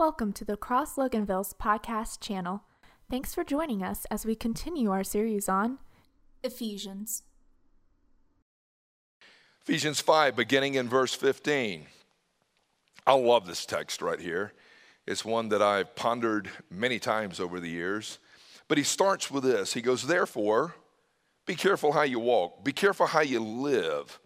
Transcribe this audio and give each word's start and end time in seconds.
Welcome 0.00 0.32
to 0.32 0.46
the 0.46 0.56
Cross 0.56 0.96
Loganville's 0.96 1.52
podcast 1.52 2.20
channel. 2.20 2.62
Thanks 3.10 3.34
for 3.34 3.44
joining 3.44 3.82
us 3.82 4.06
as 4.10 4.24
we 4.24 4.34
continue 4.34 4.90
our 4.90 5.04
series 5.04 5.46
on 5.46 5.76
Ephesians. 6.42 7.22
Ephesians 9.60 10.00
5, 10.00 10.34
beginning 10.34 10.76
in 10.76 10.88
verse 10.88 11.12
15. 11.12 11.84
I 13.06 13.12
love 13.12 13.46
this 13.46 13.66
text 13.66 14.00
right 14.00 14.18
here. 14.18 14.54
It's 15.06 15.22
one 15.22 15.50
that 15.50 15.60
I've 15.60 15.94
pondered 15.94 16.48
many 16.70 16.98
times 16.98 17.38
over 17.38 17.60
the 17.60 17.68
years. 17.68 18.20
But 18.68 18.78
he 18.78 18.84
starts 18.84 19.30
with 19.30 19.44
this 19.44 19.74
He 19.74 19.82
goes, 19.82 20.04
Therefore, 20.06 20.76
be 21.44 21.56
careful 21.56 21.92
how 21.92 22.04
you 22.04 22.20
walk, 22.20 22.64
be 22.64 22.72
careful 22.72 23.04
how 23.04 23.20
you 23.20 23.40
live. 23.40 24.18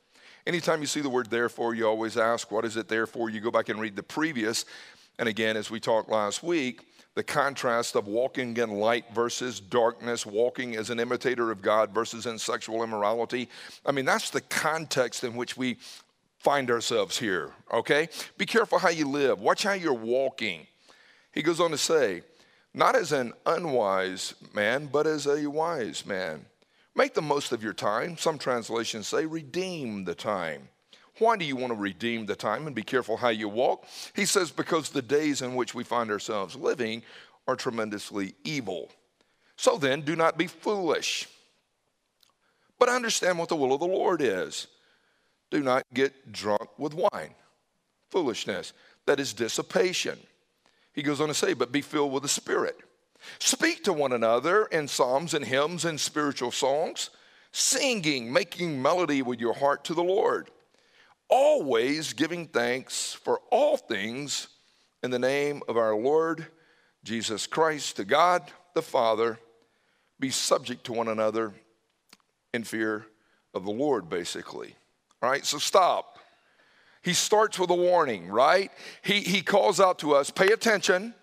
Anytime 0.46 0.82
you 0.82 0.86
see 0.86 1.00
the 1.00 1.08
word 1.08 1.30
therefore, 1.30 1.74
you 1.74 1.88
always 1.88 2.16
ask, 2.16 2.52
What 2.52 2.64
is 2.64 2.76
it 2.76 2.86
there 2.86 3.08
for? 3.08 3.28
You 3.28 3.40
go 3.40 3.50
back 3.50 3.70
and 3.70 3.80
read 3.80 3.96
the 3.96 4.04
previous. 4.04 4.66
And 5.18 5.28
again, 5.28 5.56
as 5.56 5.70
we 5.70 5.80
talked 5.80 6.08
last 6.08 6.42
week, 6.42 6.86
the 7.14 7.22
contrast 7.22 7.94
of 7.94 8.08
walking 8.08 8.56
in 8.56 8.70
light 8.70 9.04
versus 9.14 9.60
darkness, 9.60 10.26
walking 10.26 10.74
as 10.74 10.90
an 10.90 10.98
imitator 10.98 11.50
of 11.52 11.62
God 11.62 11.90
versus 11.94 12.26
in 12.26 12.38
sexual 12.38 12.82
immorality. 12.82 13.48
I 13.86 13.92
mean, 13.92 14.04
that's 14.04 14.30
the 14.30 14.40
context 14.40 15.22
in 15.22 15.36
which 15.36 15.56
we 15.56 15.76
find 16.38 16.70
ourselves 16.70 17.16
here, 17.16 17.52
okay? 17.72 18.08
Be 18.36 18.46
careful 18.46 18.78
how 18.78 18.90
you 18.90 19.08
live, 19.08 19.40
watch 19.40 19.62
how 19.62 19.72
you're 19.72 19.94
walking. 19.94 20.66
He 21.32 21.42
goes 21.42 21.60
on 21.60 21.70
to 21.70 21.78
say, 21.78 22.22
not 22.74 22.96
as 22.96 23.12
an 23.12 23.32
unwise 23.46 24.34
man, 24.52 24.86
but 24.92 25.06
as 25.06 25.26
a 25.26 25.46
wise 25.46 26.04
man. 26.04 26.44
Make 26.96 27.14
the 27.14 27.22
most 27.22 27.52
of 27.52 27.62
your 27.62 27.72
time. 27.72 28.16
Some 28.16 28.38
translations 28.38 29.08
say, 29.08 29.26
redeem 29.26 30.04
the 30.04 30.14
time. 30.14 30.68
Why 31.18 31.36
do 31.36 31.44
you 31.44 31.56
want 31.56 31.72
to 31.72 31.78
redeem 31.78 32.26
the 32.26 32.34
time 32.34 32.66
and 32.66 32.74
be 32.74 32.82
careful 32.82 33.16
how 33.16 33.28
you 33.28 33.48
walk? 33.48 33.84
He 34.14 34.26
says, 34.26 34.50
because 34.50 34.90
the 34.90 35.02
days 35.02 35.42
in 35.42 35.54
which 35.54 35.74
we 35.74 35.84
find 35.84 36.10
ourselves 36.10 36.56
living 36.56 37.02
are 37.46 37.56
tremendously 37.56 38.34
evil. 38.42 38.90
So 39.56 39.76
then, 39.78 40.00
do 40.00 40.16
not 40.16 40.36
be 40.36 40.48
foolish, 40.48 41.28
but 42.80 42.88
understand 42.88 43.38
what 43.38 43.48
the 43.48 43.56
will 43.56 43.72
of 43.72 43.80
the 43.80 43.86
Lord 43.86 44.20
is. 44.20 44.66
Do 45.50 45.62
not 45.62 45.84
get 45.94 46.32
drunk 46.32 46.68
with 46.78 46.94
wine, 46.94 47.34
foolishness, 48.10 48.72
that 49.06 49.20
is 49.20 49.32
dissipation. 49.32 50.18
He 50.92 51.02
goes 51.02 51.20
on 51.20 51.28
to 51.28 51.34
say, 51.34 51.54
but 51.54 51.70
be 51.70 51.82
filled 51.82 52.12
with 52.12 52.24
the 52.24 52.28
Spirit. 52.28 52.76
Speak 53.38 53.84
to 53.84 53.92
one 53.92 54.12
another 54.12 54.64
in 54.66 54.88
psalms 54.88 55.34
and 55.34 55.44
hymns 55.44 55.84
and 55.84 56.00
spiritual 56.00 56.50
songs, 56.50 57.10
singing, 57.52 58.32
making 58.32 58.82
melody 58.82 59.22
with 59.22 59.38
your 59.38 59.54
heart 59.54 59.84
to 59.84 59.94
the 59.94 60.02
Lord 60.02 60.50
always 61.28 62.12
giving 62.12 62.46
thanks 62.46 63.14
for 63.14 63.40
all 63.50 63.76
things 63.76 64.48
in 65.02 65.10
the 65.10 65.18
name 65.18 65.62
of 65.68 65.76
our 65.76 65.94
Lord 65.94 66.46
Jesus 67.02 67.46
Christ 67.46 67.96
to 67.96 68.04
God 68.04 68.42
the 68.74 68.82
Father. 68.82 69.38
Be 70.18 70.30
subject 70.30 70.84
to 70.84 70.92
one 70.92 71.08
another 71.08 71.52
in 72.52 72.64
fear 72.64 73.06
of 73.52 73.64
the 73.64 73.70
Lord, 73.70 74.08
basically. 74.08 74.74
All 75.22 75.30
right, 75.30 75.44
so 75.44 75.58
stop. 75.58 76.18
He 77.02 77.12
starts 77.12 77.58
with 77.58 77.70
a 77.70 77.74
warning, 77.74 78.28
right? 78.28 78.70
He, 79.02 79.20
he 79.20 79.42
calls 79.42 79.78
out 79.78 79.98
to 79.98 80.14
us 80.14 80.30
pay 80.30 80.48
attention, 80.48 81.14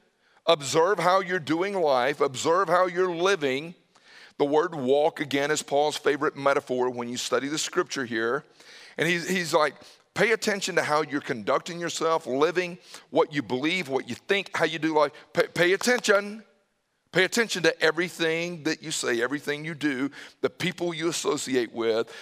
observe 0.46 1.00
how 1.00 1.22
you're 1.22 1.40
doing 1.40 1.74
life, 1.74 2.22
observe 2.22 2.70
how 2.70 2.86
you're 2.86 3.14
living. 3.14 3.74
The 4.38 4.46
word 4.46 4.76
walk, 4.76 5.20
again, 5.20 5.52
is 5.52 5.64
Paul's 5.64 5.98
favorite 5.98 6.36
metaphor 6.36 6.90
when 6.90 7.10
you 7.10 7.18
study 7.18 7.48
the 7.48 7.58
scripture 7.58 8.06
here. 8.06 8.44
And 8.98 9.08
he's, 9.08 9.28
he's 9.28 9.54
like, 9.54 9.76
Pay 10.14 10.32
attention 10.32 10.76
to 10.76 10.84
how 10.84 11.04
you're 11.04 11.22
conducting 11.22 11.80
yourself, 11.80 12.28
living, 12.28 12.78
what 13.10 13.34
you 13.34 13.42
believe, 13.42 13.88
what 13.88 14.10
you 14.10 14.16
think, 14.16 14.56
how 14.56 14.66
you 14.66 14.78
do 14.78 14.94
life. 14.94 15.12
Pay, 15.34 15.48
pay, 15.48 15.74
attention. 15.74 16.44
Pay 17.12 17.24
attention 17.24 17.64
to 17.64 17.82
everything 17.82 18.64
that 18.64 18.82
you 18.82 18.92
say, 18.92 19.22
everything 19.22 19.66
you 19.66 19.76
do, 19.76 20.12
the 20.42 20.50
people 20.50 20.94
you 20.94 21.10
associate 21.10 21.74
with. 21.74 22.14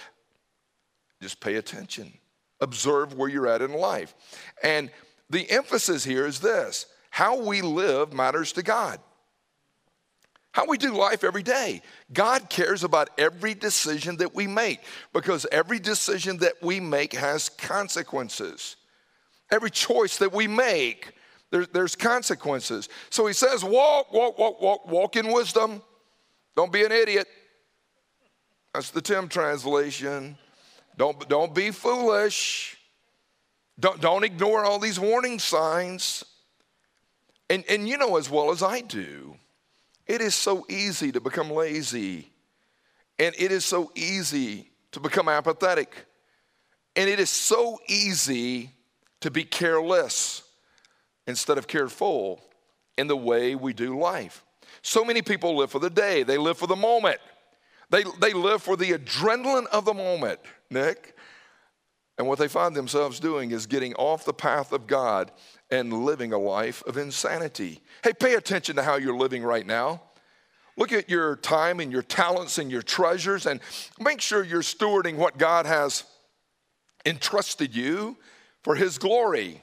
Just 1.20 1.40
pay 1.40 1.56
attention. 1.56 2.12
Observe 2.60 3.14
where 3.14 3.28
you're 3.28 3.48
at 3.48 3.62
in 3.62 3.72
life. 3.72 4.14
And 4.62 4.90
the 5.28 5.50
emphasis 5.50 6.04
here 6.04 6.26
is 6.26 6.40
this 6.40 6.86
how 7.10 7.40
we 7.40 7.60
live 7.60 8.12
matters 8.12 8.52
to 8.52 8.62
God. 8.62 9.00
How 10.52 10.66
we 10.66 10.78
do 10.78 10.96
life 10.96 11.22
every 11.22 11.44
day. 11.44 11.80
God 12.12 12.50
cares 12.50 12.82
about 12.82 13.10
every 13.16 13.54
decision 13.54 14.16
that 14.16 14.34
we 14.34 14.46
make 14.46 14.80
because 15.12 15.46
every 15.52 15.78
decision 15.78 16.38
that 16.38 16.54
we 16.60 16.80
make 16.80 17.12
has 17.12 17.48
consequences. 17.48 18.76
Every 19.52 19.70
choice 19.70 20.18
that 20.18 20.32
we 20.32 20.48
make, 20.48 21.12
there, 21.50 21.66
there's 21.66 21.94
consequences. 21.94 22.88
So 23.10 23.26
he 23.26 23.32
says, 23.32 23.64
walk, 23.64 24.12
walk, 24.12 24.38
walk, 24.38 24.60
walk, 24.60 24.88
walk 24.88 25.16
in 25.16 25.32
wisdom. 25.32 25.82
Don't 26.56 26.72
be 26.72 26.84
an 26.84 26.92
idiot. 26.92 27.28
That's 28.74 28.90
the 28.90 29.00
Tim 29.00 29.28
translation. 29.28 30.36
Don't, 30.96 31.28
don't 31.28 31.54
be 31.54 31.70
foolish. 31.70 32.76
Don't, 33.78 34.00
don't 34.00 34.24
ignore 34.24 34.64
all 34.64 34.80
these 34.80 34.98
warning 34.98 35.38
signs. 35.38 36.24
And, 37.48 37.64
and 37.68 37.88
you 37.88 37.98
know 37.98 38.16
as 38.16 38.28
well 38.28 38.50
as 38.50 38.62
I 38.62 38.80
do 38.80 39.36
it 40.10 40.20
is 40.20 40.34
so 40.34 40.66
easy 40.68 41.12
to 41.12 41.20
become 41.20 41.52
lazy, 41.52 42.28
and 43.20 43.32
it 43.38 43.52
is 43.52 43.64
so 43.64 43.92
easy 43.94 44.68
to 44.90 44.98
become 44.98 45.28
apathetic, 45.28 45.94
and 46.96 47.08
it 47.08 47.20
is 47.20 47.30
so 47.30 47.78
easy 47.86 48.72
to 49.20 49.30
be 49.30 49.44
careless 49.44 50.42
instead 51.28 51.58
of 51.58 51.68
careful 51.68 52.42
in 52.98 53.06
the 53.06 53.16
way 53.16 53.54
we 53.54 53.72
do 53.72 53.96
life. 54.00 54.44
So 54.82 55.04
many 55.04 55.22
people 55.22 55.56
live 55.56 55.70
for 55.70 55.78
the 55.78 55.90
day, 55.90 56.24
they 56.24 56.38
live 56.38 56.58
for 56.58 56.66
the 56.66 56.74
moment, 56.74 57.20
they, 57.90 58.02
they 58.20 58.32
live 58.32 58.64
for 58.64 58.76
the 58.76 58.90
adrenaline 58.90 59.66
of 59.66 59.84
the 59.84 59.94
moment, 59.94 60.40
Nick. 60.70 61.16
And 62.20 62.28
what 62.28 62.38
they 62.38 62.48
find 62.48 62.76
themselves 62.76 63.18
doing 63.18 63.50
is 63.50 63.64
getting 63.64 63.94
off 63.94 64.26
the 64.26 64.34
path 64.34 64.72
of 64.72 64.86
God 64.86 65.32
and 65.70 66.04
living 66.04 66.34
a 66.34 66.38
life 66.38 66.82
of 66.86 66.98
insanity. 66.98 67.80
Hey, 68.04 68.12
pay 68.12 68.34
attention 68.34 68.76
to 68.76 68.82
how 68.82 68.96
you're 68.96 69.16
living 69.16 69.42
right 69.42 69.66
now. 69.66 70.02
Look 70.76 70.92
at 70.92 71.08
your 71.08 71.36
time 71.36 71.80
and 71.80 71.90
your 71.90 72.02
talents 72.02 72.58
and 72.58 72.70
your 72.70 72.82
treasures 72.82 73.46
and 73.46 73.58
make 73.98 74.20
sure 74.20 74.44
you're 74.44 74.60
stewarding 74.60 75.16
what 75.16 75.38
God 75.38 75.64
has 75.64 76.04
entrusted 77.06 77.74
you 77.74 78.18
for 78.64 78.74
His 78.74 78.98
glory. 78.98 79.62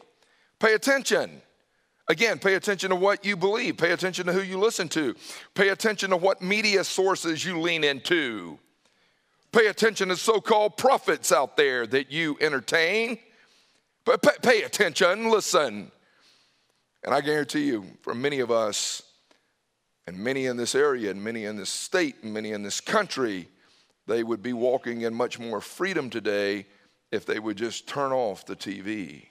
Pay 0.59 0.73
attention. 0.73 1.44
Again, 2.07 2.40
pay 2.40 2.56
attention 2.56 2.90
to 2.90 2.96
what 2.96 3.23
you 3.23 3.38
believe. 3.38 3.78
Pay 3.78 3.91
attention 3.91 4.25
to 4.25 4.34
who 4.34 4.41
you 4.41 4.57
listen 4.57 4.90
to. 4.90 5.16
Pay 5.53 5.69
attention 5.69 6.09
to 6.09 6.17
what 6.17 6.41
media 6.41 6.84
sources 6.84 7.46
you 7.46 7.59
lean 7.59 7.84
into. 7.84 8.57
Pay 9.52 9.68
attention 9.68 10.09
to 10.09 10.18
so 10.18 10.40
called 10.41 10.78
prophets 10.78 11.31
out 11.31 11.58
there 11.58 11.88
that 11.88 12.12
you 12.12 12.38
entertain. 12.41 13.19
But 14.06 14.22
pay, 14.41 14.63
attention, 14.63 15.30
listen. 15.30 15.91
And 17.03 17.13
I 17.13 17.22
guarantee 17.22 17.66
you, 17.66 17.85
for 18.02 18.13
many 18.13 18.40
of 18.40 18.52
us, 18.52 19.02
and 20.06 20.18
many 20.18 20.46
in 20.46 20.56
this 20.56 20.75
area, 20.75 21.12
and 21.12 21.22
many 21.22 21.46
in 21.46 21.58
this 21.58 21.69
state, 21.69 22.16
and 22.24 22.34
many 22.34 22.52
in 22.52 22.63
this 22.63 22.80
country, 22.80 23.47
they 24.06 24.24
would 24.24 24.41
be 24.41 24.53
walking 24.53 25.02
in 25.02 25.13
much 25.13 25.40
more 25.40 25.59
freedom 25.59 26.09
today 26.09 26.66
if 27.12 27.25
they 27.25 27.40
would 27.40 27.58
just 27.58 27.88
turn 27.88 28.12
off 28.12 28.46
the 28.46 28.56
TV. 28.56 29.28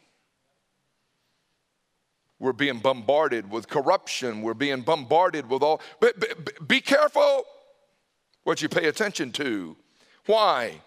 We're 2.38 2.52
being 2.52 2.78
bombarded 2.78 3.50
with 3.50 3.68
corruption. 3.68 4.42
We're 4.42 4.54
being 4.54 4.82
bombarded 4.82 5.48
with 5.48 5.62
all. 5.62 5.80
But, 6.00 6.68
be 6.68 6.80
careful 6.80 7.44
what 8.44 8.60
you 8.60 8.68
pay 8.68 8.88
attention 8.88 9.32
to. 9.32 9.76
Why? 10.26 10.80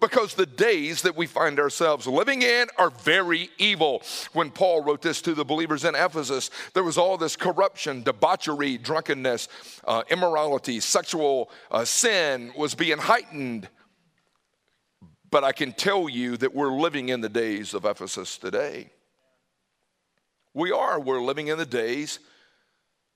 because 0.00 0.34
the 0.34 0.46
days 0.46 1.02
that 1.02 1.16
we 1.16 1.26
find 1.26 1.58
ourselves 1.58 2.06
living 2.06 2.42
in 2.42 2.68
are 2.76 2.90
very 2.90 3.50
evil. 3.58 4.02
When 4.32 4.50
Paul 4.50 4.82
wrote 4.84 5.02
this 5.02 5.20
to 5.22 5.34
the 5.34 5.44
believers 5.44 5.84
in 5.84 5.94
Ephesus, 5.94 6.50
there 6.74 6.84
was 6.84 6.98
all 6.98 7.16
this 7.16 7.36
corruption, 7.36 8.02
debauchery, 8.02 8.78
drunkenness, 8.78 9.48
uh, 9.84 10.04
immorality, 10.10 10.80
sexual 10.80 11.50
uh, 11.70 11.84
sin 11.84 12.52
was 12.56 12.74
being 12.74 12.98
heightened. 12.98 13.68
But 15.30 15.44
I 15.44 15.52
can 15.52 15.72
tell 15.72 16.08
you 16.08 16.36
that 16.38 16.54
we're 16.54 16.72
living 16.72 17.08
in 17.08 17.20
the 17.20 17.28
days 17.28 17.74
of 17.74 17.84
Ephesus 17.84 18.38
today. 18.38 18.90
We 20.54 20.72
are. 20.72 20.98
We're 20.98 21.20
living 21.20 21.48
in 21.48 21.58
the 21.58 21.66
days 21.66 22.20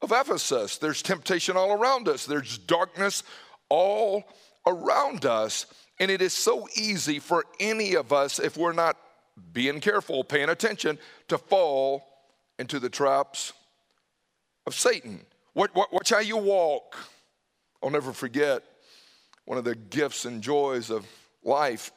of 0.03 0.13
Ephesus. 0.13 0.79
There's 0.79 1.01
temptation 1.01 1.57
all 1.57 1.73
around 1.73 2.09
us, 2.09 2.27
there's 2.27 2.59
darkness 2.59 3.23
all 3.69 4.25
around 4.67 5.27
us. 5.27 5.67
And 5.99 6.11
it 6.11 6.23
is 6.23 6.33
so 6.33 6.69
easy 6.75 7.19
for 7.19 7.45
any 7.61 7.95
of 7.95 8.13
us, 8.13 8.39
if 8.39 8.57
we're 8.57 8.73
not 8.73 8.97
being 9.53 9.81
careful, 9.81 10.25
paying 10.25 10.49
attention, 10.49 10.99
to 11.29 11.39
fall 11.39 12.05
into 12.59 12.79
the 12.79 12.91
traps 12.91 13.53
of 14.67 14.75
Satan. 14.75 15.25
Watch 15.55 16.11
how 16.11 16.21
you 16.21 16.37
walk. 16.37 16.97
I'll 17.83 17.91
never 17.91 18.13
forget 18.13 18.63
one 19.45 19.59
of 19.59 19.65
the 19.65 19.75
gifts 19.75 20.25
and 20.25 20.43
joys 20.43 20.91
of 20.91 21.07
life 21.43 21.93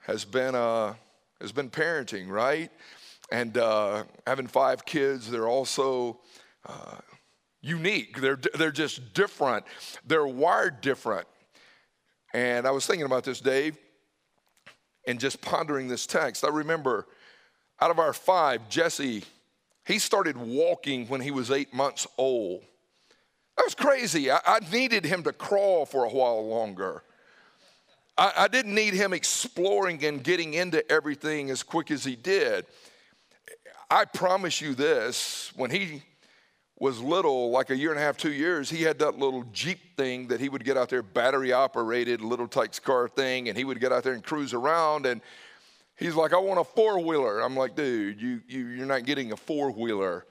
has 0.00 0.24
been, 0.24 0.54
uh, 0.54 0.94
has 1.40 1.52
been 1.52 1.70
parenting, 1.70 2.28
right? 2.28 2.70
And 3.30 3.56
uh, 3.58 4.04
having 4.26 4.46
five 4.46 4.84
kids, 4.84 5.30
they're 5.30 5.48
also 5.48 6.18
uh, 6.66 6.96
unique. 7.60 8.20
They're, 8.20 8.38
they're 8.54 8.70
just 8.70 9.12
different. 9.12 9.66
They're 10.06 10.26
wired 10.26 10.80
different. 10.80 11.28
And 12.34 12.66
I 12.66 12.70
was 12.70 12.86
thinking 12.86 13.06
about 13.06 13.24
this, 13.24 13.40
Dave, 13.40 13.76
and 15.06 15.18
just 15.18 15.40
pondering 15.40 15.88
this 15.88 16.06
text. 16.06 16.44
I 16.44 16.48
remember 16.48 17.06
out 17.80 17.90
of 17.90 17.98
our 17.98 18.12
five, 18.12 18.68
Jesse, 18.68 19.24
he 19.86 19.98
started 19.98 20.36
walking 20.36 21.06
when 21.06 21.20
he 21.20 21.30
was 21.30 21.50
eight 21.50 21.72
months 21.72 22.06
old. 22.18 22.62
That 23.56 23.64
was 23.64 23.74
crazy. 23.74 24.30
I, 24.30 24.40
I 24.44 24.58
needed 24.70 25.04
him 25.04 25.22
to 25.24 25.32
crawl 25.32 25.86
for 25.86 26.04
a 26.04 26.08
while 26.10 26.46
longer. 26.46 27.02
I, 28.16 28.32
I 28.36 28.48
didn't 28.48 28.74
need 28.74 28.94
him 28.94 29.12
exploring 29.12 30.04
and 30.04 30.22
getting 30.22 30.54
into 30.54 30.88
everything 30.90 31.50
as 31.50 31.62
quick 31.62 31.90
as 31.90 32.04
he 32.04 32.16
did. 32.16 32.66
I 33.90 34.04
promise 34.04 34.60
you 34.60 34.74
this 34.74 35.50
when 35.56 35.70
he 35.70 36.02
was 36.80 37.00
little, 37.00 37.50
like 37.50 37.70
a 37.70 37.76
year 37.76 37.90
and 37.90 37.98
a 37.98 38.02
half, 38.02 38.16
two 38.16 38.32
years, 38.32 38.70
he 38.70 38.82
had 38.82 38.98
that 39.00 39.18
little 39.18 39.42
Jeep 39.52 39.96
thing 39.96 40.28
that 40.28 40.40
he 40.40 40.48
would 40.48 40.64
get 40.64 40.76
out 40.76 40.88
there, 40.88 41.02
battery 41.02 41.52
operated, 41.52 42.20
little 42.20 42.46
Tikes 42.46 42.78
car 42.78 43.08
thing, 43.08 43.48
and 43.48 43.58
he 43.58 43.64
would 43.64 43.80
get 43.80 43.92
out 43.92 44.04
there 44.04 44.12
and 44.12 44.22
cruise 44.22 44.54
around. 44.54 45.04
And 45.04 45.20
he's 45.96 46.14
like, 46.14 46.32
I 46.32 46.38
want 46.38 46.60
a 46.60 46.64
four 46.64 47.00
wheeler. 47.00 47.40
I'm 47.40 47.56
like, 47.56 47.74
dude, 47.74 48.20
you, 48.20 48.40
you, 48.46 48.66
you're 48.68 48.86
not 48.86 49.04
getting 49.04 49.32
a 49.32 49.36
four 49.36 49.72
wheeler. 49.72 50.24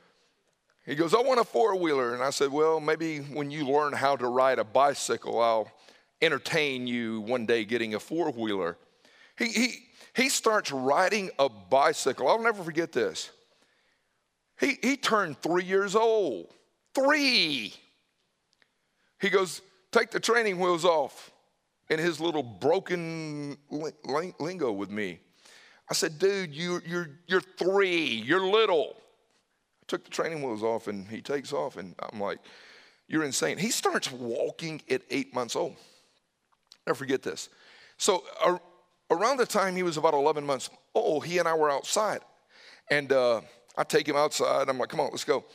He 0.86 0.96
goes, 0.96 1.14
I 1.14 1.20
want 1.20 1.42
a 1.42 1.44
four 1.44 1.76
wheeler. 1.76 2.14
And 2.14 2.24
I 2.24 2.30
said, 2.30 2.50
Well, 2.50 2.80
maybe 2.80 3.20
when 3.20 3.52
you 3.52 3.66
learn 3.66 3.92
how 3.92 4.16
to 4.16 4.28
ride 4.28 4.58
a 4.58 4.64
bicycle, 4.64 5.42
I'll 5.42 5.70
entertain 6.22 6.88
you 6.88 7.20
one 7.22 7.46
day 7.46 7.66
getting 7.66 7.94
a 7.94 8.00
four 8.00 8.32
wheeler. 8.32 8.78
He, 9.38 9.48
he, 9.50 9.74
he 10.16 10.30
starts 10.30 10.72
riding 10.72 11.30
a 11.38 11.50
bicycle. 11.50 12.30
I'll 12.30 12.42
never 12.42 12.64
forget 12.64 12.94
this. 12.94 13.32
He, 14.60 14.78
he 14.82 14.98
turned 14.98 15.42
three 15.42 15.64
years 15.64 15.96
old. 15.96 16.54
Three. 16.94 17.74
He 19.22 19.30
goes, 19.30 19.62
Take 19.92 20.12
the 20.12 20.20
training 20.20 20.60
wheels 20.60 20.86
off 20.86 21.32
in 21.90 22.00
his 22.00 22.20
little 22.20 22.44
broken 22.44 23.58
lingo 23.70 24.72
with 24.72 24.90
me. 24.90 25.20
I 25.90 25.94
said, 25.94 26.20
Dude, 26.20 26.54
you, 26.54 26.82
you're, 26.86 27.10
you're 27.28 27.42
three, 27.42 28.06
you're 28.06 28.46
little. 28.46 28.96
I 28.98 29.86
took 29.88 30.04
the 30.04 30.10
training 30.10 30.44
wheels 30.44 30.64
off 30.64 30.88
and 30.88 31.08
he 31.08 31.22
takes 31.22 31.54
off, 31.54 31.78
and 31.78 31.96
I'm 32.12 32.20
like, 32.20 32.40
You're 33.08 33.24
insane. 33.24 33.58
He 33.58 33.70
starts 33.70 34.12
walking 34.12 34.82
at 34.90 35.02
eight 35.10 35.34
months 35.34 35.56
old. 35.56 35.76
Never 36.86 36.96
forget 36.96 37.22
this. 37.22 37.50
So, 37.98 38.24
around 39.10 39.38
the 39.38 39.46
time 39.46 39.76
he 39.76 39.84
was 39.84 39.98
about 39.98 40.14
11 40.14 40.46
months 40.46 40.70
old, 40.94 41.26
he 41.26 41.38
and 41.38 41.48
I 41.48 41.54
were 41.54 41.70
outside. 41.70 42.20
And 42.90 43.12
uh, 43.12 43.42
I 43.78 43.84
take 43.84 44.08
him 44.08 44.16
outside. 44.16 44.68
I'm 44.70 44.78
like, 44.78 44.90
come 44.90 45.00
on, 45.00 45.12
let's 45.12 45.24
go. 45.24 45.46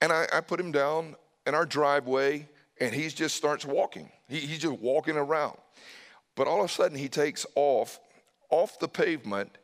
And 0.00 0.12
I, 0.12 0.26
I 0.32 0.40
put 0.40 0.58
him 0.58 0.72
down 0.72 1.14
in 1.46 1.54
our 1.54 1.64
driveway, 1.64 2.48
and 2.80 2.94
he 2.94 3.08
just 3.08 3.36
starts 3.36 3.64
walking. 3.64 4.10
He, 4.28 4.40
he's 4.40 4.58
just 4.58 4.80
walking 4.80 5.16
around. 5.16 5.56
But 6.34 6.48
all 6.48 6.60
of 6.60 6.70
a 6.70 6.72
sudden, 6.72 6.98
he 6.98 7.08
takes 7.08 7.46
off, 7.54 8.00
off 8.50 8.78
the 8.78 8.88
pavement, 8.88 9.56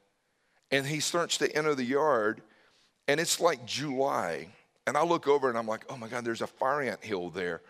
and 0.70 0.86
he 0.86 1.00
starts 1.00 1.38
to 1.38 1.56
enter 1.56 1.74
the 1.74 1.84
yard, 1.84 2.42
and 3.08 3.18
it's 3.18 3.40
like 3.40 3.66
July. 3.66 4.48
And 4.86 4.96
I 4.96 5.04
look 5.04 5.26
over 5.26 5.48
and 5.48 5.58
I'm 5.58 5.66
like, 5.66 5.84
oh 5.90 5.96
my 5.96 6.08
God, 6.08 6.24
there's 6.24 6.40
a 6.40 6.46
fire 6.46 6.82
ant 6.82 7.02
hill 7.02 7.30
there. 7.30 7.62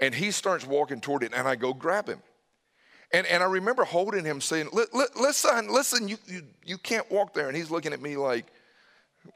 And 0.00 0.14
he 0.14 0.30
starts 0.30 0.66
walking 0.66 1.00
toward 1.00 1.22
it, 1.22 1.32
and 1.34 1.46
I 1.48 1.56
go 1.56 1.72
grab 1.72 2.08
him. 2.08 2.20
And, 3.12 3.26
and 3.26 3.42
I 3.42 3.46
remember 3.46 3.84
holding 3.84 4.24
him 4.24 4.40
saying, 4.40 4.68
listen, 4.72 5.72
listen, 5.72 6.08
you, 6.08 6.16
you, 6.26 6.42
you 6.64 6.78
can't 6.78 7.10
walk 7.10 7.34
there. 7.34 7.48
And 7.48 7.56
he's 7.56 7.70
looking 7.70 7.92
at 7.92 8.00
me 8.00 8.16
like, 8.16 8.46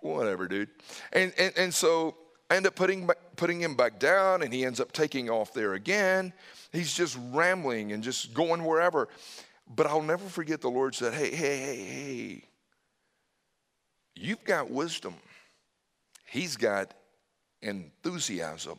whatever, 0.01 0.47
dude. 0.49 0.69
And, 1.13 1.33
and, 1.39 1.53
and 1.57 1.75
so 1.75 2.17
I 2.51 2.57
end 2.57 2.67
up 2.67 2.75
putting, 2.75 3.09
putting 3.37 3.61
him 3.61 3.75
back 3.75 3.99
down, 3.99 4.43
and 4.43 4.53
he 4.53 4.65
ends 4.65 4.81
up 4.81 4.93
taking 4.93 5.31
off 5.31 5.53
there 5.53 5.75
again. 5.75 6.33
He's 6.73 6.95
just 6.95 7.19
rambling 7.33 7.93
and 7.93 8.03
just 8.03 8.35
going 8.35 8.65
wherever. 8.65 9.09
But 9.75 9.87
I'll 9.87 10.03
never 10.03 10.29
forget 10.29 10.61
the 10.61 10.71
Lord 10.71 10.95
said, 10.95 11.15
Hey, 11.15 11.35
hey, 11.35 11.59
hey, 11.59 11.85
hey, 11.85 12.45
you've 14.15 14.45
got 14.45 14.71
wisdom. 14.71 15.15
He's 16.27 16.57
got 16.57 16.93
enthusiasm. 17.63 18.79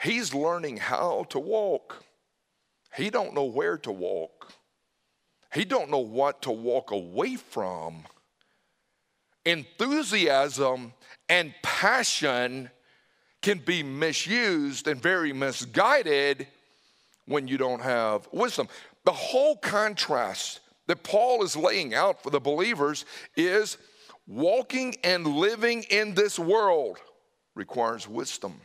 He's 0.00 0.32
learning 0.32 0.78
how 0.78 1.26
to 1.30 1.38
walk. 1.38 2.02
He 2.96 3.10
don't 3.10 3.34
know 3.34 3.44
where 3.44 3.76
to 3.78 3.92
walk. 3.92 4.52
He 5.52 5.64
don't 5.64 5.90
know 5.90 5.98
what 5.98 6.42
to 6.42 6.50
walk 6.50 6.90
away 6.90 7.36
from 7.36 8.04
enthusiasm 9.44 10.92
and 11.28 11.54
passion 11.62 12.70
can 13.42 13.58
be 13.58 13.82
misused 13.82 14.86
and 14.86 15.00
very 15.00 15.32
misguided 15.32 16.46
when 17.26 17.48
you 17.48 17.56
don't 17.56 17.80
have 17.80 18.28
wisdom. 18.32 18.68
The 19.04 19.12
whole 19.12 19.56
contrast 19.56 20.60
that 20.86 21.02
Paul 21.02 21.42
is 21.42 21.56
laying 21.56 21.94
out 21.94 22.22
for 22.22 22.30
the 22.30 22.40
believers 22.40 23.04
is 23.36 23.78
walking 24.26 24.96
and 25.04 25.26
living 25.26 25.84
in 25.84 26.14
this 26.14 26.38
world 26.38 26.98
requires 27.54 28.08
wisdom. 28.08 28.60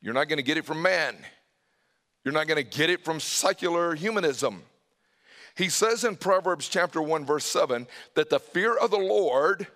You're 0.00 0.14
not 0.14 0.28
going 0.28 0.38
to 0.38 0.42
get 0.42 0.56
it 0.56 0.64
from 0.64 0.82
man. 0.82 1.16
You're 2.24 2.34
not 2.34 2.46
going 2.46 2.62
to 2.62 2.78
get 2.78 2.90
it 2.90 3.04
from 3.04 3.20
secular 3.20 3.94
humanism. 3.94 4.62
He 5.58 5.68
says 5.68 6.04
in 6.04 6.14
Proverbs 6.14 6.68
chapter 6.68 7.02
1, 7.02 7.26
verse 7.26 7.44
7, 7.44 7.88
that 8.14 8.30
the 8.30 8.38
fear 8.38 8.76
of 8.76 8.92
the 8.92 8.96
Lord, 8.96 9.66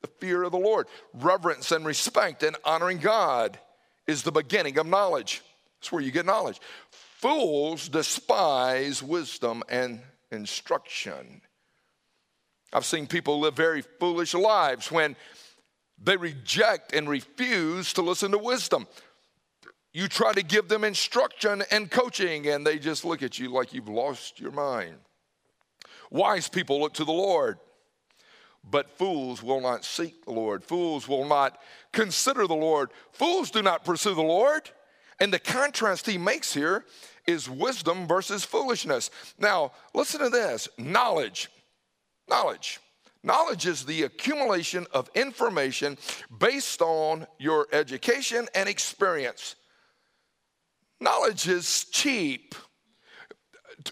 the 0.00 0.06
fear 0.06 0.44
of 0.44 0.52
the 0.52 0.58
Lord, 0.58 0.86
reverence 1.12 1.72
and 1.72 1.84
respect 1.84 2.44
and 2.44 2.54
honoring 2.64 2.98
God 2.98 3.58
is 4.06 4.22
the 4.22 4.30
beginning 4.30 4.78
of 4.78 4.86
knowledge. 4.86 5.42
That's 5.80 5.90
where 5.90 6.00
you 6.00 6.12
get 6.12 6.26
knowledge. 6.26 6.60
Fools 6.90 7.88
despise 7.88 9.02
wisdom 9.02 9.64
and 9.68 10.00
instruction. 10.30 11.40
I've 12.72 12.84
seen 12.84 13.08
people 13.08 13.40
live 13.40 13.54
very 13.54 13.82
foolish 13.82 14.34
lives 14.34 14.92
when 14.92 15.16
they 16.00 16.16
reject 16.16 16.94
and 16.94 17.08
refuse 17.08 17.92
to 17.94 18.02
listen 18.02 18.30
to 18.30 18.38
wisdom. 18.38 18.86
You 19.92 20.06
try 20.06 20.34
to 20.34 20.42
give 20.44 20.68
them 20.68 20.84
instruction 20.84 21.64
and 21.72 21.90
coaching, 21.90 22.46
and 22.46 22.64
they 22.64 22.78
just 22.78 23.04
look 23.04 23.24
at 23.24 23.40
you 23.40 23.50
like 23.52 23.74
you've 23.74 23.88
lost 23.88 24.38
your 24.38 24.52
mind. 24.52 24.94
Wise 26.12 26.46
people 26.46 26.78
look 26.78 26.92
to 26.94 27.06
the 27.06 27.12
Lord, 27.12 27.58
but 28.70 28.98
fools 28.98 29.42
will 29.42 29.62
not 29.62 29.82
seek 29.82 30.26
the 30.26 30.30
Lord. 30.30 30.62
Fools 30.62 31.08
will 31.08 31.26
not 31.26 31.58
consider 31.90 32.46
the 32.46 32.54
Lord. 32.54 32.90
Fools 33.12 33.50
do 33.50 33.62
not 33.62 33.82
pursue 33.82 34.14
the 34.14 34.20
Lord. 34.20 34.70
And 35.20 35.32
the 35.32 35.38
contrast 35.38 36.06
he 36.06 36.18
makes 36.18 36.52
here 36.52 36.84
is 37.26 37.48
wisdom 37.48 38.06
versus 38.06 38.44
foolishness. 38.44 39.10
Now, 39.38 39.72
listen 39.94 40.20
to 40.20 40.28
this 40.28 40.68
knowledge. 40.76 41.50
Knowledge. 42.28 42.78
Knowledge 43.24 43.66
is 43.66 43.86
the 43.86 44.02
accumulation 44.02 44.86
of 44.92 45.08
information 45.14 45.96
based 46.38 46.82
on 46.82 47.26
your 47.38 47.68
education 47.72 48.48
and 48.54 48.68
experience. 48.68 49.54
Knowledge 51.00 51.48
is 51.48 51.84
cheap 51.86 52.54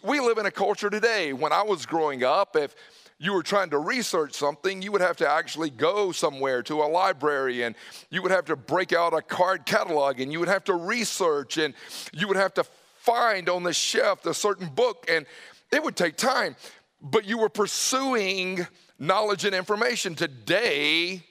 we 0.02 0.20
live 0.20 0.38
in 0.38 0.46
a 0.46 0.50
culture 0.50 0.90
today. 0.90 1.32
When 1.32 1.52
I 1.52 1.62
was 1.62 1.86
growing 1.86 2.22
up, 2.24 2.56
if 2.56 2.74
you 3.18 3.32
were 3.32 3.42
trying 3.42 3.70
to 3.70 3.78
research 3.78 4.32
something, 4.32 4.80
you 4.80 4.90
would 4.92 5.00
have 5.00 5.16
to 5.18 5.28
actually 5.28 5.70
go 5.70 6.10
somewhere 6.10 6.62
to 6.62 6.82
a 6.82 6.88
library 6.88 7.62
and 7.62 7.74
you 8.08 8.22
would 8.22 8.30
have 8.30 8.46
to 8.46 8.56
break 8.56 8.92
out 8.92 9.12
a 9.12 9.20
card 9.20 9.66
catalog 9.66 10.20
and 10.20 10.32
you 10.32 10.40
would 10.40 10.48
have 10.48 10.64
to 10.64 10.74
research 10.74 11.58
and 11.58 11.74
you 12.12 12.26
would 12.26 12.38
have 12.38 12.54
to 12.54 12.64
find 12.64 13.48
on 13.48 13.62
the 13.62 13.72
shelf 13.72 14.24
a 14.26 14.34
certain 14.34 14.68
book 14.68 15.06
and 15.08 15.26
it 15.70 15.82
would 15.82 15.96
take 15.96 16.16
time. 16.16 16.56
But 17.02 17.26
you 17.26 17.38
were 17.38 17.48
pursuing 17.48 18.66
knowledge 18.98 19.44
and 19.44 19.54
information. 19.54 20.14
Today, 20.14 21.22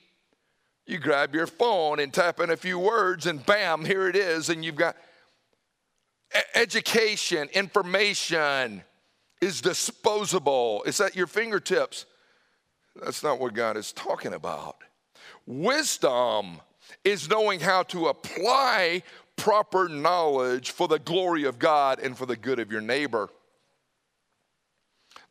you 0.86 0.98
grab 0.98 1.34
your 1.36 1.48
phone 1.48 2.00
and 2.00 2.14
tap 2.14 2.40
in 2.40 2.50
a 2.50 2.58
few 2.58 2.80
words 2.80 3.26
and 3.26 3.46
bam, 3.46 3.86
here 3.86 4.08
it 4.08 4.16
is, 4.16 4.50
and 4.50 4.66
you've 4.66 4.76
got 4.76 4.96
education, 6.56 7.50
information 7.54 8.84
is 9.42 9.62
disposable, 9.62 10.84
it's 10.86 11.00
at 11.00 11.16
your 11.16 11.28
fingertips. 11.28 12.06
That's 13.02 13.24
not 13.24 13.40
what 13.40 13.54
God 13.54 13.78
is 13.78 13.92
talking 13.94 14.34
about. 14.34 14.78
Wisdom 15.46 16.60
is 17.04 17.30
knowing 17.30 17.60
how 17.60 17.84
to 17.84 18.08
apply 18.08 19.04
proper 19.36 19.88
knowledge 19.88 20.72
for 20.72 20.88
the 20.88 21.00
glory 21.00 21.46
of 21.46 21.60
God 21.60 22.00
and 22.00 22.18
for 22.18 22.26
the 22.26 22.36
good 22.36 22.60
of 22.60 22.72
your 22.72 22.82
neighbor. 22.82 23.30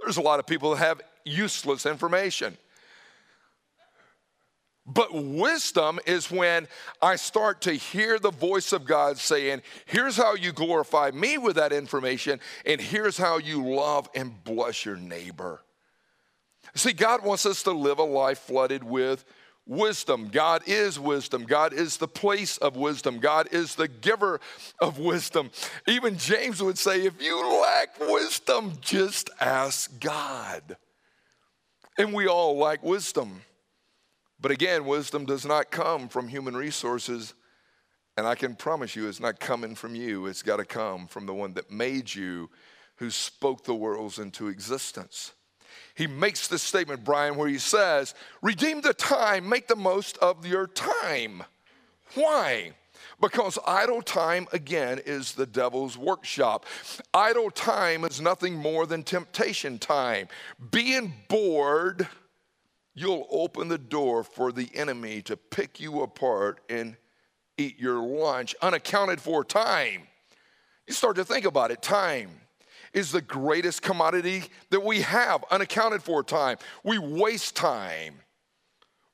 There's 0.01 0.17
a 0.17 0.23
lot 0.23 0.41
of 0.41 0.47
people 0.47 0.71
that 0.71 0.79
have 0.79 1.03
useless 1.25 1.85
information. 1.85 2.57
But 4.89 5.13
wisdom 5.13 6.01
is 6.07 6.31
when 6.31 6.67
I 7.03 7.17
start 7.17 7.61
to 7.63 7.73
hear 7.73 8.19
the 8.19 8.31
voice 8.31 8.73
of 8.73 8.87
God 8.87 9.19
saying, 9.19 9.61
Here's 9.85 10.17
how 10.17 10.35
you 10.35 10.51
glorify 10.51 11.11
me 11.11 11.37
with 11.37 11.57
that 11.57 11.73
information, 11.73 12.41
and 12.65 12.81
here's 12.81 13.19
how 13.19 13.37
you 13.37 13.67
love 13.67 14.09
and 14.15 14.43
bless 14.45 14.87
your 14.87 14.97
neighbor. 14.97 15.61
See, 16.75 16.95
God 16.95 17.23
wants 17.23 17.45
us 17.45 17.63
to 17.65 17.73
live 17.73 17.99
a 17.99 18.05
life 18.05 18.39
flooded 18.39 18.83
with 18.83 19.27
wisdom. 19.67 20.29
God 20.29 20.63
is 20.67 20.99
wisdom. 20.99 21.45
God 21.45 21.75
is 21.75 21.99
the 21.99 22.09
place 22.09 22.57
of 22.57 22.77
wisdom. 22.77 23.19
God 23.19 23.49
is 23.53 23.75
the 23.75 23.89
giver 23.89 24.41
of 24.81 24.99
wisdom. 24.99 25.51
Even 25.87 26.17
James 26.17 26.63
would 26.63 26.79
say, 26.79 27.05
if 27.05 27.23
you 27.23 27.61
lack 27.61 28.01
wisdom, 28.01 28.73
just 28.81 29.29
ask 29.39 30.01
God. 30.01 30.79
And 31.99 32.15
we 32.15 32.27
all 32.27 32.57
lack 32.57 32.83
wisdom. 32.83 33.43
But 34.41 34.51
again, 34.51 34.85
wisdom 34.85 35.27
does 35.27 35.45
not 35.45 35.71
come 35.71 36.09
from 36.09 36.29
human 36.29 36.57
resources. 36.57 37.35
And 38.17 38.27
I 38.27 38.35
can 38.35 38.55
promise 38.55 38.97
you, 38.97 39.09
it's 39.09 39.21
not 39.21 39.41
coming 39.41 39.75
from 39.75 39.95
you. 39.95 40.27
It's 40.27 40.43
got 40.43 40.57
to 40.57 40.65
come 40.65 41.07
from 41.07 41.27
the 41.27 41.35
one 41.35 41.55
that 41.55 41.71
made 41.71 42.15
you, 42.15 42.51
who 42.97 43.11
spoke 43.11 43.65
the 43.65 43.75
worlds 43.75 44.19
into 44.19 44.49
existence. 44.49 45.33
He 45.95 46.07
makes 46.07 46.49
this 46.49 46.63
statement, 46.63 47.05
Brian, 47.05 47.37
where 47.37 47.49
he 47.49 47.59
says, 47.59 48.15
Redeem 48.43 48.81
the 48.81 48.95
time, 48.95 49.49
make 49.49 49.69
the 49.69 49.77
most 49.77 50.19
of 50.19 50.47
your 50.47 50.67
time. 50.67 51.45
Why? 52.15 52.73
Because 53.21 53.59
idle 53.67 54.03
time, 54.03 54.47
again, 54.53 55.01
is 55.05 55.33
the 55.33 55.47
devil's 55.47 55.99
workshop. 55.99 56.67
Idle 57.13 57.51
time 57.51 58.05
is 58.05 58.21
nothing 58.21 58.55
more 58.55 58.87
than 58.87 59.03
temptation 59.03 59.79
time. 59.79 60.29
Being 60.71 61.13
bored 61.29 62.07
you'll 62.99 63.27
open 63.31 63.69
the 63.69 63.79
door 63.79 64.25
for 64.25 64.53
the 64.53 64.69
enemy 64.75 65.23
to 65.23 65.37
pick 65.37 65.81
you 65.81 66.03
apart 66.03 66.61
and 66.69 66.97
eat 67.57 67.79
your 67.79 68.01
lunch. 68.01 68.55
Unaccounted 68.61 69.21
for 69.21 69.45
time. 69.45 70.03
You 70.87 70.95
start 70.95 71.17
to 71.17 71.25
think 71.25 71.45
about 71.45 71.71
it 71.71 71.83
time 71.83 72.31
is 72.93 73.13
the 73.13 73.21
greatest 73.21 73.83
commodity 73.83 74.43
that 74.71 74.83
we 74.83 75.03
have, 75.03 75.45
unaccounted 75.51 76.03
for 76.03 76.23
time. 76.23 76.57
We 76.83 76.99
waste 76.99 77.55
time. 77.55 78.15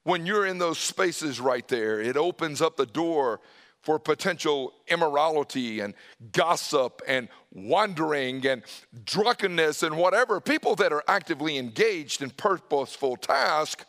When 0.05 0.27
you're 0.27 0.47
in 0.47 0.59
those 0.59 0.79
spaces 0.79 1.41
right 1.41 1.67
there, 1.67 2.01
it 2.01 2.17
opens 2.17 2.63
up 2.63 2.77
the 2.77 2.87
door 2.87 3.41
for 3.85 3.99
potential 3.99 4.73
immorality 4.89 5.81
and 5.81 5.93
gossip 6.33 7.03
and 7.07 7.29
wandering 7.53 8.45
and 8.47 8.63
drunkenness 9.05 9.83
and 9.83 9.97
whatever. 9.97 10.41
People 10.41 10.75
that 10.77 10.91
are 10.91 11.05
actively 11.07 11.59
engaged 11.59 12.23
in 12.23 12.31
purposeful 12.31 13.17
task, 13.17 13.85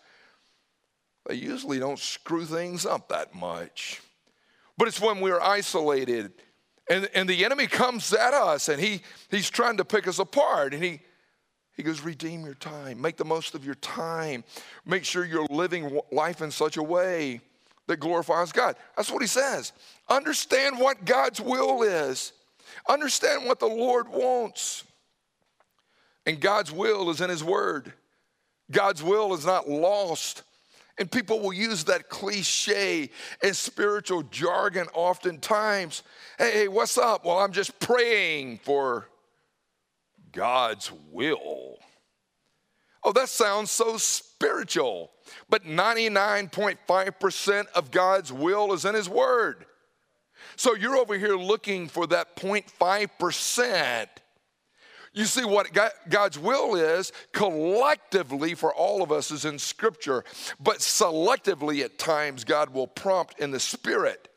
they 1.27 1.35
usually 1.35 1.79
don't 1.79 1.97
screw 1.97 2.43
things 2.43 2.85
up 2.85 3.07
that 3.07 3.33
much. 3.33 4.01
But 4.77 4.89
it's 4.89 4.99
when 4.99 5.21
we're 5.21 5.39
isolated 5.39 6.33
and, 6.89 7.09
and 7.15 7.27
the 7.27 7.45
enemy 7.45 7.67
comes 7.67 8.13
at 8.13 8.33
us 8.33 8.67
and 8.67 8.81
he, 8.81 9.01
he's 9.31 9.49
trying 9.49 9.77
to 9.77 9.85
pick 9.85 10.09
us 10.09 10.19
apart. 10.19 10.73
And 10.73 10.83
he, 10.83 10.99
he 11.77 11.83
goes, 11.83 12.01
Redeem 12.01 12.43
your 12.43 12.53
time, 12.55 13.01
make 13.01 13.15
the 13.15 13.25
most 13.25 13.55
of 13.55 13.65
your 13.65 13.75
time, 13.75 14.43
make 14.85 15.05
sure 15.05 15.23
you're 15.23 15.47
living 15.49 15.99
life 16.11 16.41
in 16.41 16.51
such 16.51 16.75
a 16.75 16.83
way 16.83 17.39
that 17.87 17.99
glorifies 17.99 18.51
God. 18.51 18.75
That's 18.95 19.11
what 19.11 19.21
he 19.21 19.27
says. 19.27 19.73
Understand 20.09 20.79
what 20.79 21.05
God's 21.05 21.41
will 21.41 21.83
is, 21.83 22.33
understand 22.87 23.45
what 23.45 23.59
the 23.59 23.67
Lord 23.67 24.07
wants. 24.09 24.83
And 26.27 26.39
God's 26.39 26.71
will 26.71 27.11
is 27.11 27.21
in 27.21 27.29
his 27.29 27.43
word. 27.43 27.93
God's 28.71 29.03
will 29.03 29.33
is 29.35 29.45
not 29.45 29.69
lost. 29.69 30.41
And 30.97 31.11
people 31.11 31.39
will 31.39 31.53
use 31.53 31.83
that 31.83 32.09
cliche 32.09 33.09
and 33.43 33.55
spiritual 33.55 34.23
jargon 34.23 34.87
oftentimes. 34.93 36.03
Hey, 36.37 36.67
what's 36.67 36.97
up? 36.97 37.25
Well, 37.25 37.37
I'm 37.37 37.51
just 37.51 37.79
praying 37.79 38.59
for 38.63 39.07
God's 40.31 40.91
will. 41.11 41.77
Oh, 43.03 43.11
that 43.11 43.29
sounds 43.29 43.71
so 43.71 43.97
spiritual. 43.97 44.34
Spiritual, 44.39 45.11
but 45.49 45.63
99.5% 45.63 47.67
of 47.73 47.89
God's 47.89 48.33
will 48.33 48.73
is 48.73 48.83
in 48.83 48.93
His 48.93 49.07
Word. 49.07 49.65
So 50.57 50.75
you're 50.75 50.97
over 50.97 51.17
here 51.17 51.37
looking 51.37 51.87
for 51.87 52.05
that 52.07 52.35
0.5%. 52.35 54.07
You 55.13 55.23
see, 55.23 55.45
what 55.45 55.69
God's 56.09 56.37
will 56.37 56.75
is 56.75 57.13
collectively 57.31 58.55
for 58.55 58.73
all 58.73 59.01
of 59.01 59.13
us 59.13 59.31
is 59.31 59.45
in 59.45 59.57
Scripture, 59.57 60.25
but 60.59 60.79
selectively 60.79 61.85
at 61.85 61.97
times 61.97 62.43
God 62.43 62.73
will 62.73 62.87
prompt 62.87 63.39
in 63.39 63.51
the 63.51 63.59
Spirit. 63.59 64.27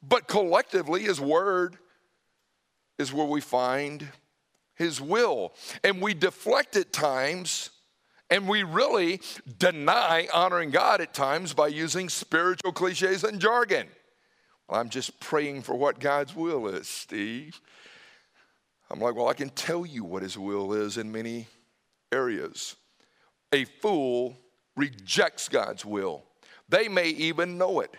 But 0.00 0.28
collectively, 0.28 1.02
His 1.02 1.20
Word 1.20 1.76
is 3.00 3.12
where 3.12 3.26
we 3.26 3.40
find 3.40 4.06
His 4.76 5.00
will. 5.00 5.54
And 5.82 6.00
we 6.00 6.14
deflect 6.14 6.76
at 6.76 6.92
times 6.92 7.70
and 8.30 8.48
we 8.48 8.62
really 8.62 9.20
deny 9.58 10.28
honoring 10.32 10.70
God 10.70 11.00
at 11.00 11.14
times 11.14 11.52
by 11.52 11.68
using 11.68 12.08
spiritual 12.08 12.72
cliches 12.72 13.24
and 13.24 13.40
jargon. 13.40 13.86
Well, 14.68 14.80
I'm 14.80 14.88
just 14.88 15.20
praying 15.20 15.62
for 15.62 15.74
what 15.74 16.00
God's 16.00 16.34
will 16.34 16.68
is, 16.68 16.88
Steve. 16.88 17.60
I'm 18.90 19.00
like, 19.00 19.14
well, 19.14 19.28
I 19.28 19.34
can 19.34 19.50
tell 19.50 19.84
you 19.84 20.04
what 20.04 20.22
his 20.22 20.38
will 20.38 20.72
is 20.72 20.96
in 20.96 21.12
many 21.12 21.48
areas. 22.12 22.76
A 23.52 23.64
fool 23.64 24.36
rejects 24.76 25.48
God's 25.48 25.84
will. 25.84 26.24
They 26.68 26.88
may 26.88 27.08
even 27.08 27.58
know 27.58 27.80
it, 27.80 27.94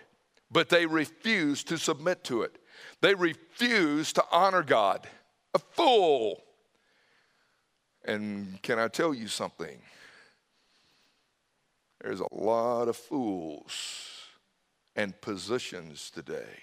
but 0.50 0.68
they 0.68 0.86
refuse 0.86 1.62
to 1.64 1.78
submit 1.78 2.24
to 2.24 2.42
it. 2.42 2.58
They 3.00 3.14
refuse 3.14 4.12
to 4.14 4.24
honor 4.30 4.62
God. 4.62 5.06
A 5.54 5.58
fool. 5.58 6.42
And 8.04 8.60
can 8.62 8.78
I 8.78 8.88
tell 8.88 9.14
you 9.14 9.28
something? 9.28 9.78
There's 12.06 12.20
a 12.20 12.34
lot 12.34 12.86
of 12.86 12.96
fools 12.96 13.72
and 14.94 15.20
positions 15.20 16.08
today 16.08 16.62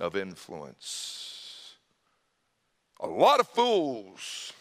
of 0.00 0.16
influence. 0.16 1.74
A 3.00 3.06
lot 3.06 3.38
of 3.38 3.48
fools. 3.48 4.54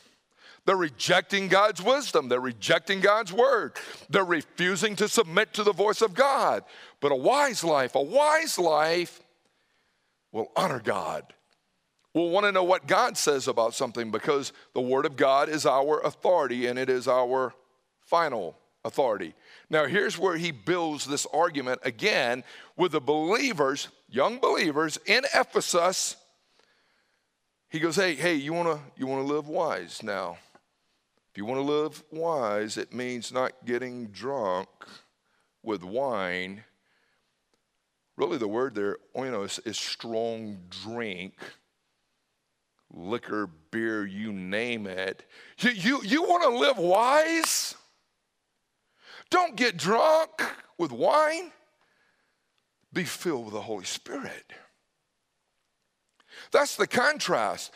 They're 0.65 0.75
rejecting 0.75 1.47
God's 1.47 1.81
wisdom. 1.81 2.27
They're 2.27 2.41
rejecting 2.41 2.99
God's 2.99 3.31
word. 3.31 3.77
They're 4.09 4.25
refusing 4.25 4.97
to 4.97 5.07
submit 5.07 5.53
to 5.53 5.63
the 5.63 5.71
voice 5.71 6.01
of 6.01 6.13
God. 6.13 6.65
But 6.99 7.13
a 7.13 7.15
wise 7.15 7.63
life, 7.63 7.95
a 7.95 8.01
wise 8.01 8.59
life 8.59 9.21
will 10.33 10.51
honor 10.57 10.81
God. 10.83 11.23
We'll 12.13 12.31
want 12.31 12.45
to 12.47 12.51
know 12.51 12.65
what 12.65 12.85
God 12.85 13.15
says 13.15 13.47
about 13.47 13.73
something 13.73 14.11
because 14.11 14.51
the 14.73 14.81
word 14.81 15.05
of 15.05 15.15
God 15.15 15.47
is 15.47 15.65
our 15.65 16.01
authority 16.01 16.65
and 16.65 16.77
it 16.77 16.89
is 16.89 17.07
our 17.07 17.53
final 18.01 18.57
authority. 18.83 19.33
Now, 19.75 19.87
here's 19.87 20.17
where 20.17 20.37
he 20.37 20.51
builds 20.51 21.03
this 21.03 21.27
argument 21.33 21.81
again 21.83 22.45
with 22.77 22.93
the 22.93 23.01
believers, 23.01 23.89
young 24.07 24.39
believers 24.39 24.97
in 25.05 25.25
Ephesus. 25.35 26.15
He 27.67 27.79
goes, 27.79 27.97
Hey, 27.97 28.15
hey, 28.15 28.35
you 28.35 28.53
wanna, 28.53 28.79
you 28.95 29.05
wanna 29.05 29.25
live 29.25 29.49
wise 29.49 30.01
now? 30.01 30.37
If 31.29 31.37
you 31.37 31.43
wanna 31.43 31.59
live 31.59 32.01
wise, 32.09 32.77
it 32.77 32.93
means 32.93 33.33
not 33.33 33.51
getting 33.65 34.07
drunk 34.07 34.69
with 35.61 35.83
wine. 35.83 36.63
Really, 38.15 38.37
the 38.37 38.47
word 38.47 38.75
there, 38.75 38.95
is, 39.13 39.59
is 39.65 39.77
strong 39.77 40.57
drink 40.69 41.33
liquor, 42.93 43.49
beer, 43.71 44.05
you 44.05 44.31
name 44.31 44.87
it. 44.87 45.25
You, 45.59 45.71
you, 45.71 46.01
you 46.03 46.23
want 46.23 46.43
to 46.43 46.57
live 46.57 46.77
wise? 46.77 47.75
Don't 49.29 49.55
get 49.55 49.77
drunk 49.77 50.29
with 50.77 50.91
wine. 50.91 51.51
Be 52.93 53.03
filled 53.03 53.45
with 53.45 53.53
the 53.53 53.61
Holy 53.61 53.85
Spirit. 53.85 54.53
That's 56.51 56.75
the 56.75 56.87
contrast. 56.87 57.71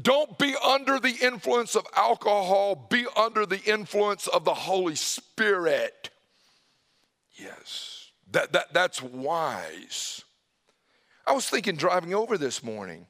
Don't 0.00 0.38
be 0.38 0.54
under 0.62 0.98
the 0.98 1.16
influence 1.22 1.74
of 1.74 1.86
alcohol, 1.96 2.86
be 2.88 3.06
under 3.16 3.46
the 3.46 3.60
influence 3.64 4.26
of 4.26 4.44
the 4.44 4.54
Holy 4.54 4.94
Spirit. 4.94 6.10
Yes, 7.34 8.10
that, 8.30 8.52
that, 8.52 8.72
that's 8.72 9.02
wise. 9.02 10.22
I 11.26 11.32
was 11.32 11.48
thinking 11.48 11.76
driving 11.76 12.14
over 12.14 12.38
this 12.38 12.62
morning. 12.62 13.06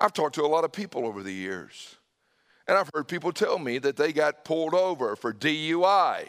I've 0.00 0.12
talked 0.12 0.34
to 0.34 0.42
a 0.42 0.46
lot 0.46 0.64
of 0.64 0.72
people 0.72 1.06
over 1.06 1.22
the 1.22 1.32
years, 1.32 1.96
and 2.66 2.76
I've 2.76 2.90
heard 2.92 3.08
people 3.08 3.32
tell 3.32 3.58
me 3.58 3.78
that 3.78 3.96
they 3.96 4.12
got 4.12 4.44
pulled 4.44 4.74
over 4.74 5.16
for 5.16 5.32
DUI. 5.32 6.28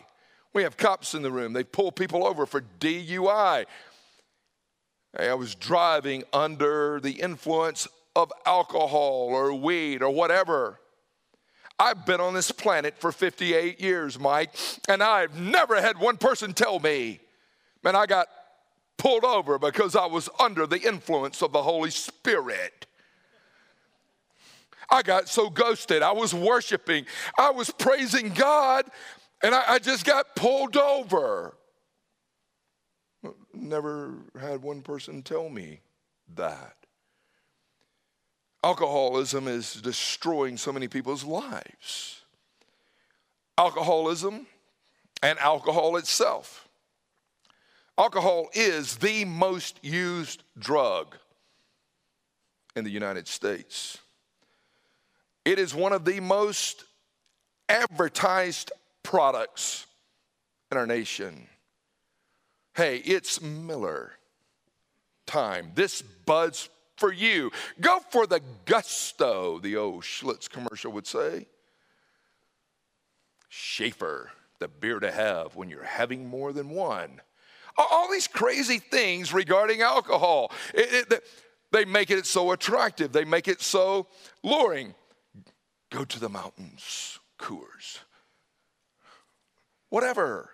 We 0.55 0.63
have 0.63 0.77
cops 0.77 1.13
in 1.13 1.21
the 1.21 1.31
room. 1.31 1.51
They 1.51 1.65
pull 1.65 1.91
people 1.91 2.25
over 2.25 2.45
for 2.45 2.61
DUI. 2.79 3.65
I 5.19 5.33
was 5.33 5.53
driving 5.53 6.23
under 6.31 7.01
the 7.01 7.11
influence 7.11 7.89
of 8.15 8.31
alcohol 8.45 9.27
or 9.31 9.53
weed 9.53 10.01
or 10.01 10.11
whatever. 10.11 10.79
I've 11.77 12.05
been 12.05 12.21
on 12.21 12.33
this 12.33 12.51
planet 12.51 12.95
for 12.97 13.11
58 13.11 13.81
years, 13.81 14.17
Mike, 14.17 14.55
and 14.87 15.03
I've 15.03 15.37
never 15.37 15.81
had 15.81 15.99
one 15.99 16.15
person 16.15 16.53
tell 16.53 16.79
me, 16.79 17.19
man, 17.83 17.97
I 17.97 18.05
got 18.05 18.29
pulled 18.97 19.25
over 19.25 19.59
because 19.59 19.93
I 19.93 20.05
was 20.05 20.29
under 20.39 20.65
the 20.65 20.79
influence 20.79 21.41
of 21.41 21.51
the 21.51 21.63
Holy 21.63 21.91
Spirit. 21.91 22.87
I 24.89 25.01
got 25.01 25.27
so 25.27 25.49
ghosted. 25.49 26.01
I 26.01 26.13
was 26.13 26.33
worshiping, 26.33 27.07
I 27.37 27.49
was 27.49 27.71
praising 27.71 28.29
God, 28.29 28.85
and 29.43 29.53
I, 29.55 29.73
I 29.73 29.79
just 29.79 30.05
got 30.05 30.35
pulled 30.35 30.77
over. 30.77 31.55
Never 33.53 34.13
had 34.39 34.61
one 34.61 34.81
person 34.81 35.21
tell 35.21 35.49
me 35.49 35.81
that. 36.35 36.75
Alcoholism 38.63 39.47
is 39.47 39.75
destroying 39.75 40.57
so 40.57 40.71
many 40.71 40.87
people's 40.87 41.23
lives. 41.23 42.21
Alcoholism 43.57 44.47
and 45.21 45.37
alcohol 45.39 45.97
itself. 45.97 46.67
Alcohol 47.97 48.49
is 48.53 48.97
the 48.97 49.23
most 49.25 49.79
used 49.81 50.43
drug 50.57 51.15
in 52.75 52.83
the 52.83 52.89
United 52.89 53.27
States. 53.27 53.99
It 55.45 55.59
is 55.59 55.73
one 55.73 55.93
of 55.93 56.03
the 56.03 56.19
most 56.19 56.83
advertised 57.69 58.71
products 59.05 59.85
in 60.71 60.77
our 60.77 60.87
nation. 60.87 61.47
Hey, 62.73 62.97
it's 62.97 63.39
Miller 63.39 64.13
time. 65.25 65.71
This 65.75 66.01
buds 66.01 66.69
for 66.97 67.13
you. 67.13 67.51
Go 67.79 67.99
for 68.09 68.27
the 68.27 68.41
gusto, 68.65 69.59
the 69.59 69.77
old 69.77 70.03
Schlitz 70.03 70.49
commercial 70.49 70.91
would 70.91 71.07
say. 71.07 71.45
Schaefer, 73.47 74.31
the 74.59 74.67
beer 74.67 74.99
to 74.99 75.11
have 75.11 75.55
when 75.55 75.69
you're 75.69 75.83
having 75.83 76.27
more 76.27 76.51
than 76.51 76.69
one. 76.69 77.21
All 77.77 78.11
these 78.11 78.27
crazy 78.27 78.79
things 78.79 79.33
regarding 79.33 79.81
alcohol. 79.81 80.51
It, 80.73 81.11
it, 81.11 81.23
they 81.71 81.85
make 81.85 82.09
it 82.09 82.25
so 82.25 82.51
attractive, 82.51 83.11
they 83.11 83.25
make 83.25 83.47
it 83.47 83.61
so 83.61 84.07
luring. 84.43 84.95
Go 85.91 86.05
to 86.05 86.19
the 86.19 86.29
mountains, 86.29 87.19
Coors. 87.39 87.99
Whatever. 89.95 90.49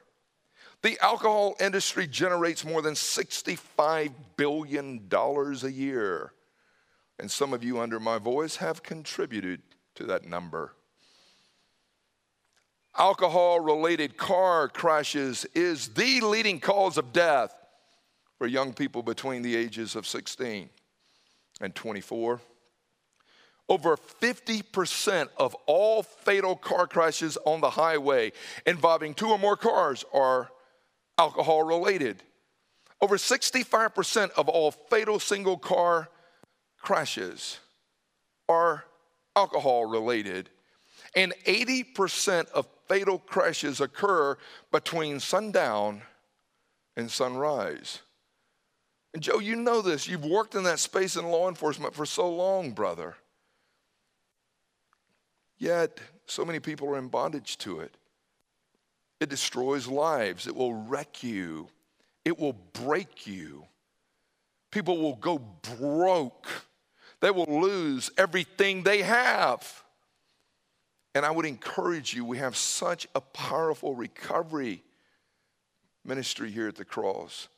The 0.83 0.99
alcohol 1.03 1.55
industry 1.59 2.05
generates 2.05 2.63
more 2.63 2.83
than 2.83 2.93
$65 2.93 4.13
billion 4.37 5.09
a 5.11 5.67
year. 5.67 6.33
And 7.17 7.31
some 7.31 7.51
of 7.51 7.63
you 7.63 7.79
under 7.79 7.99
my 7.99 8.19
voice 8.19 8.57
have 8.57 8.83
contributed 8.83 9.63
to 9.95 10.03
that 10.03 10.27
number. 10.27 10.75
Alcohol 12.95 13.61
related 13.61 14.15
car 14.15 14.67
crashes 14.69 15.47
is 15.55 15.87
the 15.87 16.21
leading 16.21 16.59
cause 16.59 16.99
of 16.99 17.11
death 17.11 17.51
for 18.37 18.45
young 18.45 18.73
people 18.73 19.01
between 19.01 19.41
the 19.41 19.55
ages 19.55 19.95
of 19.95 20.05
16 20.05 20.69
and 21.61 21.73
24. 21.73 22.41
Over 23.71 23.95
50% 23.95 25.29
of 25.37 25.55
all 25.65 26.03
fatal 26.03 26.57
car 26.57 26.87
crashes 26.87 27.37
on 27.45 27.61
the 27.61 27.69
highway 27.69 28.33
involving 28.65 29.13
two 29.13 29.29
or 29.29 29.39
more 29.39 29.55
cars 29.55 30.03
are 30.13 30.49
alcohol 31.17 31.63
related. 31.63 32.21
Over 32.99 33.15
65% 33.15 34.31
of 34.31 34.49
all 34.49 34.71
fatal 34.71 35.21
single 35.21 35.57
car 35.57 36.09
crashes 36.81 37.61
are 38.49 38.83
alcohol 39.37 39.85
related. 39.85 40.49
And 41.15 41.33
80% 41.45 42.49
of 42.49 42.67
fatal 42.89 43.19
crashes 43.19 43.79
occur 43.79 44.37
between 44.73 45.21
sundown 45.21 46.01
and 46.97 47.09
sunrise. 47.09 47.99
And 49.13 49.23
Joe, 49.23 49.39
you 49.39 49.55
know 49.55 49.81
this. 49.81 50.09
You've 50.09 50.25
worked 50.25 50.55
in 50.55 50.63
that 50.63 50.79
space 50.79 51.15
in 51.15 51.23
law 51.23 51.47
enforcement 51.47 51.95
for 51.95 52.05
so 52.05 52.29
long, 52.29 52.71
brother. 52.71 53.15
Yet, 55.61 56.01
so 56.25 56.43
many 56.43 56.59
people 56.59 56.89
are 56.89 56.97
in 56.97 57.07
bondage 57.07 57.55
to 57.59 57.81
it. 57.81 57.95
It 59.19 59.29
destroys 59.29 59.85
lives, 59.85 60.47
it 60.47 60.55
will 60.55 60.73
wreck 60.73 61.21
you, 61.21 61.69
it 62.25 62.39
will 62.39 62.53
break 62.53 63.27
you. 63.27 63.65
People 64.71 64.97
will 64.97 65.17
go 65.17 65.37
broke, 65.37 66.47
they 67.19 67.29
will 67.29 67.61
lose 67.61 68.09
everything 68.17 68.81
they 68.81 69.03
have. 69.03 69.83
And 71.13 71.23
I 71.23 71.29
would 71.29 71.45
encourage 71.45 72.15
you, 72.15 72.25
we 72.25 72.39
have 72.39 72.57
such 72.57 73.07
a 73.13 73.21
powerful 73.21 73.93
recovery 73.93 74.81
ministry 76.03 76.49
here 76.49 76.69
at 76.69 76.75
the 76.75 76.85
cross. 76.85 77.49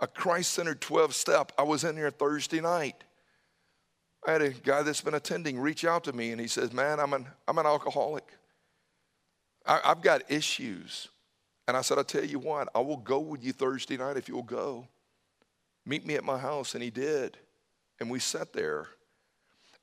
A 0.00 0.06
Christ 0.06 0.52
centered 0.52 0.80
12 0.80 1.14
step. 1.14 1.52
I 1.58 1.64
was 1.64 1.84
in 1.84 1.98
here 1.98 2.10
Thursday 2.10 2.62
night. 2.62 3.04
I 4.26 4.32
had 4.32 4.42
a 4.42 4.50
guy 4.50 4.82
that's 4.82 5.00
been 5.00 5.14
attending 5.14 5.58
reach 5.58 5.84
out 5.84 6.04
to 6.04 6.12
me 6.12 6.30
and 6.30 6.40
he 6.40 6.46
says, 6.46 6.72
Man, 6.72 7.00
I'm 7.00 7.12
an, 7.12 7.26
I'm 7.48 7.58
an 7.58 7.66
alcoholic. 7.66 8.24
I, 9.66 9.80
I've 9.84 10.02
got 10.02 10.30
issues. 10.30 11.08
And 11.68 11.76
I 11.76 11.82
said, 11.82 11.98
I 11.98 12.02
tell 12.02 12.24
you 12.24 12.38
what, 12.38 12.68
I 12.74 12.80
will 12.80 12.96
go 12.96 13.20
with 13.20 13.44
you 13.44 13.52
Thursday 13.52 13.96
night 13.96 14.16
if 14.16 14.28
you'll 14.28 14.42
go. 14.42 14.86
Meet 15.86 16.06
me 16.06 16.14
at 16.14 16.24
my 16.24 16.38
house. 16.38 16.74
And 16.74 16.82
he 16.82 16.90
did. 16.90 17.38
And 18.00 18.10
we 18.10 18.18
sat 18.18 18.52
there. 18.52 18.88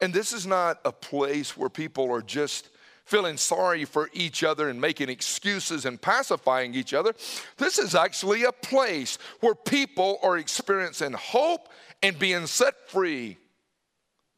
And 0.02 0.14
this 0.14 0.34
is 0.34 0.46
not 0.46 0.80
a 0.86 0.92
place 0.92 1.58
where 1.58 1.70
people 1.70 2.12
are 2.12 2.22
just 2.22 2.70
feeling 3.06 3.38
sorry 3.38 3.86
for 3.86 4.10
each 4.14 4.44
other 4.44 4.70
and 4.70 4.80
making 4.80 5.10
excuses 5.10 5.86
and 5.86 6.02
pacifying 6.02 6.76
each 6.76 6.94
other. 6.94 7.14
This 7.58 7.80
is 7.80 7.96
actually 7.96 8.44
a 8.44 8.52
place 8.52 9.18
where 9.40 9.56
people 9.56 10.20
are 10.22 10.38
experiencing 10.38 11.14
hope 11.14 11.70
and 12.04 12.18
being 12.20 12.46
set 12.46 12.88
free 12.88 13.38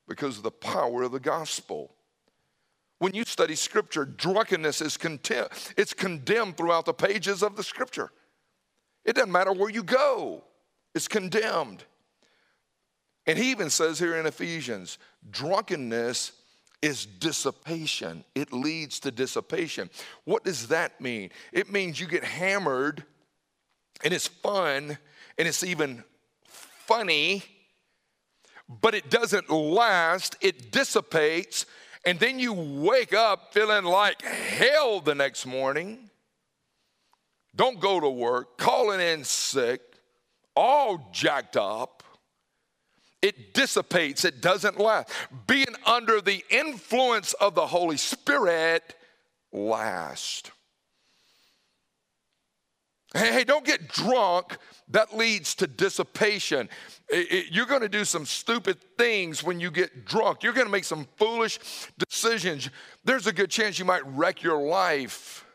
because 0.07 0.37
of 0.37 0.43
the 0.43 0.51
power 0.51 1.03
of 1.03 1.11
the 1.11 1.19
gospel. 1.19 1.95
When 2.99 3.15
you 3.15 3.23
study 3.23 3.55
scripture, 3.55 4.05
drunkenness 4.05 4.81
is 4.81 4.95
condemned. 4.97 5.49
It's 5.75 5.93
condemned 5.93 6.57
throughout 6.57 6.85
the 6.85 6.93
pages 6.93 7.41
of 7.41 7.55
the 7.55 7.63
scripture. 7.63 8.11
It 9.05 9.15
doesn't 9.15 9.31
matter 9.31 9.51
where 9.51 9.69
you 9.69 9.83
go, 9.83 10.43
it's 10.93 11.07
condemned. 11.07 11.83
And 13.27 13.37
he 13.37 13.51
even 13.51 13.69
says 13.69 13.99
here 13.99 14.17
in 14.17 14.25
Ephesians, 14.25 14.97
drunkenness 15.29 16.33
is 16.81 17.05
dissipation. 17.05 18.23
It 18.33 18.51
leads 18.51 18.99
to 19.01 19.11
dissipation. 19.11 19.89
What 20.23 20.43
does 20.43 20.67
that 20.69 20.99
mean? 20.99 21.29
It 21.51 21.71
means 21.71 21.99
you 21.99 22.07
get 22.07 22.23
hammered 22.23 23.03
and 24.03 24.13
it's 24.13 24.27
fun 24.27 24.97
and 25.37 25.47
it's 25.47 25.63
even 25.63 26.03
funny, 26.45 27.43
but 28.79 28.95
it 28.95 29.09
doesn't 29.09 29.49
last, 29.49 30.35
it 30.41 30.71
dissipates 30.71 31.65
and 32.05 32.19
then 32.19 32.39
you 32.39 32.53
wake 32.53 33.13
up 33.13 33.53
feeling 33.53 33.85
like 33.85 34.21
hell 34.23 35.01
the 35.01 35.13
next 35.13 35.45
morning, 35.45 36.09
don't 37.55 37.79
go 37.79 37.99
to 37.99 38.09
work, 38.09 38.57
calling 38.57 38.99
in 38.99 39.23
sick, 39.23 39.81
all 40.55 41.09
jacked 41.11 41.57
up. 41.57 42.03
It 43.21 43.53
dissipates, 43.53 44.25
it 44.25 44.41
doesn't 44.41 44.79
last. 44.79 45.09
Being 45.45 45.75
under 45.85 46.21
the 46.21 46.43
influence 46.49 47.33
of 47.33 47.53
the 47.53 47.67
Holy 47.67 47.97
Spirit 47.97 48.95
lasts. 49.53 50.49
Hey, 53.13 53.33
hey, 53.33 53.43
don't 53.43 53.65
get 53.65 53.89
drunk. 53.89 54.57
That 54.89 55.17
leads 55.17 55.55
to 55.55 55.67
dissipation. 55.67 56.69
It, 57.09 57.31
it, 57.31 57.45
you're 57.51 57.65
going 57.65 57.81
to 57.81 57.89
do 57.89 58.05
some 58.05 58.25
stupid 58.25 58.77
things 58.97 59.43
when 59.43 59.59
you 59.59 59.69
get 59.69 60.05
drunk. 60.05 60.43
You're 60.43 60.53
going 60.53 60.67
to 60.67 60.71
make 60.71 60.85
some 60.85 61.07
foolish 61.17 61.59
decisions. 61.97 62.69
There's 63.03 63.27
a 63.27 63.33
good 63.33 63.49
chance 63.49 63.77
you 63.79 63.85
might 63.85 64.05
wreck 64.05 64.43
your 64.43 64.61
life. 64.61 65.45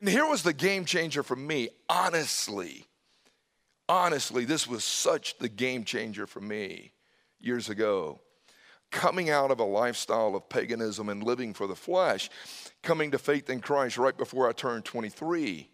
And 0.00 0.08
here 0.08 0.26
was 0.26 0.42
the 0.42 0.54
game 0.54 0.86
changer 0.86 1.22
for 1.22 1.36
me, 1.36 1.68
honestly. 1.90 2.86
Honestly, 3.86 4.46
this 4.46 4.66
was 4.66 4.84
such 4.84 5.36
the 5.38 5.50
game 5.50 5.84
changer 5.84 6.26
for 6.26 6.40
me 6.40 6.92
years 7.38 7.68
ago. 7.68 8.20
Coming 8.90 9.28
out 9.28 9.50
of 9.50 9.60
a 9.60 9.64
lifestyle 9.64 10.34
of 10.34 10.48
paganism 10.48 11.10
and 11.10 11.22
living 11.22 11.52
for 11.52 11.66
the 11.66 11.76
flesh, 11.76 12.30
coming 12.82 13.10
to 13.10 13.18
faith 13.18 13.50
in 13.50 13.60
Christ 13.60 13.98
right 13.98 14.16
before 14.16 14.48
I 14.48 14.52
turned 14.52 14.86
23 14.86 15.68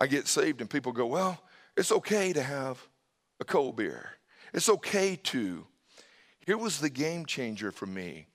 I 0.00 0.06
get 0.06 0.26
saved 0.26 0.60
and 0.60 0.70
people 0.70 0.92
go, 0.92 1.06
well, 1.06 1.40
it's 1.76 1.92
okay 1.92 2.32
to 2.32 2.42
have 2.42 2.80
a 3.38 3.44
cold 3.44 3.76
beer. 3.76 4.10
It's 4.52 4.68
okay 4.68 5.16
to. 5.16 5.66
Here 6.46 6.58
was 6.58 6.80
the 6.80 6.90
game 6.90 7.26
changer 7.26 7.70
for 7.70 7.86
me. 7.86 8.26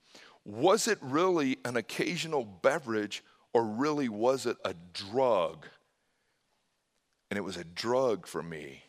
Was 0.44 0.86
it 0.86 0.98
really 1.00 1.58
an 1.64 1.76
occasional 1.76 2.44
beverage 2.44 3.24
or 3.52 3.64
really 3.64 4.08
was 4.08 4.46
it 4.46 4.56
a 4.64 4.74
drug? 4.94 5.66
And 7.30 7.36
it 7.36 7.42
was 7.42 7.56
a 7.56 7.64
drug 7.64 8.26
for 8.26 8.42
me. 8.42 8.82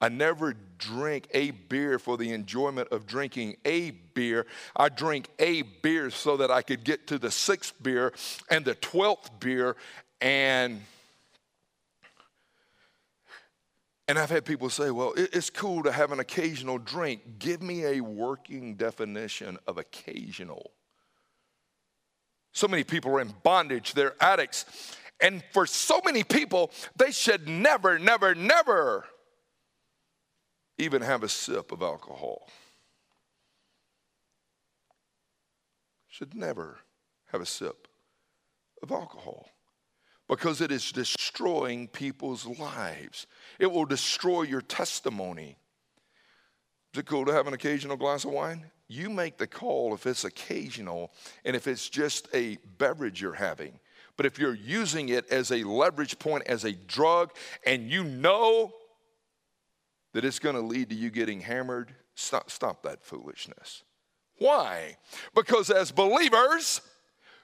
I 0.00 0.08
never 0.08 0.54
drink 0.78 1.28
a 1.32 1.52
beer 1.52 1.98
for 1.98 2.16
the 2.16 2.32
enjoyment 2.32 2.88
of 2.88 3.06
drinking 3.06 3.56
a 3.64 3.90
beer. 3.90 4.46
I 4.74 4.88
drink 4.88 5.28
a 5.38 5.62
beer 5.62 6.10
so 6.10 6.38
that 6.38 6.50
I 6.50 6.62
could 6.62 6.82
get 6.82 7.06
to 7.08 7.18
the 7.18 7.30
sixth 7.30 7.74
beer 7.80 8.12
and 8.50 8.64
the 8.64 8.74
twelfth 8.74 9.30
beer 9.38 9.76
and 10.20 10.80
and 14.12 14.18
I've 14.18 14.28
had 14.28 14.44
people 14.44 14.68
say, 14.68 14.90
well, 14.90 15.14
it's 15.16 15.48
cool 15.48 15.84
to 15.84 15.90
have 15.90 16.12
an 16.12 16.20
occasional 16.20 16.76
drink. 16.76 17.38
Give 17.38 17.62
me 17.62 17.86
a 17.86 18.02
working 18.02 18.74
definition 18.74 19.56
of 19.66 19.78
occasional. 19.78 20.72
So 22.52 22.68
many 22.68 22.84
people 22.84 23.10
are 23.12 23.22
in 23.22 23.32
bondage, 23.42 23.94
they're 23.94 24.22
addicts, 24.22 24.66
And 25.18 25.42
for 25.54 25.64
so 25.64 26.02
many 26.04 26.24
people, 26.24 26.72
they 26.94 27.10
should 27.10 27.48
never, 27.48 27.98
never, 27.98 28.34
never 28.34 29.06
even 30.76 31.00
have 31.00 31.22
a 31.22 31.28
sip 31.30 31.72
of 31.72 31.80
alcohol. 31.80 32.50
Should 36.08 36.34
never 36.34 36.80
have 37.30 37.40
a 37.40 37.46
sip 37.46 37.88
of 38.82 38.90
alcohol 38.92 39.48
because 40.32 40.62
it 40.62 40.72
is 40.72 40.92
destroying 40.92 41.86
people's 41.86 42.46
lives. 42.46 43.26
It 43.58 43.70
will 43.70 43.84
destroy 43.84 44.44
your 44.44 44.62
testimony. 44.62 45.58
Is 46.94 47.00
it 47.00 47.04
cool 47.04 47.26
to 47.26 47.34
have 47.34 47.46
an 47.46 47.52
occasional 47.52 47.98
glass 47.98 48.24
of 48.24 48.30
wine? 48.30 48.70
You 48.88 49.10
make 49.10 49.36
the 49.36 49.46
call 49.46 49.92
if 49.92 50.06
it's 50.06 50.24
occasional 50.24 51.10
and 51.44 51.54
if 51.54 51.66
it's 51.66 51.86
just 51.86 52.28
a 52.32 52.56
beverage 52.78 53.20
you're 53.20 53.34
having. 53.34 53.78
But 54.16 54.24
if 54.24 54.38
you're 54.38 54.54
using 54.54 55.10
it 55.10 55.30
as 55.30 55.50
a 55.50 55.64
leverage 55.64 56.18
point, 56.18 56.44
as 56.46 56.64
a 56.64 56.72
drug, 56.72 57.32
and 57.66 57.90
you 57.90 58.02
know 58.02 58.72
that 60.14 60.24
it's 60.24 60.38
going 60.38 60.56
to 60.56 60.62
lead 60.62 60.88
to 60.88 60.94
you 60.94 61.10
getting 61.10 61.42
hammered, 61.42 61.92
stop, 62.14 62.50
stop 62.50 62.84
that 62.84 63.04
foolishness. 63.04 63.82
Why? 64.38 64.96
Because 65.34 65.68
as 65.68 65.92
believers, 65.92 66.80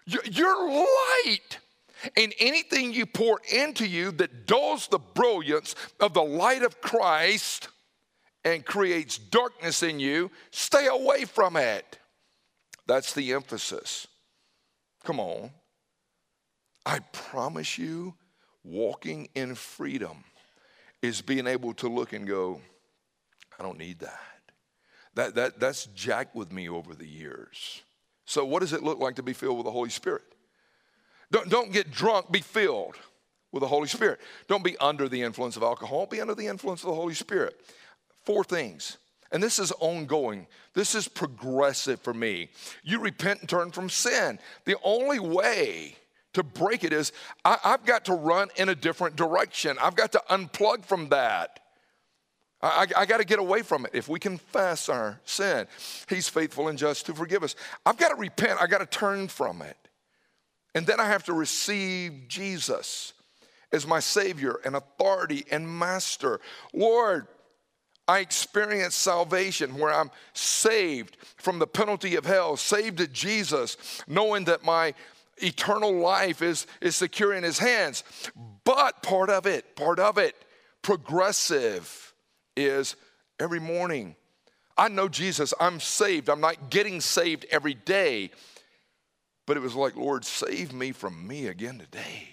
you're 0.07 0.71
light. 0.71 1.59
And 2.17 2.33
anything 2.39 2.93
you 2.93 3.07
pour 3.07 3.41
into 3.53 3.87
you 3.87 4.13
that 4.13 4.47
dulls 4.47 4.89
the 4.89 4.99
brilliance 4.99 5.75
of 6.01 6.15
the 6.15 6.23
light 6.23 6.63
of 6.63 6.81
Christ 6.81 7.69
and 8.45 8.65
creates 8.65 9.19
darkness 9.19 9.83
in 9.83 9.99
you, 10.01 10.31
stay 10.51 10.87
away 10.87 11.25
from 11.25 11.57
it. 11.57 11.99
That's 12.87 13.13
the 13.13 13.33
emphasis. 13.33 14.07
Come 15.05 15.21
on. 15.21 15.51
I 16.87 17.01
promise 17.13 17.77
you, 17.77 18.15
walking 18.65 19.29
in 19.35 19.55
freedom 19.55 20.25
is 21.03 21.21
being 21.21 21.47
able 21.47 21.75
to 21.75 21.89
look 21.89 22.13
and 22.13 22.27
go, 22.27 22.61
I 23.59 23.63
don't 23.63 23.79
need 23.79 23.99
that. 24.01 24.21
That, 25.15 25.35
that 25.35 25.61
that's 25.61 25.87
jacked 25.87 26.35
with 26.35 26.53
me 26.53 26.69
over 26.69 26.95
the 26.95 27.07
years. 27.07 27.83
So, 28.25 28.45
what 28.45 28.61
does 28.61 28.73
it 28.73 28.83
look 28.83 29.01
like 29.01 29.17
to 29.17 29.23
be 29.23 29.33
filled 29.33 29.57
with 29.57 29.65
the 29.65 29.73
Holy 29.73 29.91
Spirit? 29.91 30.23
Don't, 31.31 31.49
don't 31.49 31.73
get 31.73 31.91
drunk, 31.91 32.31
be 32.31 32.41
filled 32.41 32.97
with 33.53 33.63
the 33.63 33.69
Holy 33.69 33.89
Spirit. 33.89 34.21
Don't 34.47 34.65
be 34.65 34.77
under 34.79 35.09
the 35.09 35.23
influence 35.23 35.57
of 35.57 35.63
alcohol, 35.63 36.07
be 36.07 36.21
under 36.21 36.35
the 36.35 36.47
influence 36.47 36.83
of 36.83 36.89
the 36.89 36.95
Holy 36.95 37.15
Spirit. 37.15 37.61
Four 38.25 38.45
things. 38.45 38.99
And 39.31 39.43
this 39.43 39.59
is 39.59 39.73
ongoing. 39.73 40.47
This 40.75 40.95
is 40.95 41.07
progressive 41.07 42.01
for 42.01 42.15
me. 42.15 42.49
You 42.83 43.01
repent 43.01 43.41
and 43.41 43.49
turn 43.49 43.71
from 43.71 43.91
sin. 43.91 44.39
The 44.65 44.77
only 44.83 45.19
way 45.19 45.97
to 46.33 46.43
break 46.43 46.85
it 46.85 46.93
is 46.93 47.13
I, 47.45 47.59
have 47.63 47.85
got 47.85 48.07
to 48.07 48.15
run 48.15 48.49
in 48.57 48.69
a 48.69 48.75
different 48.75 49.17
direction. 49.17 49.77
I've 49.81 49.97
got 49.97 50.13
to 50.13 50.23
unplug 50.31 50.85
from 50.85 51.11
that. 51.11 51.61
I, 52.63 52.87
I, 52.97 53.03
I 53.03 53.07
got 53.07 53.19
to 53.19 53.25
get 53.25 53.39
away 53.39 53.63
from 53.63 53.85
it. 53.85 53.91
If 53.93 54.09
we 54.09 54.19
confess 54.19 54.89
our 54.89 55.21
sin, 55.25 55.67
He's 56.09 56.29
faithful 56.29 56.69
and 56.69 56.79
just 56.79 57.07
to 57.07 57.15
forgive 57.15 57.43
us. 57.43 57.55
I've 57.85 57.99
got 57.99 58.09
to 58.09 58.17
repent. 58.17 58.63
I 58.63 58.67
got 58.67 58.79
to 58.79 58.87
turn 58.87 59.29
from 59.29 59.63
it. 59.63 59.77
And 60.79 60.87
then 60.87 61.01
I 61.01 61.07
have 61.07 61.25
to 61.25 61.33
receive 61.33 62.29
Jesus 62.29 63.13
as 63.73 63.85
my 63.85 63.99
Savior 63.99 64.61
and 64.65 64.77
authority 64.77 65.45
and 65.51 65.69
Master. 65.69 66.39
Lord, 66.73 67.27
I 68.07 68.21
experience 68.21 68.95
salvation 68.95 69.77
where 69.77 69.93
I'm 69.93 70.13
saved 70.35 71.17
from 71.37 71.59
the 71.59 71.67
penalty 71.67 72.15
of 72.15 72.25
hell, 72.25 72.57
saved 72.57 72.99
to 72.99 73.09
Jesus, 73.09 73.77
knowing 74.07 74.45
that 74.45 74.63
my 74.63 74.95
eternal 75.39 75.99
life 75.99 76.43
is, 76.43 76.69
is 76.81 76.95
secure 76.95 77.35
in 77.35 77.43
his 77.43 77.59
hands. 77.59 78.05
But 78.63 79.03
part 79.03 79.31
of 79.31 79.47
it, 79.47 79.75
part 79.75 79.99
of 79.99 80.17
it, 80.17 80.37
progressive, 80.83 82.15
is 82.57 82.95
every 83.41 83.59
morning. 83.59 84.15
I 84.77 84.91
know 84.91 85.09
Jesus, 85.09 85.53
I'm 85.59 85.81
saved. 85.81 86.29
I'm 86.29 86.41
not 86.41 86.71
getting 86.71 87.01
saved 87.01 87.47
every 87.51 87.75
day. 87.75 88.31
But 89.49 89.57
it 89.57 89.61
was 89.61 89.75
like, 89.75 89.97
Lord, 89.97 90.27
save 90.27 90.75
me 90.75 90.93
from 90.93 91.27
me 91.27 91.47
again 91.47 91.79
today. 91.79 92.29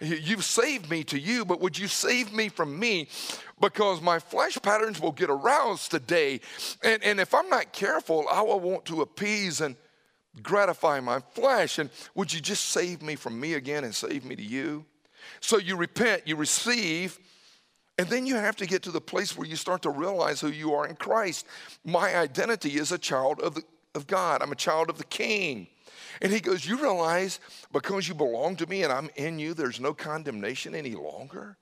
You've 0.00 0.44
saved 0.44 0.90
me 0.90 1.04
to 1.04 1.16
you, 1.16 1.44
but 1.44 1.60
would 1.60 1.78
you 1.78 1.86
save 1.86 2.32
me 2.32 2.48
from 2.48 2.76
me? 2.76 3.06
Because 3.60 4.02
my 4.02 4.18
flesh 4.18 4.58
patterns 4.60 5.00
will 5.00 5.12
get 5.12 5.30
aroused 5.30 5.92
today. 5.92 6.40
And, 6.82 7.00
and 7.04 7.20
if 7.20 7.32
I'm 7.32 7.48
not 7.48 7.72
careful, 7.72 8.26
I 8.28 8.42
will 8.42 8.58
want 8.58 8.86
to 8.86 9.02
appease 9.02 9.60
and 9.60 9.76
gratify 10.42 10.98
my 10.98 11.20
flesh. 11.20 11.78
And 11.78 11.90
would 12.16 12.32
you 12.32 12.40
just 12.40 12.64
save 12.66 13.02
me 13.02 13.14
from 13.14 13.38
me 13.38 13.54
again 13.54 13.84
and 13.84 13.94
save 13.94 14.24
me 14.24 14.34
to 14.34 14.42
you? 14.42 14.84
So 15.38 15.58
you 15.58 15.76
repent, 15.76 16.22
you 16.26 16.34
receive, 16.34 17.20
and 17.98 18.08
then 18.08 18.26
you 18.26 18.34
have 18.34 18.56
to 18.56 18.66
get 18.66 18.82
to 18.82 18.90
the 18.90 19.00
place 19.00 19.38
where 19.38 19.46
you 19.46 19.54
start 19.54 19.82
to 19.82 19.90
realize 19.90 20.40
who 20.40 20.48
you 20.48 20.74
are 20.74 20.88
in 20.88 20.96
Christ. 20.96 21.46
My 21.84 22.16
identity 22.16 22.78
is 22.78 22.90
a 22.90 22.98
child 22.98 23.40
of, 23.40 23.54
the, 23.54 23.62
of 23.94 24.08
God, 24.08 24.42
I'm 24.42 24.50
a 24.50 24.56
child 24.56 24.90
of 24.90 24.98
the 24.98 25.04
King. 25.04 25.68
And 26.20 26.32
he 26.32 26.40
goes, 26.40 26.66
You 26.66 26.80
realize 26.80 27.40
because 27.72 28.08
you 28.08 28.14
belong 28.14 28.56
to 28.56 28.66
me 28.66 28.82
and 28.82 28.92
I'm 28.92 29.10
in 29.16 29.38
you, 29.38 29.54
there's 29.54 29.80
no 29.80 29.94
condemnation 29.94 30.74
any 30.74 30.94
longer? 30.94 31.56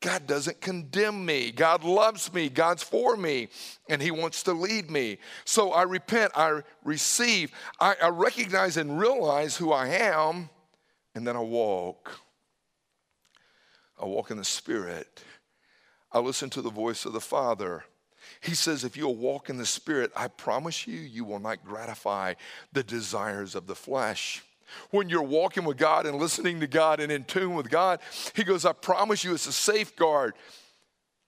God 0.00 0.26
doesn't 0.26 0.62
condemn 0.62 1.26
me. 1.26 1.50
God 1.50 1.84
loves 1.84 2.32
me. 2.32 2.48
God's 2.48 2.82
for 2.82 3.16
me. 3.16 3.48
And 3.88 4.00
He 4.00 4.10
wants 4.10 4.42
to 4.44 4.52
lead 4.52 4.90
me. 4.90 5.18
So 5.44 5.72
I 5.72 5.82
repent. 5.82 6.32
I 6.34 6.62
receive. 6.84 7.52
I, 7.78 7.96
I, 8.02 8.08
recognize 8.08 8.78
and 8.78 8.98
realize 8.98 9.56
who 9.56 9.72
I 9.72 9.88
am. 9.88 10.48
And 11.14 11.26
then 11.26 11.36
I 11.36 11.40
walk. 11.40 12.18
I 14.00 14.06
walk 14.06 14.30
in 14.30 14.38
the 14.38 14.44
Spirit. 14.44 15.22
I 16.10 16.18
listen 16.20 16.48
to 16.50 16.62
the 16.62 16.70
voice 16.70 17.04
of 17.04 17.12
the 17.12 17.20
Father. 17.20 17.84
He 18.40 18.54
says, 18.54 18.84
if 18.84 18.96
you'll 18.96 19.16
walk 19.16 19.50
in 19.50 19.58
the 19.58 19.66
Spirit, 19.66 20.10
I 20.16 20.28
promise 20.28 20.86
you, 20.86 20.98
you 20.98 21.24
will 21.24 21.40
not 21.40 21.64
gratify 21.64 22.34
the 22.72 22.82
desires 22.82 23.54
of 23.54 23.66
the 23.66 23.74
flesh. 23.74 24.42
When 24.90 25.08
you're 25.08 25.22
walking 25.22 25.64
with 25.64 25.76
God 25.76 26.06
and 26.06 26.16
listening 26.16 26.60
to 26.60 26.66
God 26.66 27.00
and 27.00 27.12
in 27.12 27.24
tune 27.24 27.54
with 27.54 27.68
God, 27.68 28.00
He 28.34 28.44
goes, 28.44 28.64
I 28.64 28.72
promise 28.72 29.24
you, 29.24 29.34
it's 29.34 29.46
a 29.46 29.52
safeguard 29.52 30.34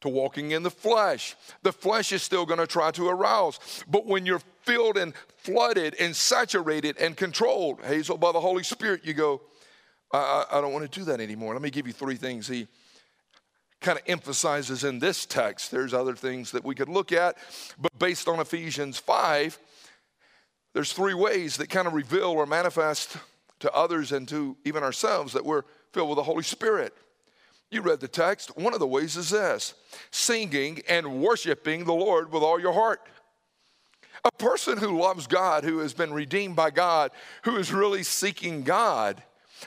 to 0.00 0.08
walking 0.08 0.52
in 0.52 0.62
the 0.62 0.70
flesh. 0.70 1.36
The 1.62 1.72
flesh 1.72 2.12
is 2.12 2.22
still 2.22 2.46
going 2.46 2.60
to 2.60 2.66
try 2.66 2.90
to 2.92 3.08
arouse. 3.08 3.84
But 3.88 4.06
when 4.06 4.26
you're 4.26 4.42
filled 4.62 4.96
and 4.96 5.12
flooded 5.38 5.94
and 5.98 6.14
saturated 6.14 6.96
and 6.98 7.16
controlled, 7.16 7.80
Hazel, 7.82 8.16
by 8.16 8.32
the 8.32 8.40
Holy 8.40 8.62
Spirit, 8.62 9.04
you 9.04 9.12
go, 9.12 9.42
I, 10.12 10.44
I, 10.50 10.58
I 10.58 10.60
don't 10.60 10.72
want 10.72 10.90
to 10.90 11.00
do 11.00 11.04
that 11.06 11.20
anymore. 11.20 11.52
Let 11.52 11.62
me 11.62 11.70
give 11.70 11.86
you 11.86 11.92
three 11.92 12.16
things 12.16 12.48
He 12.48 12.68
kind 13.82 13.98
of 13.98 14.04
emphasizes 14.06 14.84
in 14.84 14.98
this 14.98 15.26
text. 15.26 15.70
There's 15.70 15.92
other 15.92 16.14
things 16.14 16.52
that 16.52 16.64
we 16.64 16.74
could 16.74 16.88
look 16.88 17.12
at, 17.12 17.36
but 17.78 17.96
based 17.98 18.28
on 18.28 18.40
Ephesians 18.40 18.98
5, 18.98 19.58
there's 20.72 20.92
three 20.92 21.14
ways 21.14 21.58
that 21.58 21.68
kind 21.68 21.86
of 21.86 21.92
reveal 21.92 22.30
or 22.30 22.46
manifest 22.46 23.16
to 23.60 23.72
others 23.72 24.12
and 24.12 24.26
to 24.28 24.56
even 24.64 24.82
ourselves 24.82 25.34
that 25.34 25.44
we're 25.44 25.62
filled 25.92 26.08
with 26.08 26.16
the 26.16 26.22
Holy 26.22 26.42
Spirit. 26.42 26.94
You 27.70 27.80
read 27.80 28.00
the 28.00 28.08
text. 28.08 28.56
One 28.56 28.74
of 28.74 28.80
the 28.80 28.86
ways 28.86 29.16
is 29.16 29.30
this 29.30 29.74
singing 30.10 30.82
and 30.88 31.22
worshiping 31.22 31.84
the 31.84 31.94
Lord 31.94 32.32
with 32.32 32.42
all 32.42 32.60
your 32.60 32.72
heart. 32.72 33.00
A 34.24 34.30
person 34.32 34.78
who 34.78 35.00
loves 35.00 35.26
God, 35.26 35.64
who 35.64 35.78
has 35.78 35.94
been 35.94 36.12
redeemed 36.12 36.54
by 36.54 36.70
God, 36.70 37.10
who 37.44 37.56
is 37.56 37.72
really 37.72 38.02
seeking 38.02 38.62
God, 38.62 39.22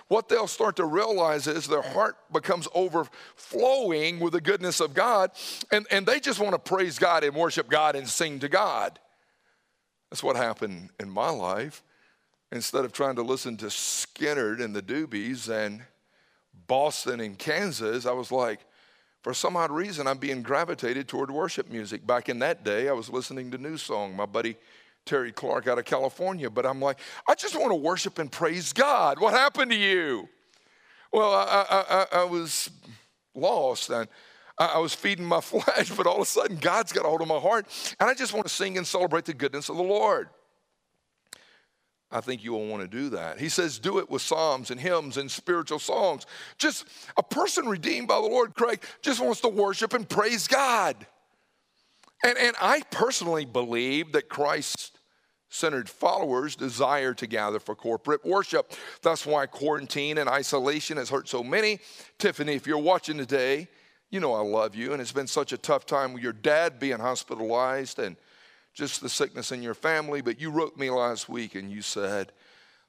what 0.08 0.30
they'll 0.30 0.48
start 0.48 0.76
to 0.78 0.86
realize 0.86 1.48
is 1.48 1.68
their 1.68 1.82
heart 1.82 2.18
becomes 2.32 2.68
overflowing 2.74 4.20
with 4.20 4.34
the 4.34 4.42
goodness 4.42 4.80
of 4.80 4.94
God, 4.94 5.32
and, 5.72 5.86
and 5.92 6.06
they 6.06 6.20
just 6.20 6.40
want 6.40 6.54
to 6.54 6.60
praise 6.60 7.00
God 7.00 7.24
and 7.24 7.36
worship 7.36 7.70
God 7.70 7.96
and 7.96 8.08
sing 8.08 8.40
to 8.40 8.50
God. 8.50 9.00
That's 10.10 10.24
what 10.24 10.36
happened 10.36 10.90
in 11.00 11.10
my 11.10 11.30
life. 11.30 11.84
Instead 12.52 12.86
of 12.86 12.94
trying 12.94 13.16
to 13.16 13.24
listen 13.24 13.58
to 13.58 13.66
Skynyrd 13.66 14.64
and 14.64 14.76
the 14.76 14.82
Doobies 14.82 15.50
and 15.50 15.82
Boston 16.68 17.20
and 17.20 17.38
Kansas, 17.38 18.06
I 18.06 18.12
was 18.12 18.32
like, 18.32 18.60
for 19.24 19.34
some 19.34 19.58
odd 19.58 19.72
reason, 19.72 20.06
I'm 20.06 20.20
being 20.20 20.44
gravitated 20.44 21.08
toward 21.08 21.32
worship 21.32 21.72
music. 21.72 22.06
Back 22.06 22.30
in 22.30 22.40
that 22.40 22.64
day, 22.64 22.88
I 22.88 22.94
was 22.94 23.10
listening 23.10 23.50
to 23.52 23.58
New 23.58 23.76
Song. 23.76 24.16
My 24.16 24.28
buddy 24.28 24.56
Terry 25.06 25.32
Clark 25.32 25.68
out 25.68 25.78
of 25.78 25.86
California, 25.86 26.50
but 26.50 26.66
I'm 26.66 26.82
like, 26.82 27.00
I 27.28 27.36
just 27.36 27.56
want 27.56 27.72
to 27.72 27.76
worship 27.76 28.20
and 28.20 28.32
praise 28.32 28.74
God. 28.74 29.20
What 29.20 29.34
happened 29.34 29.72
to 29.72 29.78
you? 29.78 30.28
Well, 31.14 31.32
I, 31.32 31.66
I, 31.70 31.86
I, 31.90 32.22
I 32.22 32.24
was 32.24 32.70
lost 33.36 33.90
and 33.90 34.08
I 34.58 34.80
was 34.80 34.94
feeding 34.94 35.26
my 35.26 35.42
flesh, 35.42 35.92
but 35.92 36.08
all 36.08 36.16
of 36.16 36.22
a 36.22 36.26
sudden 36.26 36.58
God's 36.58 36.92
got 36.92 37.06
a 37.06 37.08
hold 37.08 37.22
of 37.22 37.28
my 37.28 37.40
heart, 37.40 37.68
and 38.00 38.10
I 38.10 38.14
just 38.14 38.34
want 38.34 38.48
to 38.48 38.54
sing 38.54 38.78
and 38.78 38.86
celebrate 38.86 39.26
the 39.26 39.34
goodness 39.34 39.70
of 39.70 39.78
the 39.78 39.84
Lord. 39.84 40.30
I 42.12 42.22
think 42.22 42.44
you 42.44 42.54
will 42.54 42.68
want 42.68 42.82
to 42.82 42.88
do 42.88 43.10
that. 43.10 43.40
He 43.40 43.50
says, 43.50 43.78
do 43.78 44.00
it 44.00 44.10
with 44.10 44.22
psalms 44.22 44.72
and 44.72 44.80
hymns 44.80 45.18
and 45.18 45.30
spiritual 45.30 45.80
songs. 45.80 46.26
Just 46.58 46.86
a 47.18 47.24
person 47.24 47.68
redeemed 47.68 48.08
by 48.08 48.16
the 48.16 48.28
Lord, 48.28 48.56
Craig, 48.56 48.82
just 49.02 49.20
wants 49.20 49.42
to 49.42 49.50
worship 49.50 49.94
and 49.94 50.08
praise 50.08 50.48
God. 50.48 50.96
And, 52.24 52.38
and 52.38 52.56
I 52.62 52.82
personally 52.92 53.46
believe 53.46 54.14
that 54.14 54.30
Christ 54.30 54.95
centered 55.50 55.90
followers 55.90 56.56
desire 56.56 57.14
to 57.14 57.28
gather 57.28 57.60
for 57.60 57.76
corporate 57.76 58.26
worship. 58.26 58.74
That's 59.02 59.26
why 59.26 59.46
quarantine 59.46 60.18
and 60.18 60.30
isolation 60.30 60.98
has 60.98 61.10
hurt 61.10 61.28
so 61.28 61.44
many. 61.44 61.80
Tiffany, 62.18 62.54
if 62.54 62.68
you're 62.68 62.78
watching 62.78 63.18
today, 63.18 63.68
you 64.10 64.20
know 64.20 64.34
I 64.34 64.42
love 64.42 64.76
you, 64.76 64.94
and 64.94 65.02
it's 65.02 65.12
been 65.12 65.28
such 65.28 65.52
a 65.52 65.58
tough 65.58 65.86
time 65.86 66.14
with 66.14 66.24
your 66.24 66.34
dad 66.34 66.80
being 66.80 67.00
hospitalized 67.00 68.00
and 68.00 68.16
just 68.74 69.02
the 69.02 69.10
sickness 69.10 69.52
in 69.52 69.64
your 69.64 69.74
family. 69.74 70.22
But 70.22 70.40
you 70.40 70.52
wrote 70.52 70.78
me 70.78 70.90
last 70.90 71.30
week 71.30 71.56
and 71.56 71.72
you 71.72 71.82
said, 71.82 72.32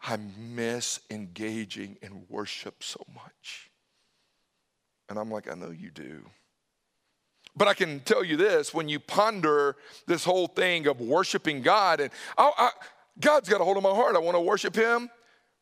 I 0.02 0.18
miss 0.38 1.00
engaging 1.10 1.96
in 2.02 2.24
worship 2.28 2.82
so 2.82 3.04
much. 3.14 3.70
And 5.08 5.18
I'm 5.18 5.30
like, 5.30 5.50
I 5.50 5.54
know 5.54 5.70
you 5.70 5.90
do. 5.90 6.24
But 7.56 7.68
I 7.68 7.74
can 7.74 8.00
tell 8.00 8.22
you 8.22 8.36
this 8.36 8.74
when 8.74 8.88
you 8.88 9.00
ponder 9.00 9.76
this 10.06 10.24
whole 10.24 10.46
thing 10.46 10.86
of 10.86 11.00
worshiping 11.00 11.62
God, 11.62 12.00
and 12.00 12.10
I, 12.36 12.52
I, 12.56 12.70
God's 13.18 13.48
got 13.48 13.60
a 13.60 13.64
hold 13.64 13.78
of 13.78 13.82
my 13.82 13.94
heart. 13.94 14.14
I 14.14 14.18
want 14.18 14.36
to 14.36 14.40
worship 14.40 14.76
Him. 14.76 15.08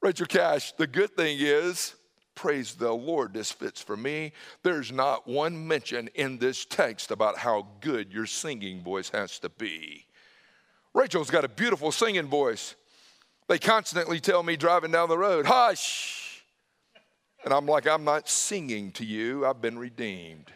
Rachel 0.03 0.27
Cash, 0.27 0.73
the 0.73 0.87
good 0.87 1.17
thing 1.17 1.39
is, 1.41 1.95
praise 2.35 2.75
the 2.75 2.93
Lord, 2.93 3.33
this 3.33 3.53
fits 3.53 3.81
for 3.81 3.97
me. 3.97 4.33
There's 4.63 4.91
not 4.91 5.27
one 5.29 5.67
mention 5.67 6.09
in 6.15 6.39
this 6.39 6.65
text 6.65 7.11
about 7.11 7.39
how 7.39 7.69
good 7.81 8.13
your 8.13 8.27
singing 8.27 8.83
voice 8.83 9.11
has 9.11 9.39
to 9.39 9.49
be. 9.49 10.05
Rachel's 10.95 11.31
got 11.31 11.45
a 11.45 11.49
beautiful 11.49 11.93
singing 11.93 12.27
voice. 12.27 12.75
They 13.49 13.59
constantly 13.59 14.21
tell 14.21 14.43
me 14.43 14.57
driving 14.57 14.91
down 14.91 15.09
the 15.09 15.19
road, 15.19 15.47
hush. 15.47 16.45
And 17.45 17.53
I'm 17.53 17.67
like, 17.67 17.87
I'm 17.87 18.05
not 18.05 18.29
singing 18.29 18.91
to 18.93 19.05
you, 19.05 19.47
I've 19.47 19.61
been 19.61 19.79
redeemed. 19.79 20.51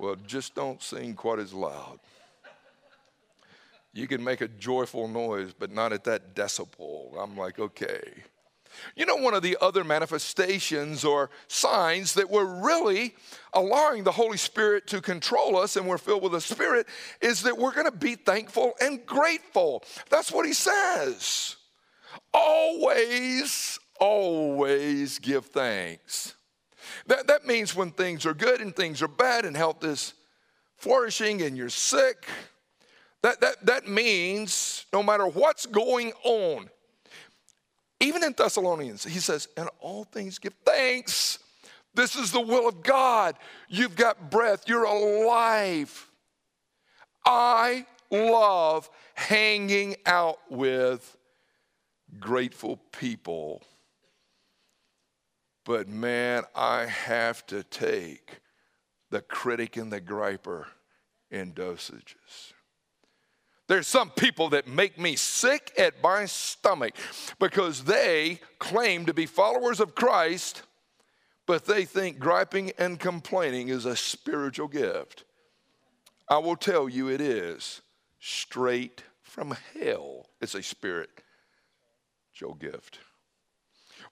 Well, 0.00 0.16
just 0.26 0.54
don't 0.54 0.82
sing 0.82 1.12
quite 1.12 1.40
as 1.40 1.52
loud. 1.52 2.00
You 3.92 4.06
can 4.06 4.24
make 4.24 4.40
a 4.40 4.48
joyful 4.48 5.08
noise, 5.08 5.52
but 5.52 5.70
not 5.70 5.92
at 5.92 6.04
that 6.04 6.34
decibel. 6.34 7.22
I'm 7.22 7.36
like, 7.36 7.58
okay. 7.58 8.00
You 8.96 9.04
know, 9.04 9.16
one 9.16 9.34
of 9.34 9.42
the 9.42 9.58
other 9.60 9.84
manifestations 9.84 11.04
or 11.04 11.28
signs 11.48 12.14
that 12.14 12.30
we're 12.30 12.62
really 12.62 13.14
allowing 13.52 14.04
the 14.04 14.12
Holy 14.12 14.38
Spirit 14.38 14.86
to 14.86 15.02
control 15.02 15.58
us 15.58 15.76
and 15.76 15.86
we're 15.86 15.98
filled 15.98 16.22
with 16.22 16.32
the 16.32 16.40
Spirit 16.40 16.86
is 17.20 17.42
that 17.42 17.58
we're 17.58 17.74
going 17.74 17.90
to 17.90 17.96
be 17.96 18.14
thankful 18.14 18.72
and 18.80 19.04
grateful. 19.04 19.82
That's 20.08 20.32
what 20.32 20.46
he 20.46 20.54
says. 20.54 21.56
Always, 22.32 23.78
always 24.00 25.18
give 25.18 25.44
thanks. 25.44 26.36
That, 27.10 27.26
that 27.26 27.44
means 27.44 27.74
when 27.74 27.90
things 27.90 28.24
are 28.24 28.34
good 28.34 28.60
and 28.60 28.74
things 28.74 29.02
are 29.02 29.08
bad 29.08 29.44
and 29.44 29.56
health 29.56 29.82
is 29.82 30.14
flourishing 30.76 31.42
and 31.42 31.56
you're 31.56 31.68
sick, 31.68 32.24
that, 33.22 33.40
that, 33.40 33.66
that 33.66 33.88
means 33.88 34.86
no 34.92 35.02
matter 35.02 35.26
what's 35.26 35.66
going 35.66 36.12
on, 36.22 36.70
even 37.98 38.22
in 38.22 38.32
Thessalonians, 38.38 39.02
he 39.02 39.18
says, 39.18 39.48
in 39.56 39.66
all 39.80 40.04
things 40.04 40.38
give 40.38 40.54
thanks. 40.64 41.40
This 41.94 42.14
is 42.14 42.30
the 42.30 42.40
will 42.40 42.68
of 42.68 42.80
God. 42.84 43.34
You've 43.68 43.96
got 43.96 44.30
breath, 44.30 44.68
you're 44.68 44.84
alive. 44.84 46.08
I 47.26 47.86
love 48.12 48.88
hanging 49.14 49.96
out 50.06 50.38
with 50.48 51.16
grateful 52.20 52.76
people 52.92 53.64
but 55.64 55.88
man, 55.88 56.44
I 56.54 56.86
have 56.86 57.46
to 57.46 57.62
take 57.62 58.40
the 59.10 59.20
critic 59.20 59.76
and 59.76 59.92
the 59.92 60.00
griper 60.00 60.66
in 61.30 61.52
dosages. 61.52 62.52
There's 63.68 63.86
some 63.86 64.10
people 64.10 64.48
that 64.48 64.66
make 64.66 64.98
me 64.98 65.14
sick 65.14 65.72
at 65.78 66.02
my 66.02 66.26
stomach 66.26 66.94
because 67.38 67.84
they 67.84 68.40
claim 68.58 69.06
to 69.06 69.14
be 69.14 69.26
followers 69.26 69.78
of 69.78 69.94
Christ, 69.94 70.62
but 71.46 71.66
they 71.66 71.84
think 71.84 72.18
griping 72.18 72.72
and 72.78 72.98
complaining 72.98 73.68
is 73.68 73.84
a 73.84 73.94
spiritual 73.94 74.66
gift. 74.66 75.24
I 76.28 76.38
will 76.38 76.56
tell 76.56 76.88
you 76.88 77.08
it 77.08 77.20
is 77.20 77.80
straight 78.18 79.04
from 79.22 79.56
hell. 79.80 80.26
It's 80.40 80.56
a 80.56 80.62
spiritual 80.62 81.14
gift. 82.58 82.98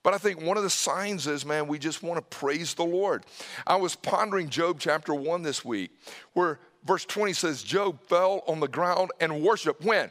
But 0.03 0.13
I 0.13 0.17
think 0.17 0.41
one 0.41 0.57
of 0.57 0.63
the 0.63 0.69
signs 0.69 1.27
is, 1.27 1.45
man, 1.45 1.67
we 1.67 1.77
just 1.77 2.01
want 2.01 2.17
to 2.17 2.37
praise 2.37 2.73
the 2.73 2.85
Lord. 2.85 3.25
I 3.67 3.75
was 3.75 3.95
pondering 3.95 4.49
Job 4.49 4.77
chapter 4.79 5.13
1 5.13 5.41
this 5.43 5.65
week, 5.65 5.91
where 6.33 6.59
verse 6.85 7.05
20 7.05 7.33
says, 7.33 7.63
Job 7.63 7.99
fell 8.07 8.43
on 8.47 8.59
the 8.59 8.67
ground 8.67 9.11
and 9.19 9.41
worshiped. 9.41 9.83
When? 9.83 10.09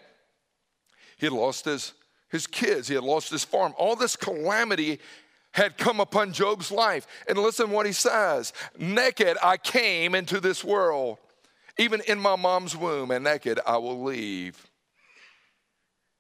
He 1.17 1.27
had 1.27 1.33
lost 1.33 1.65
his, 1.65 1.95
his 2.29 2.47
kids, 2.47 2.89
he 2.89 2.95
had 2.95 3.05
lost 3.05 3.31
his 3.31 3.45
farm. 3.45 3.75
All 3.79 3.97
this 3.97 4.15
calamity 4.15 5.01
had 5.53 5.79
come 5.79 6.01
upon 6.01 6.33
Job's 6.33 6.71
life. 6.71 7.07
And 7.27 7.39
listen 7.39 7.71
what 7.71 7.87
he 7.87 7.93
says 7.93 8.53
Naked 8.79 9.37
I 9.43 9.57
came 9.57 10.15
into 10.15 10.41
this 10.41 10.63
world, 10.63 11.19
even 11.79 12.03
in 12.07 12.19
my 12.19 12.37
mom's 12.37 12.77
womb, 12.77 13.11
and 13.11 13.25
naked 13.25 13.59
I 13.67 13.79
will 13.79 14.03
leave. 14.03 14.67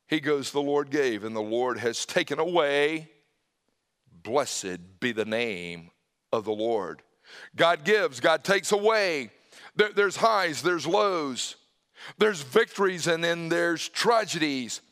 He 0.07 0.21
goes, 0.21 0.51
The 0.51 0.63
Lord 0.63 0.91
gave, 0.91 1.23
and 1.23 1.37
the 1.37 1.41
Lord 1.41 1.79
has 1.79 2.07
taken 2.07 2.39
away. 2.39 3.11
Blessed 4.29 5.01
be 5.01 5.13
the 5.13 5.25
name 5.25 5.91
of 6.35 6.45
the 6.45 6.53
Lord. 6.53 7.01
God 7.57 7.83
gives, 7.83 8.21
God 8.21 8.45
takes 8.45 8.73
away. 8.73 9.31
There, 9.75 9.91
there's 9.91 10.17
highs, 10.17 10.61
there's 10.61 10.87
lows, 10.87 11.57
there's 12.19 12.43
victories, 12.43 13.07
and 13.07 13.25
then 13.25 13.49
there's 13.49 13.89
tragedies. 13.89 14.83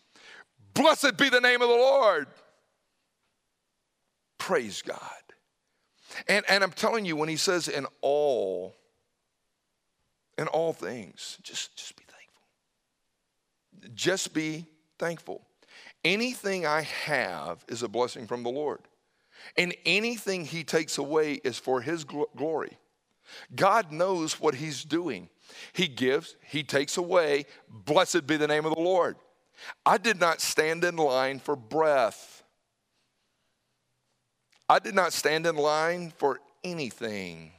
Blessed 0.72 1.18
be 1.18 1.28
the 1.28 1.42
name 1.42 1.60
of 1.60 1.68
the 1.68 1.74
Lord. 1.74 2.28
Praise 4.38 4.80
God. 4.80 5.00
And, 6.26 6.42
and 6.48 6.64
I'm 6.64 6.72
telling 6.72 7.04
you, 7.04 7.14
when 7.14 7.28
he 7.28 7.36
says 7.36 7.68
in 7.68 7.86
all, 8.00 8.74
in 10.38 10.48
all 10.48 10.72
things, 10.72 11.36
just, 11.42 11.76
just 11.76 11.94
be 11.94 12.04
thankful. 12.04 13.94
Just 13.94 14.32
be 14.32 14.64
thankful. 14.98 15.42
Anything 16.06 16.64
I 16.64 16.80
have 16.80 17.66
is 17.68 17.82
a 17.82 17.88
blessing 17.88 18.26
from 18.26 18.42
the 18.42 18.48
Lord. 18.48 18.80
And 19.56 19.74
anything 19.84 20.44
he 20.44 20.64
takes 20.64 20.98
away 20.98 21.34
is 21.44 21.58
for 21.58 21.80
his 21.80 22.04
gl- 22.04 22.26
glory. 22.36 22.78
God 23.54 23.92
knows 23.92 24.40
what 24.40 24.54
he's 24.54 24.84
doing. 24.84 25.28
He 25.72 25.88
gives, 25.88 26.36
he 26.42 26.62
takes 26.62 26.96
away. 26.96 27.46
Blessed 27.68 28.26
be 28.26 28.36
the 28.36 28.48
name 28.48 28.64
of 28.64 28.74
the 28.74 28.80
Lord. 28.80 29.16
I 29.84 29.98
did 29.98 30.20
not 30.20 30.40
stand 30.40 30.84
in 30.84 30.96
line 30.96 31.38
for 31.38 31.56
breath. 31.56 32.42
I 34.68 34.78
did 34.78 34.94
not 34.94 35.12
stand 35.12 35.46
in 35.46 35.56
line 35.56 36.12
for 36.16 36.40
anything. 36.64 37.52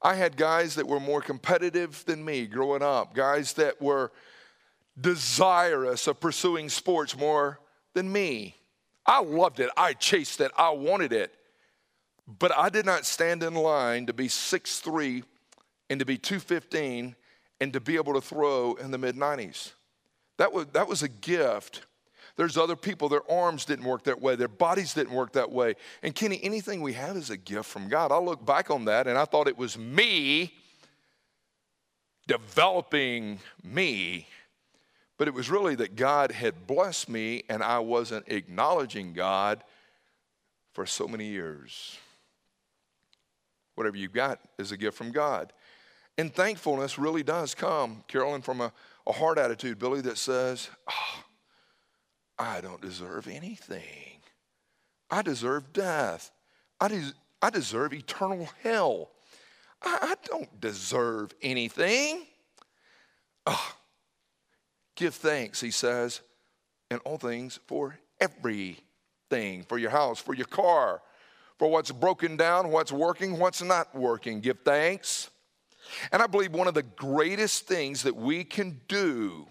I 0.00 0.14
had 0.14 0.36
guys 0.36 0.76
that 0.76 0.86
were 0.86 1.00
more 1.00 1.20
competitive 1.20 2.04
than 2.06 2.24
me 2.24 2.46
growing 2.46 2.82
up, 2.82 3.14
guys 3.14 3.54
that 3.54 3.80
were 3.82 4.12
desirous 4.98 6.06
of 6.06 6.20
pursuing 6.20 6.68
sports 6.68 7.16
more 7.16 7.58
than 7.94 8.10
me. 8.10 8.54
I 9.06 9.22
loved 9.22 9.60
it. 9.60 9.70
I 9.76 9.92
chased 9.92 10.40
it. 10.40 10.50
I 10.56 10.70
wanted 10.70 11.12
it. 11.12 11.34
But 12.26 12.56
I 12.56 12.68
did 12.68 12.86
not 12.86 13.06
stand 13.06 13.42
in 13.42 13.54
line 13.54 14.06
to 14.06 14.12
be 14.12 14.28
6'3 14.28 15.22
and 15.88 16.00
to 16.00 16.06
be 16.06 16.18
215 16.18 17.14
and 17.60 17.72
to 17.72 17.80
be 17.80 17.96
able 17.96 18.14
to 18.14 18.20
throw 18.20 18.74
in 18.74 18.90
the 18.90 18.98
mid 18.98 19.16
90s. 19.16 19.72
That 20.38 20.52
was, 20.52 20.66
that 20.72 20.88
was 20.88 21.02
a 21.02 21.08
gift. 21.08 21.86
There's 22.36 22.58
other 22.58 22.76
people, 22.76 23.08
their 23.08 23.28
arms 23.30 23.64
didn't 23.64 23.86
work 23.86 24.04
that 24.04 24.20
way, 24.20 24.36
their 24.36 24.48
bodies 24.48 24.92
didn't 24.92 25.14
work 25.14 25.32
that 25.32 25.50
way. 25.50 25.74
And 26.02 26.14
Kenny, 26.14 26.38
anything 26.42 26.82
we 26.82 26.92
have 26.92 27.16
is 27.16 27.30
a 27.30 27.36
gift 27.36 27.64
from 27.64 27.88
God. 27.88 28.12
I 28.12 28.18
look 28.18 28.44
back 28.44 28.70
on 28.70 28.84
that 28.86 29.06
and 29.06 29.16
I 29.16 29.24
thought 29.24 29.48
it 29.48 29.56
was 29.56 29.78
me 29.78 30.52
developing 32.26 33.38
me 33.62 34.26
but 35.18 35.28
it 35.28 35.34
was 35.34 35.50
really 35.50 35.74
that 35.76 35.96
God 35.96 36.32
had 36.32 36.66
blessed 36.66 37.08
me 37.08 37.44
and 37.48 37.62
I 37.62 37.78
wasn't 37.78 38.28
acknowledging 38.28 39.12
God 39.12 39.64
for 40.72 40.84
so 40.86 41.08
many 41.08 41.26
years. 41.26 41.96
Whatever 43.74 43.96
you 43.96 44.08
got 44.08 44.40
is 44.58 44.72
a 44.72 44.76
gift 44.76 44.96
from 44.96 45.12
God. 45.12 45.52
And 46.18 46.34
thankfulness 46.34 46.98
really 46.98 47.22
does 47.22 47.54
come, 47.54 48.04
Carolyn, 48.08 48.42
from 48.42 48.60
a, 48.60 48.72
a 49.06 49.12
heart 49.12 49.38
attitude, 49.38 49.78
Billy, 49.78 50.00
that 50.02 50.18
says, 50.18 50.70
oh, 50.90 51.24
I 52.38 52.60
don't 52.60 52.80
deserve 52.80 53.28
anything. 53.28 54.20
I 55.10 55.22
deserve 55.22 55.72
death. 55.72 56.30
I, 56.80 56.88
des- 56.88 57.12
I 57.40 57.50
deserve 57.50 57.92
eternal 57.92 58.48
hell. 58.62 59.10
I, 59.82 59.98
I 60.02 60.14
don't 60.28 60.60
deserve 60.60 61.32
anything. 61.42 62.26
Oh, 63.46 63.74
Give 64.96 65.14
thanks, 65.14 65.60
he 65.60 65.70
says, 65.70 66.22
in 66.90 66.98
all 66.98 67.18
things 67.18 67.60
for 67.66 67.98
everything 68.20 69.62
for 69.68 69.78
your 69.78 69.90
house, 69.90 70.20
for 70.20 70.34
your 70.34 70.46
car, 70.46 71.02
for 71.58 71.70
what's 71.70 71.92
broken 71.92 72.36
down, 72.36 72.70
what's 72.70 72.92
working, 72.92 73.38
what's 73.38 73.62
not 73.62 73.94
working. 73.94 74.40
Give 74.40 74.58
thanks. 74.64 75.30
And 76.12 76.22
I 76.22 76.26
believe 76.26 76.52
one 76.52 76.66
of 76.66 76.74
the 76.74 76.82
greatest 76.82 77.66
things 77.66 78.02
that 78.02 78.16
we 78.16 78.42
can 78.44 78.80
do 78.88 79.46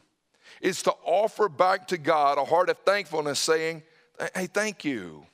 is 0.61 0.81
to 0.83 0.93
offer 1.03 1.47
back 1.47 1.87
to 1.87 1.97
God 1.97 2.37
a 2.37 2.45
heart 2.45 2.69
of 2.69 2.77
thankfulness, 2.79 3.39
saying, 3.39 3.83
Hey, 4.33 4.47
thank 4.47 4.85
you. 4.85 5.25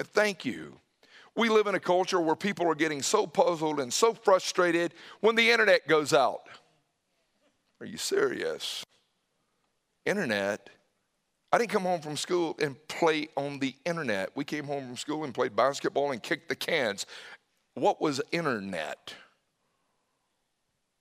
Thank 0.00 0.44
you. 0.44 0.78
We 1.36 1.48
live 1.48 1.66
in 1.66 1.74
a 1.74 1.80
culture 1.80 2.20
where 2.20 2.36
people 2.36 2.66
are 2.68 2.74
getting 2.74 3.02
so 3.02 3.26
puzzled 3.26 3.80
and 3.80 3.92
so 3.92 4.14
frustrated 4.14 4.94
when 5.20 5.34
the 5.34 5.50
internet 5.50 5.86
goes 5.88 6.12
out. 6.12 6.42
Are 7.80 7.86
you 7.86 7.96
serious? 7.96 8.84
Internet? 10.04 10.70
I 11.52 11.58
didn't 11.58 11.70
come 11.70 11.82
home 11.82 12.00
from 12.00 12.16
school 12.16 12.56
and 12.60 12.76
play 12.88 13.28
on 13.36 13.58
the 13.58 13.74
internet. 13.84 14.30
We 14.34 14.44
came 14.44 14.64
home 14.64 14.86
from 14.86 14.96
school 14.96 15.24
and 15.24 15.32
played 15.32 15.56
basketball 15.56 16.10
and 16.12 16.22
kicked 16.22 16.48
the 16.48 16.56
cans. 16.56 17.06
What 17.74 18.00
was 18.00 18.20
internet? 18.32 19.14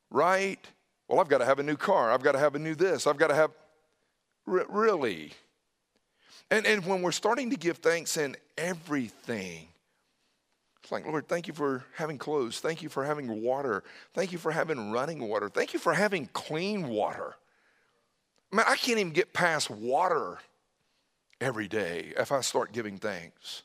Right? 0.10 0.66
Well, 1.08 1.20
I've 1.20 1.28
got 1.28 1.40
to 1.40 1.46
have 1.46 1.60
a 1.60 1.64
new 1.64 1.76
car. 1.76 2.12
I've 2.12 2.24
got 2.24 2.34
to 2.34 2.40
have 2.40 2.56
a 2.56 2.60
new 2.60 2.76
this. 2.76 3.08
I've 3.08 3.18
got 3.18 3.28
to 3.28 3.36
have. 3.36 3.52
R- 4.48 4.66
really? 4.70 5.34
And, 6.50 6.66
and 6.66 6.86
when 6.86 7.02
we're 7.02 7.12
starting 7.12 7.50
to 7.50 7.58
give 7.58 7.80
thanks 7.80 8.16
in 8.16 8.38
everything, 8.58 9.68
it's 10.88 10.92
like, 10.94 11.06
Lord, 11.06 11.28
thank 11.28 11.50
you 11.50 11.54
for 11.54 11.84
having 11.96 12.18
clothes. 12.18 12.62
Thank 12.62 12.82
you 12.82 12.88
for 12.88 13.04
having 13.04 13.42
water. 13.42 13.84
Thank 14.14 14.32
you 14.32 14.38
for 14.38 14.54
having 14.54 14.90
running 14.90 15.28
water. 15.28 15.50
Thank 15.50 15.74
you 15.74 15.80
for 15.80 15.94
having 15.94 16.28
clean 16.28 16.88
water. 16.88 17.36
Man, 18.54 18.64
I 18.66 18.78
can't 18.78 18.98
even 18.98 19.12
get 19.12 19.34
past 19.34 19.70
water 19.70 20.38
every 21.42 21.68
day 21.68 22.14
if 22.16 22.32
I 22.32 22.40
start 22.40 22.72
giving 22.72 23.00
thanks. 23.00 23.64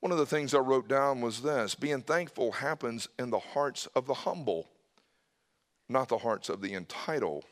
One 0.00 0.12
of 0.12 0.18
the 0.18 0.26
things 0.26 0.52
I 0.52 0.58
wrote 0.58 0.88
down 0.88 1.22
was 1.22 1.40
this 1.40 1.74
being 1.74 2.02
thankful 2.02 2.52
happens 2.52 3.08
in 3.18 3.30
the 3.30 3.38
hearts 3.38 3.86
of 3.96 4.06
the 4.06 4.12
humble, 4.12 4.68
not 5.88 6.10
the 6.10 6.18
hearts 6.18 6.50
of 6.50 6.60
the 6.60 6.74
entitled. 6.74 7.46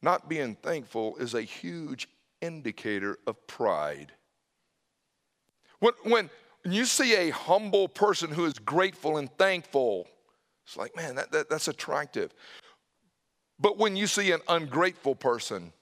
Not 0.00 0.26
being 0.26 0.54
thankful 0.54 1.16
is 1.18 1.34
a 1.34 1.42
huge 1.42 2.08
indicator 2.40 3.18
of 3.26 3.46
pride. 3.46 4.12
When, 5.80 5.92
when 6.04 6.30
you 6.64 6.84
see 6.84 7.14
a 7.14 7.30
humble 7.30 7.88
person 7.88 8.30
who 8.30 8.44
is 8.44 8.54
grateful 8.54 9.16
and 9.16 9.30
thankful, 9.38 10.06
it's 10.64 10.76
like, 10.76 10.94
man, 10.96 11.14
that, 11.16 11.32
that, 11.32 11.48
that's 11.48 11.68
attractive. 11.68 12.32
But 13.58 13.78
when 13.78 13.96
you 13.96 14.06
see 14.06 14.32
an 14.32 14.40
ungrateful 14.48 15.14
person 15.14 15.72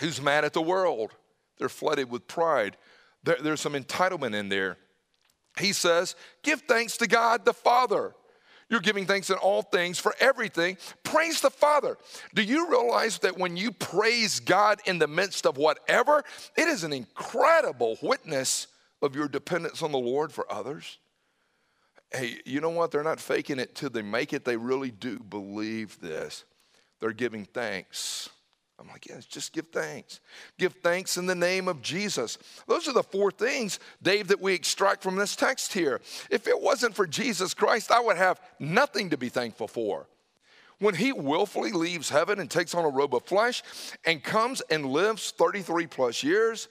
who's 0.00 0.20
mad 0.20 0.44
at 0.44 0.52
the 0.52 0.62
world, 0.62 1.12
they're 1.58 1.68
flooded 1.68 2.10
with 2.10 2.26
pride, 2.26 2.76
there, 3.22 3.36
there's 3.40 3.60
some 3.60 3.74
entitlement 3.74 4.34
in 4.34 4.48
there. 4.48 4.76
He 5.58 5.72
says, 5.72 6.16
Give 6.42 6.60
thanks 6.62 6.96
to 6.98 7.06
God 7.06 7.44
the 7.44 7.54
Father. 7.54 8.14
You're 8.68 8.80
giving 8.80 9.06
thanks 9.06 9.30
in 9.30 9.36
all 9.36 9.62
things 9.62 9.98
for 9.98 10.14
everything. 10.18 10.76
Praise 11.04 11.40
the 11.40 11.50
Father. 11.50 11.96
Do 12.34 12.42
you 12.42 12.68
realize 12.68 13.18
that 13.20 13.38
when 13.38 13.56
you 13.56 13.70
praise 13.70 14.40
God 14.40 14.80
in 14.86 14.98
the 14.98 15.06
midst 15.06 15.46
of 15.46 15.56
whatever, 15.56 16.24
it 16.56 16.66
is 16.66 16.82
an 16.82 16.92
incredible 16.92 17.96
witness 18.02 18.66
of 19.02 19.14
your 19.14 19.28
dependence 19.28 19.82
on 19.82 19.92
the 19.92 19.98
Lord 19.98 20.32
for 20.32 20.50
others? 20.50 20.98
Hey, 22.12 22.38
you 22.44 22.60
know 22.60 22.70
what? 22.70 22.90
They're 22.90 23.02
not 23.02 23.20
faking 23.20 23.58
it 23.58 23.74
till 23.74 23.90
they 23.90 24.02
make 24.02 24.32
it. 24.32 24.44
They 24.44 24.56
really 24.56 24.90
do 24.90 25.18
believe 25.18 26.00
this. 26.00 26.44
They're 27.00 27.12
giving 27.12 27.44
thanks. 27.44 28.30
I'm 28.78 28.88
like, 28.88 29.06
yes, 29.06 29.24
just 29.24 29.52
give 29.52 29.68
thanks. 29.68 30.20
Give 30.58 30.72
thanks 30.82 31.16
in 31.16 31.26
the 31.26 31.34
name 31.34 31.66
of 31.66 31.80
Jesus. 31.80 32.36
Those 32.68 32.88
are 32.88 32.92
the 32.92 33.02
four 33.02 33.30
things, 33.30 33.80
Dave, 34.02 34.28
that 34.28 34.40
we 34.40 34.52
extract 34.52 35.02
from 35.02 35.16
this 35.16 35.34
text 35.34 35.72
here. 35.72 36.00
If 36.30 36.46
it 36.46 36.60
wasn't 36.60 36.94
for 36.94 37.06
Jesus 37.06 37.54
Christ, 37.54 37.90
I 37.90 38.00
would 38.00 38.18
have 38.18 38.40
nothing 38.58 39.10
to 39.10 39.16
be 39.16 39.30
thankful 39.30 39.68
for. 39.68 40.06
When 40.78 40.94
he 40.94 41.10
willfully 41.12 41.72
leaves 41.72 42.10
heaven 42.10 42.38
and 42.38 42.50
takes 42.50 42.74
on 42.74 42.84
a 42.84 42.90
robe 42.90 43.14
of 43.14 43.24
flesh 43.24 43.62
and 44.04 44.22
comes 44.22 44.60
and 44.68 44.84
lives 44.84 45.30
33 45.30 45.86
plus 45.86 46.22
years 46.22 46.68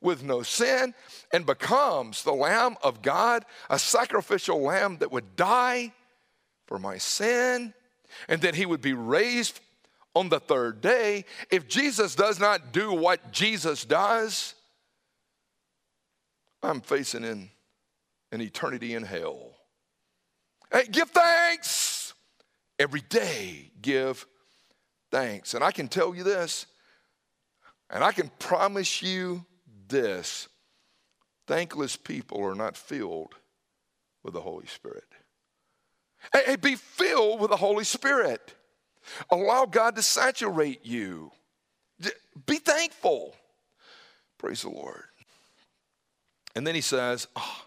with 0.00 0.22
no 0.22 0.42
sin 0.42 0.94
and 1.32 1.44
becomes 1.44 2.22
the 2.22 2.32
Lamb 2.32 2.76
of 2.82 3.02
God, 3.02 3.44
a 3.68 3.78
sacrificial 3.78 4.60
lamb 4.60 4.98
that 4.98 5.10
would 5.10 5.36
die 5.36 5.92
for 6.66 6.78
my 6.78 6.98
sin, 6.98 7.74
and 8.28 8.40
then 8.40 8.54
he 8.54 8.66
would 8.66 8.80
be 8.80 8.92
raised 8.92 9.60
on 10.14 10.28
the 10.28 10.40
third 10.40 10.80
day, 10.80 11.24
if 11.50 11.68
Jesus 11.68 12.14
does 12.14 12.40
not 12.40 12.72
do 12.72 12.92
what 12.92 13.30
Jesus 13.30 13.84
does, 13.84 14.54
I'm 16.62 16.80
facing 16.80 17.24
in 17.24 17.50
an 18.32 18.40
eternity 18.40 18.94
in 18.94 19.04
hell. 19.04 19.52
Hey, 20.72 20.84
give 20.90 21.10
thanks. 21.10 22.14
Every 22.78 23.02
day, 23.02 23.70
give 23.80 24.26
thanks. 25.10 25.54
And 25.54 25.62
I 25.62 25.70
can 25.70 25.88
tell 25.88 26.14
you 26.14 26.24
this, 26.24 26.66
and 27.90 28.02
I 28.02 28.12
can 28.12 28.30
promise 28.38 29.02
you 29.02 29.44
this 29.88 30.48
thankless 31.46 31.96
people 31.96 32.44
are 32.44 32.54
not 32.54 32.76
filled 32.76 33.34
with 34.22 34.34
the 34.34 34.40
Holy 34.40 34.66
Spirit. 34.66 35.04
Hey, 36.32 36.56
be 36.56 36.74
filled 36.74 37.40
with 37.40 37.50
the 37.50 37.56
Holy 37.56 37.84
Spirit. 37.84 38.54
Allow 39.30 39.66
God 39.66 39.96
to 39.96 40.02
saturate 40.02 40.84
you. 40.84 41.30
Be 42.46 42.56
thankful. 42.56 43.34
Praise 44.36 44.62
the 44.62 44.70
Lord. 44.70 45.04
And 46.54 46.66
then 46.66 46.74
he 46.74 46.80
says, 46.80 47.26
oh, 47.36 47.62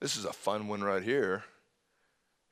This 0.00 0.16
is 0.16 0.24
a 0.24 0.32
fun 0.32 0.68
one 0.68 0.82
right 0.82 1.02
here. 1.02 1.44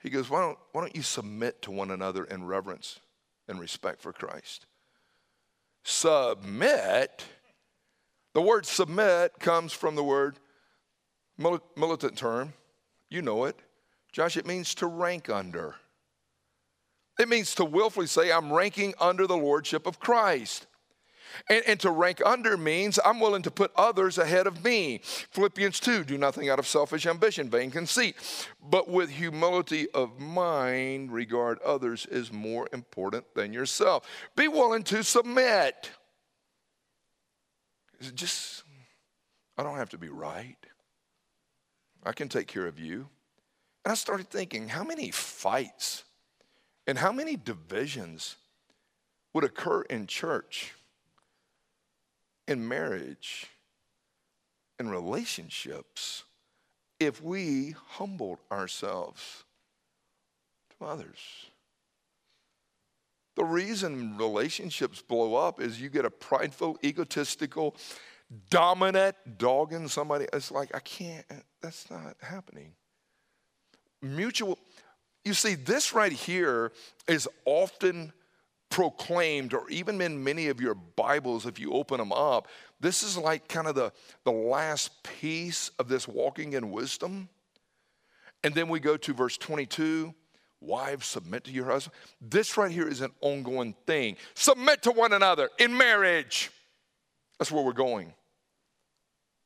He 0.03 0.11
goes, 0.11 0.29
why 0.29 0.41
don't, 0.41 0.59
why 0.73 0.81
don't 0.81 0.97
you 0.97 1.03
submit 1.03 1.63
to 1.63 1.71
one 1.71 1.93
another 1.93 2.25
in 2.25 2.45
reverence 2.45 2.99
and 3.47 3.61
respect 3.61 4.03
for 4.03 4.13
Christ? 4.13 4.67
Submit. 5.85 7.25
The 8.35 8.42
word 8.42 8.66
submit 8.66 9.38
comes 9.38 9.73
from 9.73 9.95
the 9.95 10.05
word 10.05 10.38
militant 11.77 12.16
term. 12.16 12.55
You 13.11 13.23
know 13.23 13.45
it. 13.45 13.57
Josh, 14.12 14.37
it 14.37 14.47
means 14.47 14.75
to 14.77 14.87
rank 14.87 15.29
under. 15.29 15.77
It 17.18 17.29
means 17.29 17.55
to 17.57 17.64
willfully 17.64 18.07
say, 18.07 18.33
I'm 18.33 18.53
ranking 18.53 18.95
under 19.01 19.27
the 19.27 19.37
lordship 19.37 19.87
of 19.87 20.01
Christ. 20.01 20.66
And, 21.49 21.62
and, 21.66 21.81
to 21.81 21.90
rank 21.90 22.21
under 22.25 22.57
means 22.59 22.99
I'm 23.05 23.18
willing 23.18 23.42
to 23.42 23.51
put 23.51 23.73
others 23.75 24.18
ahead 24.18 24.47
of 24.47 24.62
me. 24.64 25.01
Philippians 25.03 25.81
2 25.81 26.05
do 26.05 26.18
nothing 26.18 26.51
out 26.51 26.59
of 26.59 26.66
selfish 26.66 27.07
ambition, 27.07 27.49
vain 27.49 27.71
conceit, 27.71 28.16
but 28.62 28.88
with 28.88 29.09
humility 29.09 29.88
of 29.90 30.21
mind, 30.21 31.11
regard 31.11 31.59
others 31.62 32.07
as 32.07 32.33
more 32.33 32.68
important 32.73 33.25
than 33.35 33.53
yourself. 33.53 34.07
Be 34.37 34.47
willing 34.47 34.83
to 34.85 35.03
submit. 35.03 35.90
Just, 38.11 38.65
I 39.57 39.62
don't 39.62 39.77
have 39.77 39.91
to 39.91 39.99
be 39.99 40.09
right. 40.09 40.57
I 42.05 42.12
can 42.12 42.29
take 42.29 42.49
care 42.49 42.67
of 42.67 42.79
you. 42.79 43.09
And 43.85 43.93
I 43.93 43.95
started 43.95 44.29
thinking, 44.29 44.69
how 44.69 44.85
many 44.85 45.11
fights 45.11 46.05
and 46.87 46.99
how 46.99 47.12
many 47.12 47.37
divisions 47.37 48.37
would 49.33 49.45
occur 49.45 49.83
in 49.83 50.07
church, 50.07 50.75
in 52.49 52.67
marriage, 52.67 53.47
in 54.79 54.88
relationships 54.91 56.25
if 56.99 57.23
we 57.23 57.75
humbled 57.91 58.38
ourselves 58.51 59.45
to 60.79 60.87
others? 60.87 61.47
The 63.35 63.45
reason 63.45 64.16
relationships 64.18 65.01
blow 65.01 65.35
up 65.35 65.61
is 65.61 65.81
you 65.81 65.88
get 65.88 66.05
a 66.05 66.11
prideful, 66.11 66.79
egotistical, 66.85 67.77
dominant 68.51 69.16
dog 69.38 69.73
in 69.73 69.88
somebody. 69.88 70.27
It's 70.33 70.51
like, 70.51 70.75
I 70.75 70.81
can't, 70.81 71.25
uh, 71.31 71.37
that's 71.61 71.90
not 71.90 72.17
happening. 72.21 72.73
Mutual, 74.02 74.59
you 75.25 75.35
see, 75.35 75.54
this 75.54 75.94
right 75.94 76.13
here 76.13 76.73
is 77.09 77.29
often 77.44 78.13
proclaimed, 78.69 79.54
or 79.54 79.69
even 79.71 80.00
in 80.00 80.25
many 80.25 80.48
of 80.48 80.61
your 80.61 80.75
Bibles, 80.75 81.46
if 81.46 81.59
you 81.59 81.73
open 81.73 81.98
them 81.98 82.13
up, 82.13 82.48
this 82.81 83.02
is 83.02 83.17
like 83.17 83.46
kind 83.48 83.67
of 83.67 83.75
the, 83.75 83.92
the 84.25 84.33
last 84.33 85.02
piece 85.02 85.71
of 85.79 85.88
this 85.88 86.09
walking 86.09 86.54
in 86.54 86.71
wisdom. 86.71 87.29
And 88.42 88.54
then 88.54 88.69
we 88.69 88.81
go 88.81 88.96
to 88.96 89.15
verse 89.15 89.37
22 89.37 90.15
Wives, 90.63 91.06
submit 91.06 91.44
to 91.44 91.50
your 91.50 91.67
husband. 91.67 91.94
This 92.21 92.56
right 92.56 92.71
here 92.71 92.88
is 92.88 93.00
an 93.00 93.10
ongoing 93.21 93.75
thing. 93.87 94.17
Submit 94.35 94.83
to 94.83 94.92
one 94.92 95.13
another 95.13 95.50
in 95.58 95.77
marriage. 95.77 96.50
That's 97.38 97.50
where 97.50 97.65
we're 97.65 97.73
going. 97.73 98.13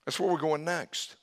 That's 0.05 0.21
where 0.21 0.31
we're 0.31 0.39
going 0.39 0.65
next 0.65 1.17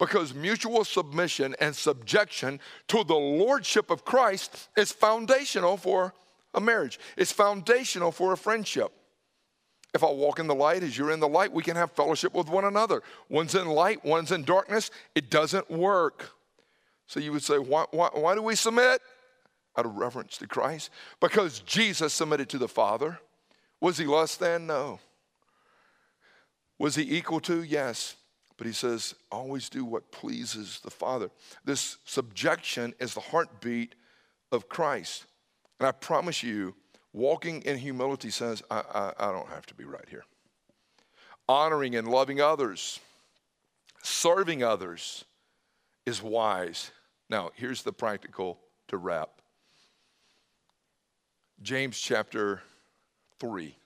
because 0.00 0.34
mutual 0.34 0.82
submission 0.82 1.54
and 1.60 1.76
subjection 1.76 2.58
to 2.88 3.04
the 3.04 3.14
lordship 3.14 3.90
of 3.90 4.04
Christ 4.04 4.68
is 4.76 4.90
foundational 4.90 5.76
for 5.76 6.14
a 6.54 6.60
marriage. 6.60 6.98
It's 7.16 7.30
foundational 7.30 8.10
for 8.10 8.32
a 8.32 8.36
friendship. 8.36 8.90
If 9.92 10.02
I 10.02 10.10
walk 10.10 10.38
in 10.38 10.46
the 10.46 10.54
light 10.54 10.82
as 10.82 10.96
you're 10.96 11.10
in 11.10 11.20
the 11.20 11.28
light, 11.28 11.52
we 11.52 11.62
can 11.62 11.76
have 11.76 11.92
fellowship 11.92 12.34
with 12.34 12.48
one 12.48 12.64
another. 12.64 13.02
One's 13.28 13.54
in 13.54 13.66
light, 13.66 14.04
one's 14.04 14.32
in 14.32 14.44
darkness. 14.44 14.90
It 15.14 15.30
doesn't 15.30 15.70
work. 15.70 16.30
So 17.06 17.20
you 17.20 17.32
would 17.32 17.42
say, 17.42 17.58
why, 17.58 17.84
why, 17.90 18.08
why 18.12 18.34
do 18.34 18.42
we 18.42 18.54
submit? 18.54 19.02
Out 19.76 19.86
of 19.86 19.96
reverence 19.96 20.36
to 20.38 20.46
Christ. 20.46 20.90
Because 21.20 21.60
Jesus 21.60 22.12
submitted 22.12 22.48
to 22.50 22.58
the 22.58 22.68
Father. 22.68 23.20
Was 23.80 23.98
he 23.98 24.04
less 24.04 24.36
than? 24.36 24.66
No. 24.66 24.98
Was 26.78 26.96
he 26.96 27.16
equal 27.16 27.40
to? 27.40 27.62
Yes. 27.62 28.16
But 28.56 28.66
he 28.66 28.72
says, 28.74 29.14
always 29.32 29.70
do 29.70 29.84
what 29.84 30.12
pleases 30.12 30.80
the 30.84 30.90
Father. 30.90 31.30
This 31.64 31.96
subjection 32.04 32.94
is 33.00 33.14
the 33.14 33.20
heartbeat 33.20 33.94
of 34.52 34.68
Christ. 34.68 35.24
And 35.78 35.86
I 35.86 35.92
promise 35.92 36.42
you, 36.42 36.74
walking 37.12 37.62
in 37.62 37.78
humility 37.78 38.30
says, 38.30 38.62
I, 38.70 38.82
I, 38.92 39.12
I 39.18 39.32
don't 39.32 39.48
have 39.48 39.64
to 39.66 39.74
be 39.74 39.84
right 39.84 40.06
here. 40.10 40.24
Honoring 41.48 41.96
and 41.96 42.06
loving 42.06 42.40
others, 42.40 43.00
serving 44.02 44.62
others 44.62 45.24
is 46.04 46.22
wise. 46.22 46.90
Now, 47.30 47.50
here's 47.54 47.82
the 47.82 47.92
practical 47.92 48.58
to 48.88 48.98
wrap 48.98 49.39
James 51.62 51.98
chapter 51.98 52.62
3. 53.38 53.76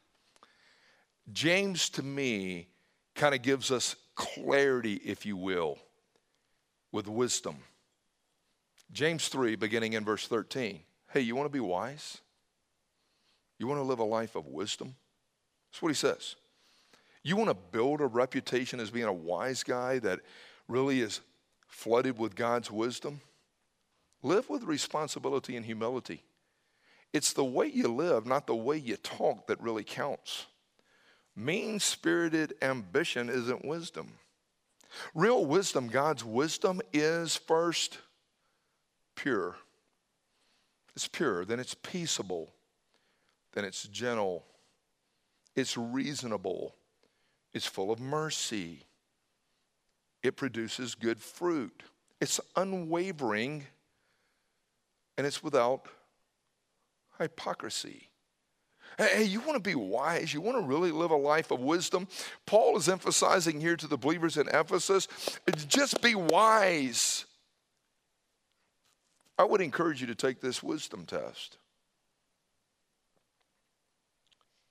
James, 1.32 1.88
to 1.90 2.02
me, 2.02 2.68
kind 3.14 3.34
of 3.34 3.42
gives 3.42 3.70
us 3.70 3.96
clarity, 4.14 4.94
if 5.04 5.26
you 5.26 5.36
will, 5.36 5.78
with 6.92 7.08
wisdom. 7.08 7.56
James 8.92 9.26
3, 9.28 9.56
beginning 9.56 9.94
in 9.94 10.04
verse 10.04 10.28
13. 10.28 10.80
Hey, 11.10 11.20
you 11.20 11.34
want 11.34 11.46
to 11.46 11.52
be 11.52 11.60
wise? 11.60 12.18
You 13.58 13.66
want 13.66 13.80
to 13.80 13.84
live 13.84 13.98
a 13.98 14.04
life 14.04 14.36
of 14.36 14.46
wisdom? 14.46 14.94
That's 15.70 15.82
what 15.82 15.88
he 15.88 15.94
says. 15.94 16.36
You 17.24 17.36
want 17.36 17.50
to 17.50 17.56
build 17.72 18.00
a 18.00 18.06
reputation 18.06 18.78
as 18.78 18.90
being 18.90 19.06
a 19.06 19.12
wise 19.12 19.64
guy 19.64 19.98
that 20.00 20.20
really 20.68 21.00
is 21.00 21.20
flooded 21.66 22.18
with 22.18 22.36
God's 22.36 22.70
wisdom? 22.70 23.20
Live 24.22 24.48
with 24.48 24.62
responsibility 24.62 25.56
and 25.56 25.66
humility. 25.66 26.22
It's 27.14 27.32
the 27.32 27.44
way 27.44 27.68
you 27.68 27.86
live, 27.86 28.26
not 28.26 28.48
the 28.48 28.56
way 28.56 28.76
you 28.76 28.96
talk, 28.96 29.46
that 29.46 29.60
really 29.60 29.84
counts. 29.84 30.46
Mean 31.36 31.78
spirited 31.78 32.54
ambition 32.60 33.28
isn't 33.28 33.64
wisdom. 33.64 34.14
Real 35.14 35.46
wisdom, 35.46 35.86
God's 35.86 36.24
wisdom, 36.24 36.82
is 36.92 37.36
first 37.36 37.98
pure. 39.14 39.54
It's 40.96 41.06
pure, 41.06 41.44
then 41.44 41.60
it's 41.60 41.74
peaceable, 41.74 42.52
then 43.52 43.64
it's 43.64 43.84
gentle, 43.84 44.44
it's 45.54 45.76
reasonable, 45.76 46.74
it's 47.52 47.66
full 47.66 47.92
of 47.92 48.00
mercy, 48.00 48.82
it 50.22 50.36
produces 50.36 50.94
good 50.94 51.20
fruit, 51.20 51.82
it's 52.20 52.40
unwavering, 52.56 53.64
and 55.16 55.26
it's 55.26 55.42
without 55.42 55.86
hypocrisy. 57.18 58.10
Hey, 58.96 59.24
you 59.24 59.40
want 59.40 59.54
to 59.54 59.60
be 59.60 59.74
wise? 59.74 60.32
You 60.32 60.40
want 60.40 60.56
to 60.58 60.62
really 60.62 60.92
live 60.92 61.10
a 61.10 61.16
life 61.16 61.50
of 61.50 61.60
wisdom? 61.60 62.06
Paul 62.46 62.76
is 62.76 62.88
emphasizing 62.88 63.60
here 63.60 63.76
to 63.76 63.86
the 63.86 63.96
believers 63.96 64.36
in 64.36 64.48
Ephesus 64.48 65.08
just 65.66 66.00
be 66.00 66.14
wise. 66.14 67.24
I 69.36 69.44
would 69.44 69.60
encourage 69.60 70.00
you 70.00 70.06
to 70.06 70.14
take 70.14 70.40
this 70.40 70.62
wisdom 70.62 71.06
test. 71.06 71.58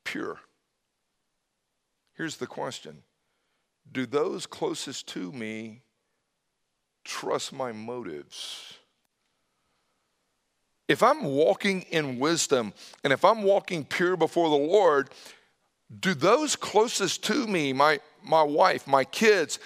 Pure. 0.06 0.40
Here's 2.14 2.38
the 2.38 2.48
question 2.48 3.04
Do 3.92 4.06
those 4.06 4.46
closest 4.46 5.08
to 5.10 5.32
me 5.32 5.82
trust 7.04 7.52
my 7.52 7.74
motives? 7.74 8.78
If 10.88 11.02
I'm 11.02 11.24
walking 11.24 11.84
in 11.92 12.20
wisdom 12.20 12.74
and 13.04 13.14
if 13.14 13.24
I'm 13.24 13.44
walking 13.44 13.86
pure 13.86 14.18
before 14.18 14.50
the 14.50 14.56
Lord, 14.56 15.10
do 16.00 16.14
those 16.14 16.56
closest 16.56 17.24
to 17.26 17.48
me, 17.48 17.72
my, 17.74 18.00
my 18.24 18.44
wife, 18.44 18.88
my 18.88 19.04
kids, 19.04 19.60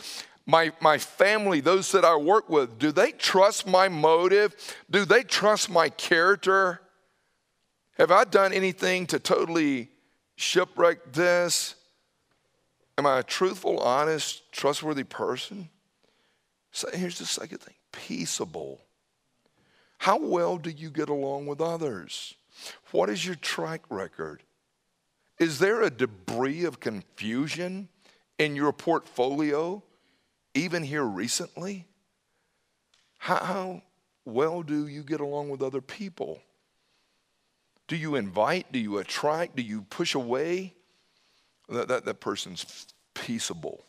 my, 0.45 0.71
my 0.79 0.97
family, 0.97 1.59
those 1.59 1.91
that 1.91 2.05
I 2.05 2.15
work 2.15 2.49
with, 2.49 2.79
do 2.79 2.91
they 2.91 3.11
trust 3.11 3.67
my 3.67 3.89
motive? 3.89 4.55
Do 4.89 5.05
they 5.05 5.23
trust 5.23 5.69
my 5.69 5.89
character? 5.89 6.81
Have 7.97 8.11
I 8.11 8.23
done 8.23 8.53
anything 8.53 9.07
to 9.07 9.19
totally 9.19 9.89
shipwreck 10.35 11.13
this? 11.13 11.75
Am 12.97 13.05
I 13.05 13.19
a 13.19 13.23
truthful, 13.23 13.79
honest, 13.79 14.51
trustworthy 14.51 15.03
person? 15.03 15.69
So 16.71 16.89
here's 16.93 17.19
the 17.19 17.25
second 17.25 17.59
thing 17.59 17.75
peaceable. 17.91 18.81
How 19.97 20.17
well 20.17 20.57
do 20.57 20.69
you 20.69 20.89
get 20.89 21.09
along 21.09 21.47
with 21.47 21.61
others? 21.61 22.35
What 22.91 23.09
is 23.09 23.25
your 23.25 23.35
track 23.35 23.81
record? 23.89 24.43
Is 25.39 25.59
there 25.59 25.81
a 25.81 25.89
debris 25.89 26.65
of 26.65 26.79
confusion 26.79 27.89
in 28.39 28.55
your 28.55 28.73
portfolio, 28.73 29.83
even 30.53 30.83
here 30.83 31.03
recently? 31.03 31.85
How 33.19 33.81
well 34.25 34.63
do 34.63 34.87
you 34.87 35.03
get 35.03 35.19
along 35.19 35.49
with 35.49 35.61
other 35.61 35.81
people? 35.81 36.39
Do 37.87 37.95
you 37.95 38.15
invite? 38.15 38.71
Do 38.71 38.79
you 38.79 38.97
attract? 38.97 39.55
Do 39.55 39.61
you 39.61 39.81
push 39.83 40.15
away? 40.15 40.73
That, 41.69 41.87
that, 41.89 42.05
that 42.05 42.21
person's 42.21 42.87
peaceable, 43.13 43.83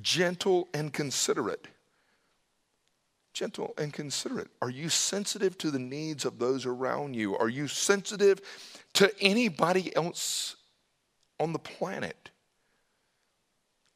gentle, 0.00 0.68
and 0.74 0.92
considerate 0.92 1.68
gentle 3.40 3.72
and 3.78 3.90
considerate? 3.90 4.48
Are 4.60 4.68
you 4.68 4.90
sensitive 4.90 5.56
to 5.58 5.70
the 5.70 5.78
needs 5.78 6.26
of 6.26 6.38
those 6.38 6.66
around 6.66 7.14
you? 7.14 7.38
Are 7.38 7.48
you 7.48 7.68
sensitive 7.68 8.38
to 8.92 9.10
anybody 9.18 9.96
else 9.96 10.56
on 11.38 11.54
the 11.54 11.58
planet? 11.58 12.28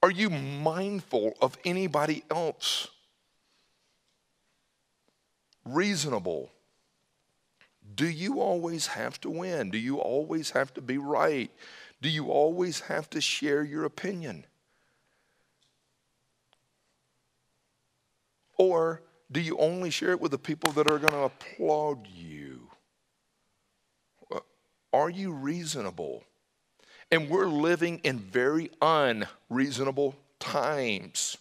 Are 0.03 0.11
you 0.11 0.31
mindful 0.31 1.35
of 1.43 1.59
anybody 1.63 2.25
else? 2.31 2.89
Reasonable. 5.67 6.51
Do 7.95 8.09
you 8.09 8.41
always 8.41 8.87
have 8.87 9.21
to 9.21 9.31
win? 9.31 9.69
Do 9.69 9.77
you 9.77 9.99
always 9.99 10.53
have 10.53 10.73
to 10.73 10.81
be 10.81 10.97
right? 10.97 11.51
Do 12.01 12.09
you 12.09 12.31
always 12.31 12.81
have 12.81 13.11
to 13.11 13.21
share 13.21 13.63
your 13.63 13.85
opinion? 13.85 14.47
Or 18.57 19.03
do 19.31 19.41
you 19.41 19.57
only 19.59 19.91
share 19.91 20.11
it 20.11 20.21
with 20.21 20.31
the 20.31 20.39
people 20.39 20.73
that 20.73 20.89
are 20.89 20.99
going 20.99 21.13
to 21.13 21.25
applaud 21.25 22.07
you? 22.07 22.69
Uh, 24.33 24.41
are 24.93 25.11
you 25.11 25.33
reasonable? 25.33 26.25
And 27.11 27.29
we're 27.29 27.47
living 27.47 28.01
in 28.05 28.19
very 28.19 28.71
unreasonable 28.81 30.17
times. 30.39 31.37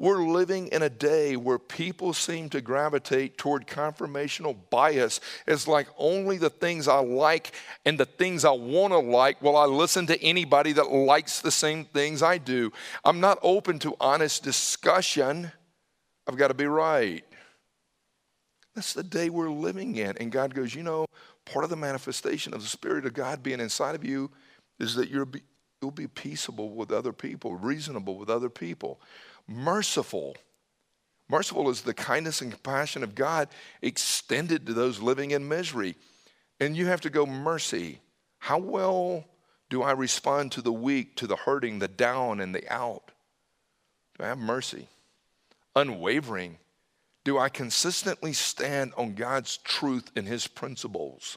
We're 0.00 0.24
living 0.24 0.68
in 0.68 0.80
a 0.80 0.88
day 0.88 1.36
where 1.36 1.58
people 1.58 2.14
seem 2.14 2.48
to 2.50 2.62
gravitate 2.62 3.36
toward 3.36 3.66
confirmational 3.66 4.56
bias 4.70 5.20
It's 5.46 5.68
like 5.68 5.88
only 5.98 6.38
the 6.38 6.48
things 6.48 6.88
I 6.88 7.00
like 7.00 7.52
and 7.84 7.98
the 7.98 8.06
things 8.06 8.46
I 8.46 8.52
want 8.52 8.94
to 8.94 8.98
like 8.98 9.42
will 9.42 9.58
I 9.58 9.66
listen 9.66 10.06
to 10.06 10.22
anybody 10.22 10.72
that 10.72 10.90
likes 10.90 11.40
the 11.40 11.50
same 11.50 11.84
things 11.84 12.22
I 12.22 12.38
do. 12.38 12.72
I'm 13.04 13.20
not 13.20 13.38
open 13.42 13.78
to 13.80 13.94
honest 14.00 14.42
discussion. 14.42 15.52
I've 16.26 16.36
got 16.36 16.48
to 16.48 16.54
be 16.54 16.66
right. 16.66 17.24
That's 18.74 18.92
the 18.92 19.02
day 19.02 19.30
we're 19.30 19.50
living 19.50 19.96
in. 19.96 20.16
And 20.18 20.30
God 20.30 20.54
goes, 20.54 20.74
you 20.74 20.82
know, 20.82 21.06
part 21.44 21.64
of 21.64 21.70
the 21.70 21.76
manifestation 21.76 22.54
of 22.54 22.62
the 22.62 22.68
Spirit 22.68 23.06
of 23.06 23.12
God 23.12 23.42
being 23.42 23.60
inside 23.60 23.94
of 23.94 24.04
you 24.04 24.30
is 24.78 24.94
that 24.94 25.10
you'll 25.10 25.26
be, 25.26 25.42
you'll 25.82 25.90
be 25.90 26.06
peaceable 26.06 26.70
with 26.70 26.92
other 26.92 27.12
people, 27.12 27.54
reasonable 27.54 28.16
with 28.16 28.30
other 28.30 28.48
people, 28.48 29.00
merciful. 29.48 30.36
Merciful 31.28 31.68
is 31.70 31.82
the 31.82 31.94
kindness 31.94 32.40
and 32.40 32.50
compassion 32.50 33.02
of 33.02 33.14
God 33.14 33.48
extended 33.82 34.66
to 34.66 34.72
those 34.72 35.00
living 35.00 35.32
in 35.32 35.48
misery. 35.48 35.96
And 36.58 36.76
you 36.76 36.86
have 36.86 37.00
to 37.02 37.10
go, 37.10 37.24
mercy. 37.26 38.00
How 38.38 38.58
well 38.58 39.24
do 39.68 39.82
I 39.82 39.92
respond 39.92 40.52
to 40.52 40.62
the 40.62 40.72
weak, 40.72 41.16
to 41.16 41.26
the 41.26 41.36
hurting, 41.36 41.78
the 41.78 41.88
down, 41.88 42.40
and 42.40 42.54
the 42.54 42.72
out? 42.72 43.12
Do 44.18 44.24
I 44.24 44.28
have 44.28 44.38
mercy? 44.38 44.88
Unwavering? 45.76 46.58
Do 47.24 47.38
I 47.38 47.48
consistently 47.48 48.32
stand 48.32 48.92
on 48.96 49.14
God's 49.14 49.58
truth 49.58 50.10
and 50.16 50.26
His 50.26 50.46
principles? 50.46 51.36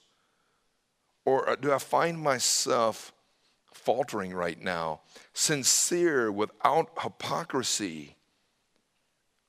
Or 1.26 1.50
uh, 1.50 1.56
do 1.56 1.72
I 1.72 1.78
find 1.78 2.20
myself 2.20 3.14
faltering 3.74 4.34
right 4.34 4.62
now? 4.62 5.02
Sincere 5.34 6.32
without 6.32 6.90
hypocrisy. 7.02 8.16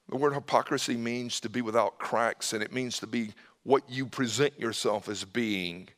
The 0.08 0.16
word 0.16 0.34
hypocrisy 0.34 0.96
means 0.96 1.40
to 1.40 1.48
be 1.48 1.62
without 1.62 1.98
cracks, 1.98 2.52
and 2.52 2.62
it 2.62 2.72
means 2.72 2.98
to 2.98 3.06
be 3.06 3.32
what 3.62 3.88
you 3.88 4.06
present 4.06 4.58
yourself 4.60 5.08
as 5.08 5.24
being. 5.24 5.88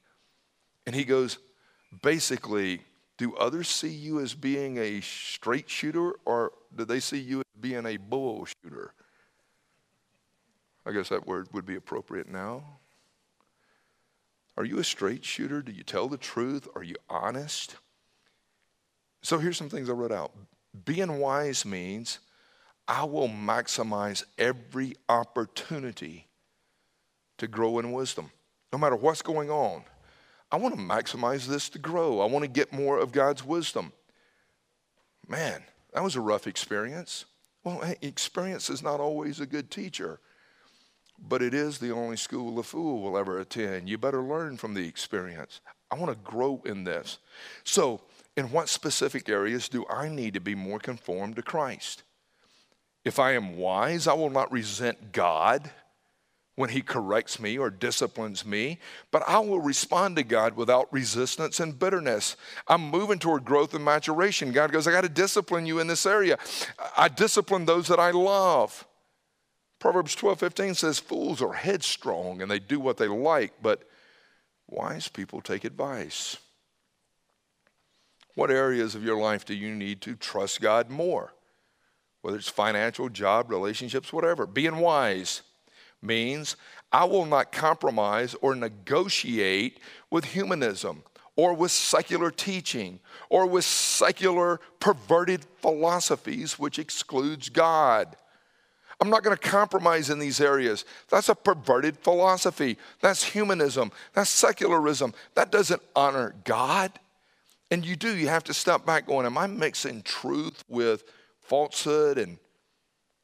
And 0.87 0.95
he 0.95 1.05
goes, 1.05 1.39
basically, 2.03 2.82
do 3.18 3.34
others 3.37 3.68
see 3.68 3.89
you 3.89 4.20
as 4.20 4.34
being 4.34 4.78
a 4.78 5.01
straight 5.01 5.68
shooter, 5.68 6.12
or 6.24 6.53
do 6.74 6.84
they 6.84 7.01
see 7.01 7.18
you 7.18 7.43
being 7.61 7.86
a 7.86 7.96
bull 7.96 8.46
shooter? 8.46 8.92
I 10.84 10.92
guess 10.92 11.09
that 11.09 11.26
word 11.26 11.48
would 11.52 11.66
be 11.66 11.76
appropriate 11.76 12.28
now. 12.28 12.62
Are 14.57 14.64
you 14.64 14.78
a 14.78 14.84
straight 14.84 15.24
shooter? 15.24 15.61
Do 15.61 15.72
you 15.72 15.82
tell 15.82 16.09
the 16.09 16.16
truth? 16.16 16.68
Are 16.74 16.82
you 16.82 16.96
honest? 17.11 17.76
So 19.22 19.38
here's 19.38 19.57
some 19.57 19.68
things 19.68 19.90
I 19.90 19.92
wrote 19.92 20.12
out. 20.12 20.32
Being 20.84 21.18
wise 21.18 21.64
means 21.64 22.20
I 22.86 23.04
will 23.04 23.28
maximize 23.28 24.24
every 24.38 24.94
opportunity 25.09 26.28
to 27.38 27.48
grow 27.48 27.78
in 27.78 27.92
wisdom, 27.92 28.30
no 28.72 28.78
matter 28.78 28.96
what's 28.96 29.22
going 29.22 29.50
on. 29.50 29.82
I 30.50 30.57
want 30.57 30.76
to 30.76 30.80
maximize 30.80 31.46
this 31.46 31.68
to 31.70 31.78
grow. 31.78 32.20
I 32.20 32.26
want 32.26 32.44
to 32.44 32.48
get 32.48 32.72
more 32.72 32.98
of 32.98 33.12
God's 33.12 33.44
wisdom. 33.44 33.92
Man, 35.26 35.62
that 35.92 36.04
was 36.04 36.14
a 36.14 36.20
rough 36.20 36.46
experience. 36.46 37.24
Well, 37.66 37.82
experience 38.00 38.70
is 38.70 38.80
not 38.80 39.00
always 39.00 39.40
a 39.40 39.44
good 39.44 39.72
teacher, 39.72 40.20
but 41.18 41.42
it 41.42 41.52
is 41.52 41.78
the 41.78 41.90
only 41.90 42.16
school 42.16 42.60
a 42.60 42.62
fool 42.62 43.02
will 43.02 43.18
ever 43.18 43.40
attend. 43.40 43.88
You 43.88 43.98
better 43.98 44.22
learn 44.22 44.56
from 44.56 44.74
the 44.74 44.86
experience. 44.86 45.60
I 45.90 45.96
want 45.96 46.12
to 46.12 46.30
grow 46.30 46.62
in 46.64 46.84
this. 46.84 47.18
So, 47.64 48.02
in 48.36 48.52
what 48.52 48.68
specific 48.68 49.28
areas 49.28 49.68
do 49.68 49.84
I 49.90 50.08
need 50.08 50.34
to 50.34 50.40
be 50.40 50.54
more 50.54 50.78
conformed 50.78 51.34
to 51.36 51.42
Christ? 51.42 52.04
If 53.04 53.18
I 53.18 53.32
am 53.32 53.56
wise, 53.56 54.06
I 54.06 54.12
will 54.12 54.30
not 54.30 54.52
resent 54.52 55.10
God 55.10 55.68
when 56.57 56.70
He 56.70 56.80
corrects 56.80 57.38
me 57.38 57.59
or 57.59 57.70
disciplines 57.70 58.44
me, 58.44 58.78
but 59.11 59.22
I 59.28 59.38
will 59.38 59.61
respond 59.61 60.16
to 60.16 60.22
God 60.24 60.57
without 60.57 60.92
resistance 60.92 61.61
and 61.61 61.78
bitterness. 61.78 62.36
I'm 62.66 62.90
moving 62.90 63.18
toward 63.18 63.44
growth 63.44 63.74
and 63.74 63.84
maturation. 63.84 64.52
God 64.52 64.72
goes, 64.72 64.86
I 64.86 64.92
got 64.92 65.02
to 65.02 65.09
discipline 65.09 65.66
you 65.66 65.78
in 65.78 65.86
this 65.86 66.07
area. 66.07 66.38
I 66.96 67.09
discipline 67.09 67.66
those 67.66 67.88
that 67.88 68.00
I 68.00 68.11
love. 68.11 68.86
Proverbs 69.78 70.14
12 70.14 70.38
15 70.40 70.74
says, 70.74 70.98
Fools 70.98 71.42
are 71.42 71.52
headstrong 71.52 72.40
and 72.40 72.50
they 72.50 72.59
do 72.59 72.80
what 72.80 72.96
they 72.96 73.09
like, 73.09 73.52
but 73.62 73.82
wise 74.66 75.09
people 75.09 75.42
take 75.42 75.64
advice. 75.64 76.38
What 78.34 78.50
areas 78.50 78.94
of 78.94 79.04
your 79.04 79.18
life 79.18 79.44
do 79.44 79.54
you 79.54 79.74
need 79.74 80.00
to 80.02 80.14
trust 80.14 80.61
God 80.61 80.90
more? 80.90 81.34
Whether 82.22 82.38
it's 82.38 82.48
financial, 82.48 83.09
job, 83.09 83.50
relationships, 83.50 84.12
whatever. 84.12 84.46
Being 84.46 84.78
wise 84.78 85.42
means 86.03 86.57
I 86.92 87.05
will 87.05 87.26
not 87.26 87.53
compromise 87.53 88.34
or 88.40 88.55
negotiate 88.55 89.80
with 90.11 90.24
humanism 90.24 91.03
or 91.36 91.53
with 91.55 91.70
secular 91.70 92.30
teaching 92.30 93.01
or 93.28 93.47
with 93.47 93.64
secular 93.64 94.61
perverted 94.80 95.44
philosophies 95.61 96.59
which 96.59 96.78
excludes 96.78 97.49
God. 97.49 98.16
I'm 99.01 99.11
not 99.11 99.22
going 99.22 99.36
to 99.36 99.42
compromise 99.42 100.09
in 100.09 100.18
these 100.18 100.40
areas. 100.40 100.86
That's 101.11 101.28
a 101.28 101.34
perverted 101.34 101.99
philosophy. 101.99 102.78
That's 103.03 103.22
humanism. 103.22 103.92
That's 104.14 104.30
secularism. 104.30 105.12
That 105.34 105.53
doesn't 105.53 105.82
honor 105.94 106.34
God. 106.44 106.92
And 107.70 107.84
you 107.84 107.97
do, 107.97 108.16
you 108.16 108.28
have 108.28 108.44
to 108.44 108.55
step 108.55 108.86
back 108.86 109.07
going, 109.07 109.26
Am 109.26 109.36
I 109.36 109.49
mixing 109.49 110.03
truth 110.03 110.64
with 110.68 111.05
falsehood? 111.40 112.16
And 112.16 112.38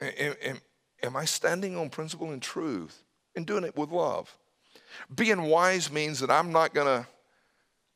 am, 0.01 0.61
am 1.03 1.17
I 1.17 1.25
standing 1.25 1.77
on 1.77 1.91
principle 1.91 2.31
and 2.31 2.43
truth 2.43 3.03
and 3.35 3.47
doing 3.47 3.65
it 3.65 3.77
with 3.77 3.91
love? 3.91 4.37
Being 5.15 5.43
wise 5.43 5.91
means 5.91 6.21
that 6.21 6.31
I'm 6.31 6.53
not 6.53 6.75
going 6.75 6.87
to 6.87 7.09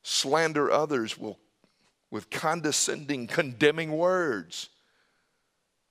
slander 0.03 0.71
others 0.71 1.17
with 2.11 2.31
condescending, 2.31 3.27
condemning 3.27 3.93
words. 3.93 4.71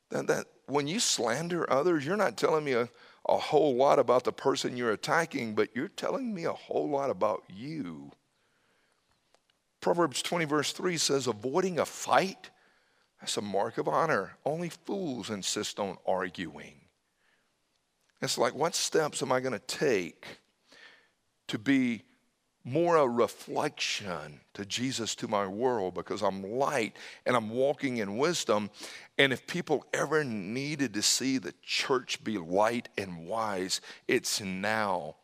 That, 0.09 0.27
that, 0.27 0.45
when 0.67 0.87
you 0.87 0.99
slander 0.99 1.69
others, 1.71 2.05
you're 2.05 2.17
not 2.17 2.37
telling 2.37 2.63
me 2.63 2.73
a, 2.73 2.89
a 3.27 3.37
whole 3.37 3.75
lot 3.75 3.99
about 3.99 4.23
the 4.23 4.31
person 4.31 4.77
you're 4.77 4.91
attacking, 4.91 5.55
but 5.55 5.75
you're 5.75 5.87
telling 5.87 6.33
me 6.33 6.45
a 6.45 6.53
whole 6.53 6.89
lot 6.89 7.09
about 7.09 7.43
you. 7.49 8.11
Proverbs 9.81 10.21
20, 10.21 10.45
verse 10.45 10.71
3 10.71 10.97
says, 10.97 11.27
Avoiding 11.27 11.79
a 11.79 11.85
fight, 11.85 12.49
that's 13.19 13.37
a 13.37 13.41
mark 13.41 13.77
of 13.77 13.87
honor. 13.87 14.37
Only 14.43 14.69
fools 14.69 15.29
insist 15.29 15.79
on 15.79 15.97
arguing. 16.07 16.84
It's 18.21 18.37
like, 18.37 18.55
what 18.55 18.75
steps 18.75 19.21
am 19.21 19.31
I 19.31 19.39
going 19.39 19.53
to 19.53 19.59
take 19.59 20.25
to 21.47 21.59
be 21.59 22.03
more 22.65 22.95
a 22.95 23.07
reflection 23.07 24.41
to 24.55 24.65
Jesus 24.65 25.13
to 25.15 25.27
my 25.27 25.45
world 25.45 25.93
because 25.93 26.23
I'm 26.23 26.41
light 26.43 26.95
and 27.25 27.35
I'm 27.35 27.51
walking 27.51 27.97
in 27.97 28.17
wisdom. 28.17 28.71
And 29.19 29.31
if 29.31 29.45
people 29.45 29.85
ever 29.93 30.23
needed 30.23 30.95
to 30.95 31.03
see 31.03 31.37
the 31.37 31.53
church 31.61 32.23
be 32.23 32.39
light 32.39 32.89
and 32.97 33.27
wise, 33.27 33.81
it's 34.07 34.41
now. 34.41 35.15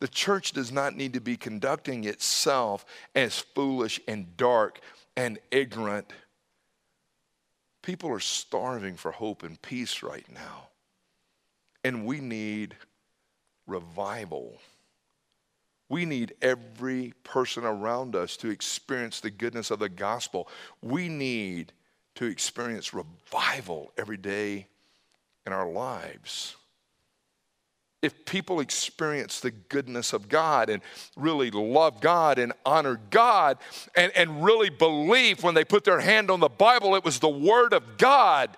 The 0.00 0.08
church 0.08 0.52
does 0.52 0.72
not 0.72 0.96
need 0.96 1.12
to 1.12 1.20
be 1.20 1.36
conducting 1.36 2.04
itself 2.04 2.86
as 3.14 3.38
foolish 3.38 4.00
and 4.08 4.34
dark 4.38 4.80
and 5.14 5.38
ignorant. 5.50 6.10
People 7.82 8.10
are 8.10 8.20
starving 8.20 8.96
for 8.96 9.12
hope 9.12 9.42
and 9.42 9.60
peace 9.60 10.02
right 10.02 10.26
now. 10.32 10.68
And 11.86 12.04
we 12.04 12.18
need 12.18 12.74
revival. 13.68 14.58
We 15.88 16.04
need 16.04 16.34
every 16.42 17.12
person 17.22 17.64
around 17.64 18.16
us 18.16 18.36
to 18.38 18.48
experience 18.50 19.20
the 19.20 19.30
goodness 19.30 19.70
of 19.70 19.78
the 19.78 19.88
gospel. 19.88 20.48
We 20.82 21.08
need 21.08 21.72
to 22.16 22.24
experience 22.24 22.92
revival 22.92 23.92
every 23.96 24.16
day 24.16 24.66
in 25.46 25.52
our 25.52 25.70
lives 25.70 26.56
if 28.02 28.24
people 28.24 28.60
experience 28.60 29.40
the 29.40 29.50
goodness 29.50 30.12
of 30.12 30.28
God 30.28 30.70
and 30.70 30.82
really 31.16 31.50
love 31.50 32.00
God 32.00 32.38
and 32.38 32.52
honor 32.64 33.00
God 33.10 33.58
and, 33.96 34.12
and 34.14 34.44
really 34.44 34.70
believe 34.70 35.42
when 35.42 35.54
they 35.54 35.64
put 35.64 35.84
their 35.84 36.00
hand 36.00 36.30
on 36.30 36.40
the 36.40 36.48
Bible 36.48 36.94
it 36.94 37.04
was 37.04 37.18
the 37.18 37.28
Word 37.28 37.72
of 37.72 37.98
God, 37.98 38.56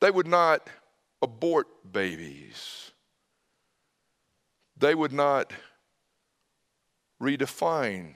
they 0.00 0.10
would 0.10 0.26
not 0.26 0.68
abort 1.22 1.92
babies. 1.92 2.90
They 4.76 4.94
would 4.94 5.12
not 5.12 5.52
redefine 7.20 8.14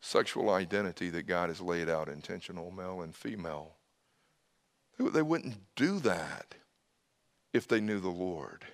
sexual 0.00 0.50
identity 0.50 1.10
that 1.10 1.26
God 1.26 1.48
has 1.48 1.60
laid 1.60 1.88
out 1.88 2.08
intentional 2.08 2.70
male 2.70 3.02
and 3.02 3.14
female. 3.14 3.74
They 4.98 5.22
wouldn't 5.22 5.56
do 5.76 5.98
that 6.00 6.54
if 7.52 7.66
they 7.66 7.80
knew 7.80 8.00
the 8.00 8.08
Lord. 8.08 8.64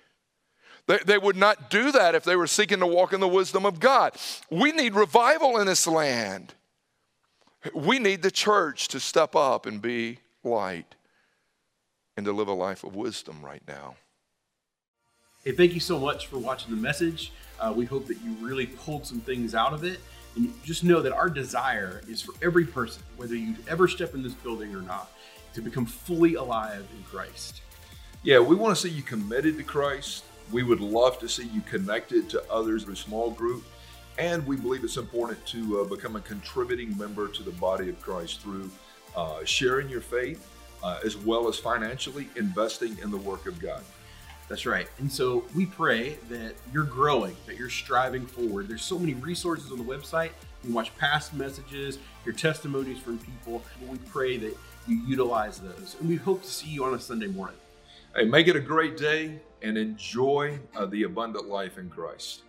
They, 0.87 0.99
they 1.05 1.17
would 1.17 1.35
not 1.35 1.69
do 1.69 1.91
that 1.91 2.15
if 2.15 2.23
they 2.23 2.35
were 2.35 2.47
seeking 2.47 2.79
to 2.79 2.87
walk 2.87 3.11
in 3.13 3.19
the 3.19 3.27
wisdom 3.27 3.65
of 3.65 3.79
God. 3.79 4.15
We 4.49 4.71
need 4.71 4.93
revival 4.93 5.57
in 5.57 5.67
this 5.67 5.87
land. 5.87 6.53
We 7.73 7.99
need 7.99 8.21
the 8.21 8.31
church 8.31 8.87
to 8.89 8.99
step 8.99 9.35
up 9.35 9.65
and 9.65 9.81
be 9.81 10.19
light 10.43 10.95
and 12.17 12.25
to 12.25 12.33
live 12.33 12.47
a 12.47 12.53
life 12.53 12.83
of 12.83 12.95
wisdom 12.95 13.37
right 13.43 13.61
now. 13.67 13.95
Hey, 15.45 15.51
thank 15.51 15.73
you 15.73 15.79
so 15.79 15.99
much 15.99 16.27
for 16.27 16.39
watching 16.39 16.75
the 16.75 16.81
message. 16.81 17.31
Uh, 17.59 17.71
we 17.73 17.85
hope 17.85 18.07
that 18.07 18.19
you 18.21 18.33
really 18.41 18.65
pulled 18.65 19.05
some 19.05 19.21
things 19.21 19.55
out 19.55 19.71
of 19.71 19.83
it. 19.83 19.99
And 20.35 20.51
just 20.63 20.83
know 20.83 21.01
that 21.01 21.13
our 21.13 21.29
desire 21.29 22.01
is 22.07 22.21
for 22.21 22.33
every 22.41 22.65
person, 22.65 23.03
whether 23.15 23.35
you 23.35 23.55
ever 23.67 23.87
step 23.87 24.13
in 24.13 24.23
this 24.23 24.33
building 24.33 24.75
or 24.75 24.81
not, 24.81 25.11
to 25.53 25.61
become 25.61 25.85
fully 25.85 26.35
alive 26.35 26.85
in 26.95 27.03
Christ. 27.03 27.61
Yeah, 28.23 28.39
we 28.39 28.55
want 28.55 28.75
to 28.75 28.81
see 28.81 28.93
you 28.93 29.03
committed 29.03 29.57
to 29.57 29.63
Christ. 29.63 30.25
We 30.51 30.63
would 30.63 30.81
love 30.81 31.19
to 31.19 31.29
see 31.29 31.47
you 31.47 31.61
connected 31.61 32.29
to 32.31 32.43
others 32.51 32.83
in 32.83 32.91
a 32.91 32.95
small 32.95 33.31
group. 33.31 33.63
And 34.17 34.45
we 34.45 34.57
believe 34.57 34.83
it's 34.83 34.97
important 34.97 35.45
to 35.47 35.81
uh, 35.81 35.83
become 35.85 36.15
a 36.15 36.21
contributing 36.21 36.97
member 36.97 37.27
to 37.27 37.43
the 37.43 37.51
body 37.51 37.89
of 37.89 38.01
Christ 38.01 38.41
through 38.41 38.69
uh, 39.15 39.45
sharing 39.45 39.87
your 39.87 40.01
faith 40.01 40.56
uh, 40.83 40.99
as 41.03 41.17
well 41.17 41.47
as 41.47 41.57
financially 41.57 42.29
investing 42.35 42.97
in 43.01 43.11
the 43.11 43.17
work 43.17 43.47
of 43.47 43.59
God. 43.59 43.83
That's 44.47 44.65
right. 44.65 44.87
And 44.99 45.11
so 45.11 45.45
we 45.55 45.65
pray 45.65 46.17
that 46.29 46.55
you're 46.71 46.85
growing, 46.85 47.35
that 47.47 47.57
you're 47.57 47.69
striving 47.69 48.25
forward. 48.25 48.69
There's 48.69 48.81
so 48.81 48.97
many 48.97 49.13
resources 49.13 49.71
on 49.71 49.77
the 49.77 49.83
website. 49.83 50.31
You 50.63 50.69
can 50.69 50.73
watch 50.73 50.95
past 50.97 51.33
messages, 51.33 51.99
your 52.23 52.33
testimonies 52.33 52.99
from 52.99 53.19
people. 53.19 53.61
We 53.87 53.97
pray 53.97 54.37
that 54.37 54.55
you 54.87 55.01
utilize 55.05 55.59
those. 55.59 55.97
And 55.99 56.07
we 56.07 56.15
hope 56.15 56.43
to 56.43 56.47
see 56.47 56.67
you 56.67 56.85
on 56.85 56.93
a 56.93 56.99
Sunday 56.99 57.27
morning. 57.27 57.57
Hey, 58.15 58.23
make 58.23 58.47
it 58.47 58.55
a 58.55 58.61
great 58.61 58.95
day 58.95 59.41
and 59.61 59.77
enjoy 59.77 60.59
uh, 60.77 60.85
the 60.85 61.03
abundant 61.03 61.49
life 61.49 61.77
in 61.77 61.89
Christ. 61.89 62.43